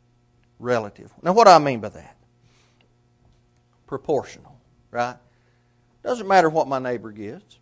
Relative. 0.60 1.12
Now, 1.22 1.34
what 1.34 1.46
do 1.46 1.52
I 1.52 1.60
mean 1.60 1.80
by 1.80 1.90
that? 1.90 2.18
Proportional, 3.86 4.58
right? 4.92 5.16
Doesn't 6.04 6.28
matter 6.28 6.50
what 6.50 6.68
my 6.68 6.80
neighbor 6.80 7.12
gives. 7.12 7.60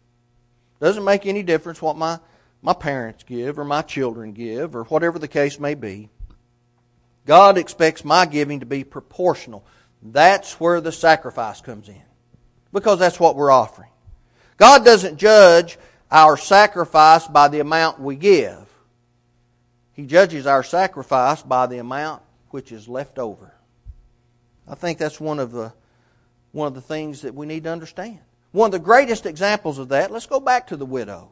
Doesn't 0.86 1.04
make 1.04 1.26
any 1.26 1.42
difference 1.42 1.82
what 1.82 1.98
my, 1.98 2.20
my 2.62 2.74
parents 2.74 3.24
give 3.24 3.58
or 3.58 3.66
my 3.66 3.82
children 3.82 4.34
give 4.34 4.76
or 4.76 4.84
whatever 4.84 5.18
the 5.18 5.28
case 5.28 5.60
may 5.60 5.74
be. 5.74 6.10
God 7.26 7.58
expects 7.58 8.06
my 8.06 8.28
giving 8.28 8.60
to 8.60 8.68
be 8.68 8.84
proportional. 8.84 9.66
That's 10.04 10.60
where 10.60 10.82
the 10.82 10.92
sacrifice 10.92 11.60
comes 11.60 11.90
in. 11.90 12.04
Because 12.72 13.00
that's 13.00 13.20
what 13.20 13.36
we're 13.36 13.50
offering. 13.50 13.90
God 14.58 14.86
doesn't 14.86 15.18
judge 15.18 15.80
our 16.12 16.38
sacrifice 16.38 17.28
by 17.28 17.48
the 17.48 17.62
amount 17.62 18.00
we 18.00 18.16
give. 18.16 18.72
He 19.94 20.06
judges 20.06 20.46
our 20.46 20.62
sacrifice 20.62 21.42
by 21.42 21.66
the 21.66 21.80
amount 21.80 22.22
which 22.52 22.72
is 22.72 22.88
left 22.88 23.18
over. 23.18 23.56
I 24.68 24.76
think 24.76 25.00
that's 25.00 25.20
one 25.20 25.40
of 25.40 25.52
the 25.52 25.74
one 26.52 26.68
of 26.68 26.76
the 26.76 26.82
things 26.82 27.24
that 27.24 27.34
we 27.34 27.48
need 27.48 27.64
to 27.64 27.72
understand. 27.72 28.20
One 28.56 28.70
of 28.70 28.72
the 28.72 28.80
greatest 28.80 29.26
examples 29.26 29.80
of 29.80 29.90
that, 29.90 30.12
let's 30.12 30.28
go 30.28 30.40
back 30.40 30.68
to 30.68 30.78
the 30.78 30.86
widow. 30.86 31.30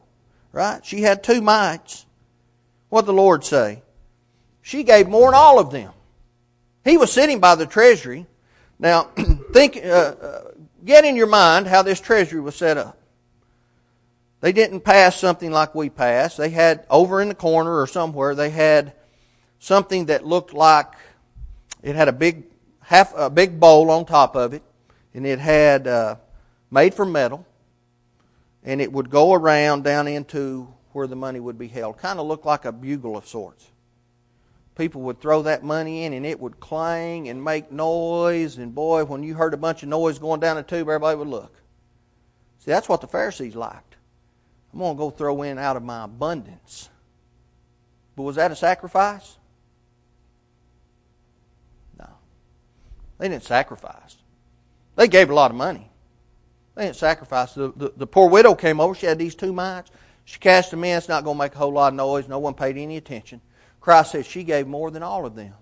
Right? 0.52 0.84
She 0.84 1.00
had 1.00 1.24
two 1.24 1.40
mites. 1.40 2.04
What 2.90 3.06
the 3.06 3.14
Lord 3.14 3.44
say? 3.44 3.82
She 4.60 4.82
gave 4.82 5.08
more 5.08 5.28
than 5.30 5.34
all 5.34 5.58
of 5.58 5.70
them. 5.70 5.92
He 6.84 6.98
was 6.98 7.10
sitting 7.10 7.40
by 7.40 7.54
the 7.54 7.64
treasury. 7.64 8.26
Now, 8.78 9.04
think, 9.54 9.78
uh, 9.78 9.88
uh, 10.20 10.50
get 10.84 11.06
in 11.06 11.16
your 11.16 11.26
mind 11.26 11.66
how 11.66 11.80
this 11.80 11.98
treasury 11.98 12.42
was 12.42 12.56
set 12.56 12.76
up. 12.76 12.98
They 14.42 14.52
didn't 14.52 14.80
pass 14.80 15.18
something 15.18 15.50
like 15.50 15.74
we 15.74 15.88
pass. 15.88 16.36
They 16.36 16.50
had 16.50 16.84
over 16.90 17.22
in 17.22 17.28
the 17.28 17.34
corner 17.34 17.80
or 17.80 17.86
somewhere. 17.86 18.34
They 18.34 18.50
had 18.50 18.92
something 19.60 20.06
that 20.06 20.26
looked 20.26 20.52
like 20.52 20.92
it 21.82 21.96
had 21.96 22.08
a 22.08 22.12
big 22.12 22.44
half 22.80 23.14
a 23.16 23.30
big 23.30 23.58
bowl 23.58 23.90
on 23.90 24.04
top 24.04 24.36
of 24.36 24.52
it, 24.52 24.62
and 25.14 25.26
it 25.26 25.38
had 25.38 25.86
uh, 25.86 26.16
made 26.74 26.92
from 26.92 27.12
metal, 27.12 27.46
and 28.64 28.80
it 28.80 28.92
would 28.92 29.08
go 29.08 29.32
around 29.32 29.84
down 29.84 30.08
into 30.08 30.68
where 30.92 31.06
the 31.06 31.16
money 31.16 31.38
would 31.38 31.56
be 31.56 31.68
held. 31.68 31.96
Kind 31.98 32.18
of 32.18 32.26
looked 32.26 32.44
like 32.44 32.64
a 32.64 32.72
bugle 32.72 33.16
of 33.16 33.26
sorts. 33.28 33.70
People 34.74 35.02
would 35.02 35.20
throw 35.20 35.42
that 35.42 35.62
money 35.62 36.04
in, 36.04 36.12
and 36.12 36.26
it 36.26 36.40
would 36.40 36.58
clang 36.58 37.28
and 37.28 37.42
make 37.42 37.70
noise. 37.70 38.58
And 38.58 38.74
boy, 38.74 39.04
when 39.04 39.22
you 39.22 39.34
heard 39.34 39.54
a 39.54 39.56
bunch 39.56 39.84
of 39.84 39.88
noise 39.88 40.18
going 40.18 40.40
down 40.40 40.56
the 40.56 40.64
tube, 40.64 40.88
everybody 40.88 41.16
would 41.16 41.28
look. 41.28 41.54
See, 42.58 42.72
that's 42.72 42.88
what 42.88 43.00
the 43.00 43.06
Pharisees 43.06 43.54
liked. 43.54 43.94
I'm 44.72 44.80
going 44.80 44.96
to 44.96 44.98
go 44.98 45.10
throw 45.10 45.42
in 45.42 45.58
out 45.58 45.76
of 45.76 45.84
my 45.84 46.04
abundance. 46.04 46.88
But 48.16 48.24
was 48.24 48.34
that 48.34 48.50
a 48.50 48.56
sacrifice? 48.56 49.36
No. 51.96 52.08
They 53.18 53.28
didn't 53.28 53.44
sacrifice. 53.44 54.16
They 54.96 55.06
gave 55.06 55.30
a 55.30 55.34
lot 55.34 55.52
of 55.52 55.56
money. 55.56 55.90
They 56.74 56.86
didn't 56.86 56.96
sacrifice. 56.96 57.52
The, 57.54 57.72
the, 57.76 57.92
the 57.96 58.06
poor 58.06 58.28
widow 58.28 58.54
came 58.54 58.80
over. 58.80 58.94
She 58.94 59.06
had 59.06 59.18
these 59.18 59.34
two 59.34 59.52
mites. 59.52 59.90
She 60.24 60.38
cast 60.38 60.70
them 60.70 60.84
in. 60.84 60.96
It's 60.96 61.08
not 61.08 61.24
going 61.24 61.36
to 61.36 61.44
make 61.44 61.54
a 61.54 61.58
whole 61.58 61.72
lot 61.72 61.88
of 61.88 61.94
noise. 61.94 62.28
No 62.28 62.38
one 62.38 62.54
paid 62.54 62.76
any 62.76 62.96
attention. 62.96 63.40
Christ 63.80 64.12
said 64.12 64.26
she 64.26 64.42
gave 64.42 64.66
more 64.66 64.90
than 64.90 65.02
all 65.02 65.26
of 65.26 65.34
them. 65.34 65.54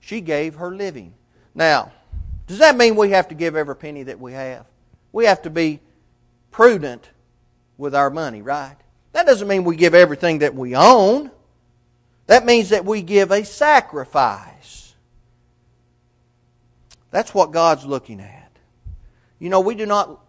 She 0.00 0.20
gave 0.20 0.56
her 0.56 0.74
living. 0.74 1.14
Now, 1.54 1.92
does 2.46 2.58
that 2.58 2.76
mean 2.76 2.96
we 2.96 3.10
have 3.10 3.28
to 3.28 3.34
give 3.34 3.56
every 3.56 3.76
penny 3.76 4.02
that 4.04 4.20
we 4.20 4.32
have? 4.32 4.66
We 5.12 5.24
have 5.26 5.42
to 5.42 5.50
be 5.50 5.80
prudent 6.50 7.10
with 7.76 7.94
our 7.94 8.10
money, 8.10 8.42
right? 8.42 8.76
That 9.12 9.26
doesn't 9.26 9.48
mean 9.48 9.64
we 9.64 9.76
give 9.76 9.94
everything 9.94 10.40
that 10.40 10.54
we 10.54 10.74
own. 10.74 11.30
That 12.26 12.44
means 12.44 12.70
that 12.70 12.84
we 12.84 13.00
give 13.02 13.30
a 13.30 13.44
sacrifice. 13.44 14.94
That's 17.10 17.32
what 17.32 17.52
God's 17.52 17.86
looking 17.86 18.20
at. 18.20 18.52
You 19.38 19.48
know, 19.48 19.60
we 19.60 19.74
do 19.74 19.86
not 19.86 20.20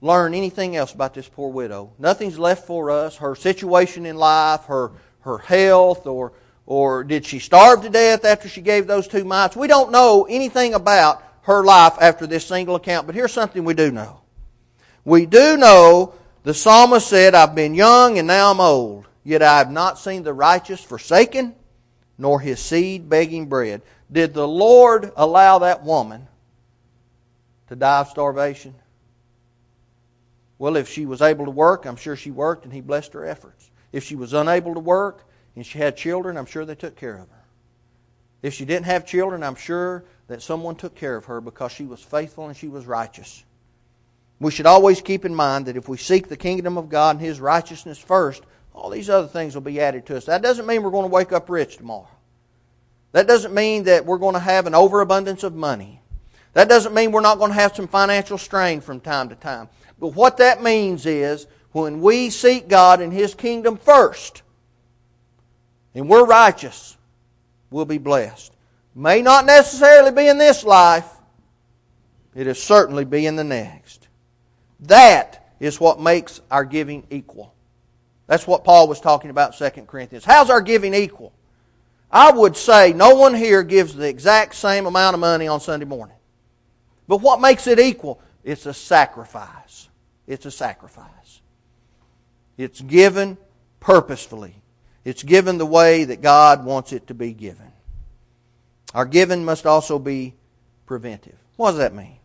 learn 0.00 0.34
anything 0.34 0.76
else 0.76 0.92
about 0.92 1.14
this 1.14 1.28
poor 1.28 1.50
widow. 1.50 1.92
Nothing's 1.98 2.38
left 2.38 2.66
for 2.66 2.90
us. 2.90 3.16
Her 3.16 3.34
situation 3.34 4.06
in 4.06 4.16
life, 4.16 4.64
her, 4.64 4.92
her 5.20 5.38
health, 5.38 6.06
or, 6.06 6.32
or 6.66 7.04
did 7.04 7.24
she 7.24 7.38
starve 7.38 7.82
to 7.82 7.90
death 7.90 8.24
after 8.24 8.48
she 8.48 8.60
gave 8.60 8.86
those 8.86 9.08
two 9.08 9.24
mites? 9.24 9.56
We 9.56 9.68
don't 9.68 9.92
know 9.92 10.26
anything 10.28 10.74
about 10.74 11.22
her 11.42 11.64
life 11.64 11.94
after 12.00 12.26
this 12.26 12.44
single 12.44 12.74
account, 12.74 13.06
but 13.06 13.14
here's 13.14 13.32
something 13.32 13.64
we 13.64 13.74
do 13.74 13.90
know. 13.90 14.20
We 15.04 15.26
do 15.26 15.56
know 15.56 16.14
the 16.42 16.54
psalmist 16.54 17.08
said, 17.08 17.34
I've 17.34 17.54
been 17.54 17.74
young 17.74 18.18
and 18.18 18.26
now 18.26 18.50
I'm 18.50 18.60
old, 18.60 19.06
yet 19.24 19.42
I 19.42 19.58
have 19.58 19.70
not 19.70 19.98
seen 19.98 20.24
the 20.24 20.32
righteous 20.32 20.82
forsaken, 20.82 21.54
nor 22.18 22.40
his 22.40 22.60
seed 22.60 23.08
begging 23.08 23.46
bread. 23.46 23.82
Did 24.10 24.34
the 24.34 24.46
Lord 24.46 25.12
allow 25.16 25.60
that 25.60 25.84
woman 25.84 26.26
to 27.68 27.76
die 27.76 28.00
of 28.00 28.08
starvation? 28.08 28.74
Well, 30.58 30.76
if 30.76 30.88
she 30.88 31.06
was 31.06 31.22
able 31.22 31.44
to 31.44 31.50
work, 31.50 31.84
I'm 31.84 31.96
sure 31.96 32.16
she 32.16 32.30
worked 32.30 32.64
and 32.64 32.72
he 32.72 32.80
blessed 32.80 33.12
her 33.12 33.26
efforts. 33.26 33.70
If 33.92 34.04
she 34.04 34.16
was 34.16 34.32
unable 34.32 34.74
to 34.74 34.80
work 34.80 35.28
and 35.54 35.64
she 35.64 35.78
had 35.78 35.96
children, 35.96 36.36
I'm 36.36 36.46
sure 36.46 36.64
they 36.64 36.74
took 36.74 36.96
care 36.96 37.16
of 37.16 37.28
her. 37.28 37.44
If 38.42 38.54
she 38.54 38.64
didn't 38.64 38.86
have 38.86 39.06
children, 39.06 39.42
I'm 39.42 39.54
sure 39.54 40.04
that 40.28 40.42
someone 40.42 40.76
took 40.76 40.94
care 40.94 41.16
of 41.16 41.26
her 41.26 41.40
because 41.40 41.72
she 41.72 41.84
was 41.84 42.02
faithful 42.02 42.46
and 42.46 42.56
she 42.56 42.68
was 42.68 42.86
righteous. 42.86 43.44
We 44.38 44.50
should 44.50 44.66
always 44.66 45.00
keep 45.00 45.24
in 45.24 45.34
mind 45.34 45.66
that 45.66 45.76
if 45.76 45.88
we 45.88 45.96
seek 45.96 46.28
the 46.28 46.36
kingdom 46.36 46.76
of 46.76 46.88
God 46.88 47.16
and 47.16 47.24
His 47.24 47.40
righteousness 47.40 47.98
first, 47.98 48.42
all 48.74 48.90
these 48.90 49.08
other 49.08 49.28
things 49.28 49.54
will 49.54 49.62
be 49.62 49.80
added 49.80 50.04
to 50.06 50.16
us. 50.16 50.26
That 50.26 50.42
doesn't 50.42 50.66
mean 50.66 50.82
we're 50.82 50.90
going 50.90 51.08
to 51.08 51.12
wake 51.14 51.32
up 51.32 51.48
rich 51.48 51.78
tomorrow. 51.78 52.08
That 53.12 53.26
doesn't 53.26 53.54
mean 53.54 53.84
that 53.84 54.04
we're 54.04 54.18
going 54.18 54.34
to 54.34 54.40
have 54.40 54.66
an 54.66 54.74
overabundance 54.74 55.42
of 55.42 55.54
money. 55.54 56.02
That 56.52 56.68
doesn't 56.68 56.92
mean 56.92 57.12
we're 57.12 57.22
not 57.22 57.38
going 57.38 57.50
to 57.50 57.58
have 57.58 57.74
some 57.74 57.88
financial 57.88 58.36
strain 58.36 58.82
from 58.82 59.00
time 59.00 59.30
to 59.30 59.34
time. 59.34 59.68
But 59.98 60.08
what 60.08 60.36
that 60.38 60.62
means 60.62 61.06
is 61.06 61.46
when 61.72 62.00
we 62.00 62.30
seek 62.30 62.68
God 62.68 63.00
and 63.00 63.12
His 63.12 63.34
kingdom 63.34 63.76
first, 63.76 64.42
and 65.94 66.08
we're 66.08 66.26
righteous, 66.26 66.96
we'll 67.70 67.84
be 67.84 67.98
blessed. 67.98 68.52
May 68.94 69.22
not 69.22 69.46
necessarily 69.46 70.12
be 70.12 70.28
in 70.28 70.38
this 70.38 70.64
life, 70.64 71.08
it'll 72.34 72.54
certainly 72.54 73.04
be 73.04 73.26
in 73.26 73.36
the 73.36 73.44
next. 73.44 74.08
That 74.80 75.52
is 75.60 75.80
what 75.80 76.00
makes 76.00 76.40
our 76.50 76.64
giving 76.64 77.06
equal. 77.10 77.54
That's 78.26 78.46
what 78.46 78.64
Paul 78.64 78.88
was 78.88 79.00
talking 79.00 79.30
about 79.30 79.60
in 79.60 79.70
2 79.70 79.82
Corinthians. 79.82 80.24
How's 80.24 80.50
our 80.50 80.60
giving 80.60 80.94
equal? 80.94 81.32
I 82.10 82.30
would 82.30 82.56
say 82.56 82.92
no 82.92 83.14
one 83.14 83.34
here 83.34 83.62
gives 83.62 83.94
the 83.94 84.08
exact 84.08 84.54
same 84.54 84.86
amount 84.86 85.14
of 85.14 85.20
money 85.20 85.48
on 85.48 85.60
Sunday 85.60 85.86
morning. 85.86 86.16
But 87.08 87.18
what 87.18 87.40
makes 87.40 87.66
it 87.66 87.78
equal? 87.78 88.20
It's 88.46 88.64
a 88.64 88.72
sacrifice. 88.72 89.90
It's 90.26 90.46
a 90.46 90.50
sacrifice. 90.50 91.42
It's 92.56 92.80
given 92.80 93.36
purposefully. 93.80 94.54
It's 95.04 95.22
given 95.22 95.58
the 95.58 95.66
way 95.66 96.04
that 96.04 96.22
God 96.22 96.64
wants 96.64 96.94
it 96.94 97.08
to 97.08 97.14
be 97.14 97.34
given. 97.34 97.70
Our 98.94 99.04
giving 99.04 99.44
must 99.44 99.66
also 99.66 99.98
be 99.98 100.34
preventive. 100.86 101.36
What 101.56 101.72
does 101.72 101.80
that 101.80 101.94
mean? 101.94 102.16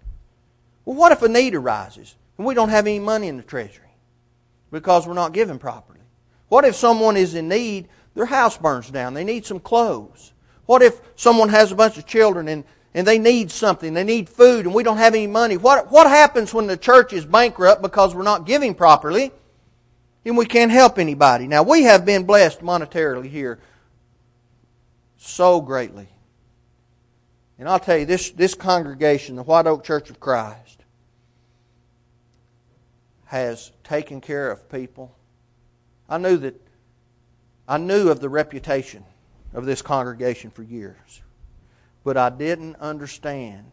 Well, 0.86 0.96
what 0.96 1.12
if 1.12 1.22
a 1.22 1.28
need 1.28 1.56
arises 1.56 2.16
and 2.38 2.48
we 2.48 2.54
don't 2.54 2.70
have 2.70 2.88
any 2.88 3.00
money 3.00 3.28
in 3.28 3.36
the 3.36 3.44
treasury 3.44 3.90
because 4.72 5.06
we're 5.06 5.14
not 5.14 5.34
giving 5.34 5.60
properly? 5.60 6.00
What 6.48 6.64
if 6.64 6.76
someone 6.76 7.18
is 7.18 7.36
in 7.36 7.50
need 7.50 7.90
their 8.14 8.26
house 8.26 8.58
burns 8.58 8.90
down. 8.90 9.14
They 9.14 9.24
need 9.24 9.46
some 9.46 9.60
clothes. 9.60 10.34
What 10.66 10.82
if 10.82 11.02
someone 11.16 11.50
has 11.50 11.72
a 11.72 11.76
bunch 11.76 11.98
of 11.98 12.06
children 12.06 12.48
and, 12.48 12.64
and 12.94 13.08
they 13.08 13.20
need 13.20 13.52
something? 13.52 13.94
They 13.94 14.04
need 14.04 14.30
food 14.30 14.66
and 14.66 14.74
we 14.74 14.84
don't 14.84 14.98
have 14.98 15.14
any 15.14 15.28
money. 15.28 15.58
What, 15.58 15.92
what 15.92 16.08
happens 16.08 16.54
when 16.54 16.68
the 16.68 16.78
church 16.78 17.14
is 17.14 17.26
bankrupt 17.26 17.82
because 17.82 18.16
we're 18.16 18.24
not 18.24 18.46
giving 18.46 18.76
properly 18.76 19.32
and 20.26 20.38
we 20.38 20.46
can't 20.46 20.72
help 20.72 21.00
anybody? 21.00 21.48
Now, 21.48 21.64
we 21.64 21.84
have 21.84 22.06
been 22.06 22.26
blessed 22.26 22.62
monetarily 22.62 23.30
here 23.30 23.60
so 25.18 25.62
greatly. 25.62 26.08
And 27.60 27.70
I'll 27.70 27.80
tell 27.80 27.98
you, 27.98 28.06
this, 28.06 28.32
this 28.32 28.56
congregation, 28.56 29.36
the 29.36 29.44
White 29.44 29.68
Oak 29.68 29.84
Church 29.84 30.10
of 30.10 30.20
Christ, 30.20 30.84
has 33.26 33.72
taken 33.84 34.20
care 34.20 34.52
of 34.52 34.70
people. 34.70 35.16
I 36.10 36.18
knew 36.18 36.38
that 36.38 36.60
I 37.68 37.78
knew 37.78 38.10
of 38.10 38.20
the 38.20 38.28
reputation 38.28 39.06
of 39.54 39.66
this 39.66 39.82
congregation 39.82 40.50
for 40.52 40.64
years, 40.64 41.22
but 42.04 42.18
I 42.18 42.30
didn't 42.30 42.76
understand 42.78 43.72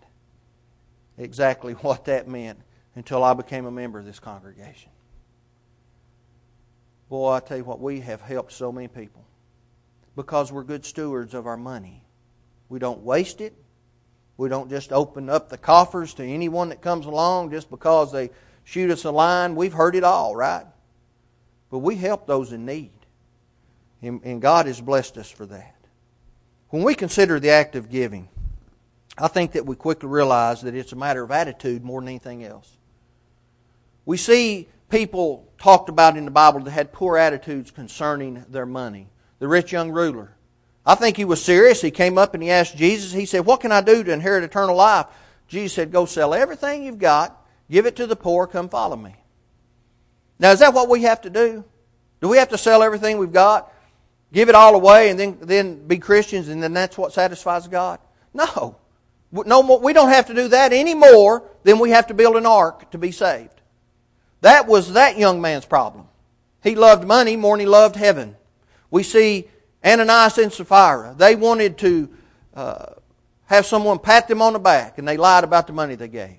exactly 1.16 1.72
what 1.82 2.04
that 2.06 2.28
meant 2.28 2.60
until 2.94 3.22
I 3.22 3.34
became 3.34 3.66
a 3.66 3.70
member 3.70 3.98
of 3.98 4.04
this 4.04 4.20
congregation. 4.20 4.90
Boy, 7.08 7.32
I 7.32 7.40
tell 7.40 7.56
you 7.56 7.64
what, 7.64 7.80
we 7.80 8.00
have 8.00 8.20
helped 8.20 8.52
so 8.52 8.70
many 8.70 8.88
people 8.88 9.24
because 10.14 10.52
we're 10.52 10.64
good 10.64 10.84
stewards 10.84 11.32
of 11.32 11.46
our 11.46 11.56
money. 11.56 12.02
We 12.68 12.78
don't 12.78 13.00
waste 13.00 13.40
it. 13.40 13.54
We 14.36 14.48
don't 14.48 14.68
just 14.68 14.92
open 14.92 15.30
up 15.30 15.48
the 15.48 15.56
coffers 15.56 16.14
to 16.14 16.24
anyone 16.24 16.68
that 16.68 16.82
comes 16.82 17.06
along 17.06 17.50
just 17.50 17.70
because 17.70 18.12
they 18.12 18.30
shoot 18.64 18.90
us 18.90 19.04
a 19.04 19.10
line. 19.10 19.56
We've 19.56 19.72
heard 19.72 19.96
it 19.96 20.04
all, 20.04 20.36
right? 20.36 20.66
But 21.70 21.78
we 21.78 21.96
help 21.96 22.26
those 22.26 22.52
in 22.52 22.66
need. 22.66 22.92
And, 24.02 24.20
and 24.22 24.42
God 24.42 24.66
has 24.66 24.80
blessed 24.80 25.16
us 25.16 25.30
for 25.30 25.46
that. 25.46 25.74
When 26.70 26.82
we 26.82 26.94
consider 26.94 27.40
the 27.40 27.50
act 27.50 27.76
of 27.76 27.90
giving, 27.90 28.28
I 29.16 29.28
think 29.28 29.52
that 29.52 29.66
we 29.66 29.74
quickly 29.74 30.08
realize 30.08 30.62
that 30.62 30.74
it's 30.74 30.92
a 30.92 30.96
matter 30.96 31.22
of 31.22 31.30
attitude 31.30 31.82
more 31.82 32.00
than 32.00 32.08
anything 32.08 32.44
else. 32.44 32.70
We 34.04 34.16
see 34.16 34.68
people 34.90 35.48
talked 35.58 35.88
about 35.88 36.16
in 36.16 36.24
the 36.24 36.30
Bible 36.30 36.60
that 36.60 36.70
had 36.70 36.92
poor 36.92 37.16
attitudes 37.16 37.70
concerning 37.70 38.44
their 38.48 38.66
money. 38.66 39.08
The 39.38 39.48
rich 39.48 39.72
young 39.72 39.90
ruler. 39.90 40.32
I 40.84 40.94
think 40.94 41.16
he 41.16 41.24
was 41.24 41.44
serious. 41.44 41.80
He 41.80 41.90
came 41.90 42.16
up 42.16 42.34
and 42.34 42.42
he 42.42 42.50
asked 42.50 42.76
Jesus, 42.76 43.12
he 43.12 43.26
said, 43.26 43.44
What 43.44 43.60
can 43.60 43.72
I 43.72 43.80
do 43.80 44.02
to 44.02 44.12
inherit 44.12 44.44
eternal 44.44 44.76
life? 44.76 45.06
Jesus 45.46 45.74
said, 45.74 45.92
Go 45.92 46.06
sell 46.06 46.34
everything 46.34 46.84
you've 46.84 46.98
got, 46.98 47.46
give 47.70 47.86
it 47.86 47.96
to 47.96 48.06
the 48.06 48.16
poor, 48.16 48.46
come 48.46 48.68
follow 48.68 48.96
me. 48.96 49.14
Now, 50.38 50.52
is 50.52 50.60
that 50.60 50.74
what 50.74 50.88
we 50.88 51.02
have 51.02 51.20
to 51.22 51.30
do? 51.30 51.64
Do 52.20 52.28
we 52.28 52.38
have 52.38 52.48
to 52.50 52.58
sell 52.58 52.82
everything 52.82 53.18
we've 53.18 53.32
got? 53.32 53.72
Give 54.32 54.48
it 54.48 54.54
all 54.54 54.74
away 54.74 55.10
and 55.10 55.18
then, 55.18 55.38
then 55.40 55.86
be 55.86 55.98
Christians 55.98 56.48
and 56.48 56.62
then 56.62 56.72
that's 56.72 56.98
what 56.98 57.12
satisfies 57.12 57.66
God? 57.68 57.98
No. 58.34 58.76
No 59.30 59.62
more, 59.62 59.80
we 59.80 59.92
don't 59.92 60.08
have 60.08 60.26
to 60.26 60.34
do 60.34 60.48
that 60.48 60.72
any 60.72 60.94
more 60.94 61.42
than 61.62 61.78
we 61.78 61.90
have 61.90 62.06
to 62.06 62.14
build 62.14 62.36
an 62.36 62.46
ark 62.46 62.90
to 62.92 62.98
be 62.98 63.12
saved. 63.12 63.60
That 64.40 64.66
was 64.66 64.92
that 64.92 65.18
young 65.18 65.40
man's 65.40 65.66
problem. 65.66 66.06
He 66.62 66.74
loved 66.74 67.06
money 67.06 67.36
more 67.36 67.56
than 67.56 67.60
he 67.60 67.66
loved 67.66 67.96
heaven. 67.96 68.36
We 68.90 69.02
see 69.02 69.48
Ananias 69.84 70.38
and 70.38 70.52
Sapphira. 70.52 71.14
They 71.16 71.36
wanted 71.36 71.78
to 71.78 72.08
uh, 72.54 72.86
have 73.46 73.66
someone 73.66 73.98
pat 73.98 74.28
them 74.28 74.42
on 74.42 74.52
the 74.52 74.58
back, 74.58 74.98
and 74.98 75.06
they 75.06 75.16
lied 75.16 75.44
about 75.44 75.66
the 75.66 75.72
money 75.72 75.94
they 75.94 76.08
gave. 76.08 76.38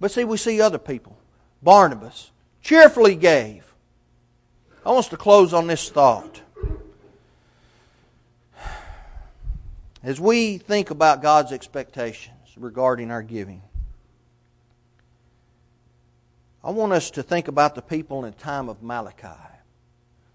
But 0.00 0.10
see, 0.10 0.24
we 0.24 0.36
see 0.36 0.60
other 0.60 0.78
people. 0.78 1.16
Barnabas 1.62 2.30
cheerfully 2.60 3.14
gave. 3.14 3.74
I 4.84 4.88
want 4.90 5.00
us 5.00 5.08
to 5.08 5.16
close 5.16 5.54
on 5.54 5.66
this 5.66 5.90
thought. 5.90 6.41
As 10.02 10.20
we 10.20 10.58
think 10.58 10.90
about 10.90 11.22
God's 11.22 11.52
expectations 11.52 12.36
regarding 12.56 13.10
our 13.10 13.22
giving, 13.22 13.62
I 16.64 16.70
want 16.70 16.92
us 16.92 17.10
to 17.12 17.22
think 17.22 17.48
about 17.48 17.74
the 17.74 17.82
people 17.82 18.24
in 18.24 18.30
the 18.30 18.36
time 18.36 18.68
of 18.68 18.82
Malachi. 18.82 19.28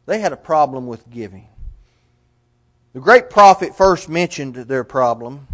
They 0.05 0.20
had 0.20 0.32
a 0.32 0.38
problem 0.38 0.88
with 0.88 1.09
giving. 1.09 1.47
The 2.93 2.99
great 3.01 3.30
prophet 3.30 3.76
first 3.76 4.07
mentioned 4.07 4.55
their 4.55 4.84
problem 4.84 5.47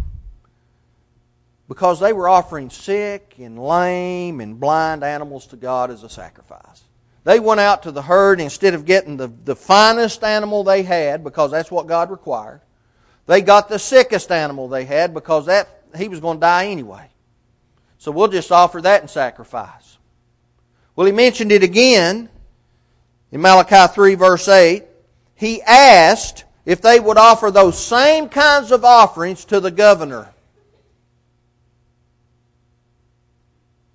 because 1.68 1.98
they 1.98 2.12
were 2.12 2.28
offering 2.28 2.70
sick 2.70 3.34
and 3.38 3.58
lame 3.58 4.40
and 4.40 4.60
blind 4.60 5.02
animals 5.02 5.46
to 5.48 5.56
God 5.56 5.90
as 5.90 6.04
a 6.04 6.08
sacrifice. 6.08 6.84
They 7.24 7.40
went 7.40 7.60
out 7.60 7.82
to 7.84 7.90
the 7.90 8.02
herd 8.02 8.40
instead 8.40 8.74
of 8.74 8.84
getting 8.84 9.16
the, 9.16 9.28
the 9.44 9.56
finest 9.56 10.22
animal 10.22 10.62
they 10.62 10.82
had 10.82 11.24
because 11.24 11.50
that's 11.50 11.70
what 11.70 11.86
God 11.86 12.10
required. 12.10 12.60
They 13.26 13.40
got 13.40 13.68
the 13.68 13.78
sickest 13.78 14.30
animal 14.30 14.68
they 14.68 14.84
had 14.84 15.14
because 15.14 15.46
that 15.46 15.68
he 15.96 16.08
was 16.08 16.20
going 16.20 16.38
to 16.38 16.40
die 16.40 16.66
anyway. 16.66 17.08
So 17.98 18.10
we'll 18.10 18.28
just 18.28 18.52
offer 18.52 18.82
that 18.82 19.02
in 19.02 19.08
sacrifice. 19.08 19.98
Well, 20.94 21.06
he 21.06 21.12
mentioned 21.12 21.50
it 21.50 21.62
again 21.62 22.28
in 23.32 23.40
Malachi 23.40 23.92
3 23.92 24.14
verse 24.14 24.48
8. 24.48 24.84
He 25.34 25.62
asked 25.62 26.44
if 26.64 26.80
they 26.80 27.00
would 27.00 27.18
offer 27.18 27.50
those 27.50 27.82
same 27.82 28.28
kinds 28.28 28.70
of 28.72 28.84
offerings 28.84 29.44
to 29.46 29.60
the 29.60 29.70
governor. 29.70 30.30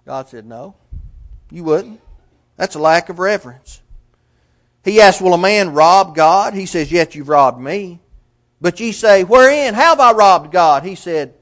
God 0.06 0.28
said, 0.28 0.46
no, 0.46 0.76
you 1.52 1.64
wouldn't. 1.64 2.02
That's 2.58 2.76
a 2.76 2.80
lack 2.80 3.10
of 3.10 3.20
reverence. 3.20 3.82
He 4.84 5.00
asked, 5.02 5.22
will 5.22 5.36
a 5.36 5.38
man 5.38 5.74
rob 5.74 6.16
God? 6.16 6.54
He 6.54 6.66
says, 6.66 6.92
yet 6.92 7.14
you've 7.14 7.30
robbed 7.30 7.62
me. 7.62 8.00
But 8.62 8.80
ye 8.80 8.92
say, 8.92 9.24
Wherein 9.24 9.74
have 9.74 10.00
I 10.00 10.12
robbed 10.12 10.52
God? 10.52 10.84
He 10.84 10.96
said, 10.96 11.36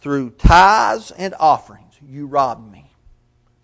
Through 0.00 0.30
tithes 0.30 1.10
and 1.10 1.34
offerings 1.38 1.94
you 2.06 2.26
robbed 2.26 2.70
me. 2.70 2.90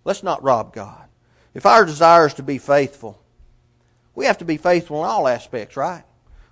Let's 0.05 0.23
not 0.23 0.43
rob 0.43 0.73
God. 0.73 1.05
if 1.53 1.65
our 1.65 1.85
desire 1.85 2.27
is 2.27 2.35
to 2.35 2.43
be 2.43 2.57
faithful, 2.57 3.21
we 4.15 4.25
have 4.25 4.37
to 4.39 4.45
be 4.45 4.57
faithful 4.57 5.03
in 5.03 5.09
all 5.09 5.27
aspects, 5.27 5.77
right? 5.77 6.03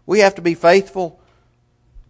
We 0.05 0.19
have 0.19 0.35
to 0.35 0.41
be 0.41 0.53
faithful 0.53 1.19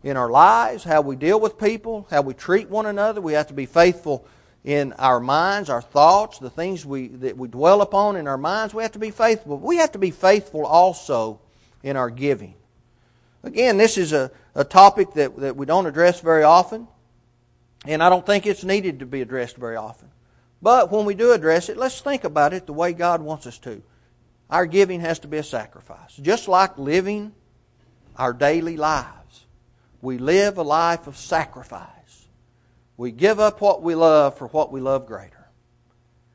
in 0.03 0.17
our 0.17 0.29
lives, 0.29 0.83
how 0.83 1.01
we 1.01 1.15
deal 1.15 1.39
with 1.39 1.57
people, 1.57 2.07
how 2.09 2.21
we 2.21 2.33
treat 2.33 2.69
one 2.69 2.85
another. 2.85 3.21
We 3.21 3.33
have 3.33 3.47
to 3.47 3.53
be 3.53 3.65
faithful 3.65 4.27
in 4.63 4.93
our 4.93 5.19
minds, 5.19 5.69
our 5.69 5.81
thoughts, 5.81 6.39
the 6.39 6.49
things 6.49 6.85
we, 6.85 7.07
that 7.07 7.37
we 7.37 7.47
dwell 7.47 7.81
upon 7.81 8.15
in 8.15 8.27
our 8.27 8.37
minds. 8.37 8.73
We 8.73 8.83
have 8.83 8.91
to 8.93 8.99
be 8.99 9.11
faithful. 9.11 9.57
We 9.57 9.77
have 9.77 9.93
to 9.93 9.99
be 9.99 10.11
faithful 10.11 10.65
also 10.65 11.39
in 11.83 11.97
our 11.97 12.09
giving. 12.09 12.53
Again, 13.43 13.77
this 13.77 13.97
is 13.97 14.13
a, 14.13 14.31
a 14.55 14.63
topic 14.63 15.13
that, 15.13 15.38
that 15.38 15.55
we 15.55 15.65
don't 15.65 15.85
address 15.85 16.19
very 16.19 16.43
often, 16.43 16.88
and 17.85 18.03
I 18.03 18.09
don't 18.09 18.25
think 18.25 18.45
it's 18.45 18.63
needed 18.63 18.99
to 18.99 19.05
be 19.05 19.21
addressed 19.21 19.57
very 19.57 19.75
often. 19.75 20.09
But 20.61 20.91
when 20.91 21.05
we 21.05 21.13
do 21.13 21.33
address 21.33 21.69
it, 21.69 21.77
let's 21.77 22.01
think 22.01 22.23
about 22.23 22.53
it 22.53 22.65
the 22.65 22.73
way 22.73 22.93
God 22.93 23.21
wants 23.21 23.45
us 23.45 23.57
to. 23.59 23.81
Our 24.49 24.65
giving 24.65 25.01
has 25.01 25.19
to 25.19 25.27
be 25.27 25.38
a 25.38 25.43
sacrifice. 25.43 26.15
Just 26.15 26.47
like 26.47 26.77
living 26.77 27.33
our 28.15 28.33
daily 28.33 28.77
lives, 28.77 29.45
we 30.01 30.17
live 30.17 30.57
a 30.57 30.63
life 30.63 31.07
of 31.07 31.17
sacrifice. 31.17 32.27
We 32.95 33.11
give 33.11 33.39
up 33.39 33.61
what 33.61 33.83
we 33.83 33.93
love 33.93 34.38
for 34.38 34.47
what 34.47 34.71
we 34.71 34.81
love 34.81 35.05
greater. 35.05 35.47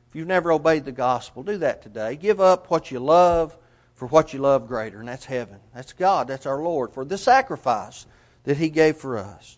If 0.09 0.15
you've 0.15 0.27
never 0.27 0.51
obeyed 0.51 0.85
the 0.85 0.91
gospel, 0.91 1.43
do 1.43 1.57
that 1.57 1.81
today. 1.81 2.15
Give 2.15 2.39
up 2.39 2.69
what 2.69 2.91
you 2.91 2.99
love 2.99 3.57
for 3.93 4.07
what 4.07 4.33
you 4.33 4.39
love 4.39 4.67
greater, 4.67 4.99
and 4.99 5.07
that's 5.07 5.25
heaven. 5.25 5.59
That's 5.73 5.93
God. 5.93 6.27
That's 6.27 6.45
our 6.45 6.61
Lord 6.61 6.91
for 6.91 7.05
the 7.05 7.17
sacrifice 7.17 8.05
that 8.43 8.57
He 8.57 8.69
gave 8.69 8.97
for 8.97 9.17
us. 9.17 9.57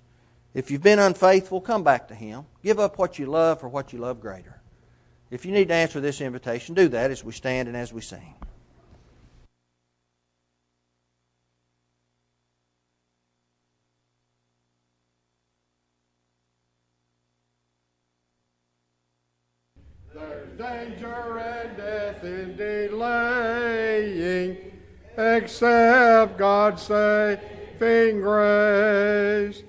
If 0.54 0.72
you've 0.72 0.84
been 0.84 1.00
unfaithful, 1.00 1.62
come 1.62 1.84
back 1.84 2.08
to 2.10 2.16
Him. 2.16 2.46
Give 2.64 2.80
up 2.80 2.98
what 2.98 3.20
you 3.20 3.26
love 3.26 3.60
for 3.60 3.68
what 3.68 3.94
you 3.94 4.00
love 4.00 4.22
greater. 4.22 4.62
If 5.32 5.46
you 5.46 5.52
need 5.52 5.70
to 5.70 5.74
answer 5.74 6.00
this 6.00 6.22
invitation, 6.22 6.76
do 6.76 6.88
that 6.90 7.12
as 7.12 7.24
we 7.24 7.34
stand 7.34 7.68
and 7.68 7.76
as 7.76 7.92
we 7.92 8.02
sing. 8.02 8.36
There's 20.14 20.58
danger 20.58 21.34
death 22.06 22.24
in 22.24 22.56
delaying, 22.56 24.58
except 25.18 26.38
God's 26.38 26.84
saving 26.84 28.22
grace. 28.22 29.64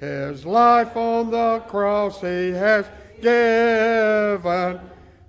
His 0.00 0.44
life 0.44 0.96
on 0.96 1.30
the 1.30 1.62
cross 1.68 2.20
he 2.20 2.50
has 2.50 2.86
given. 3.22 4.80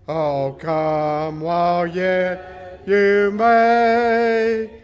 Oh, 0.07 0.57
come 0.59 1.41
while 1.41 1.85
yet 1.85 2.81
you 2.87 3.29
may. 3.33 4.81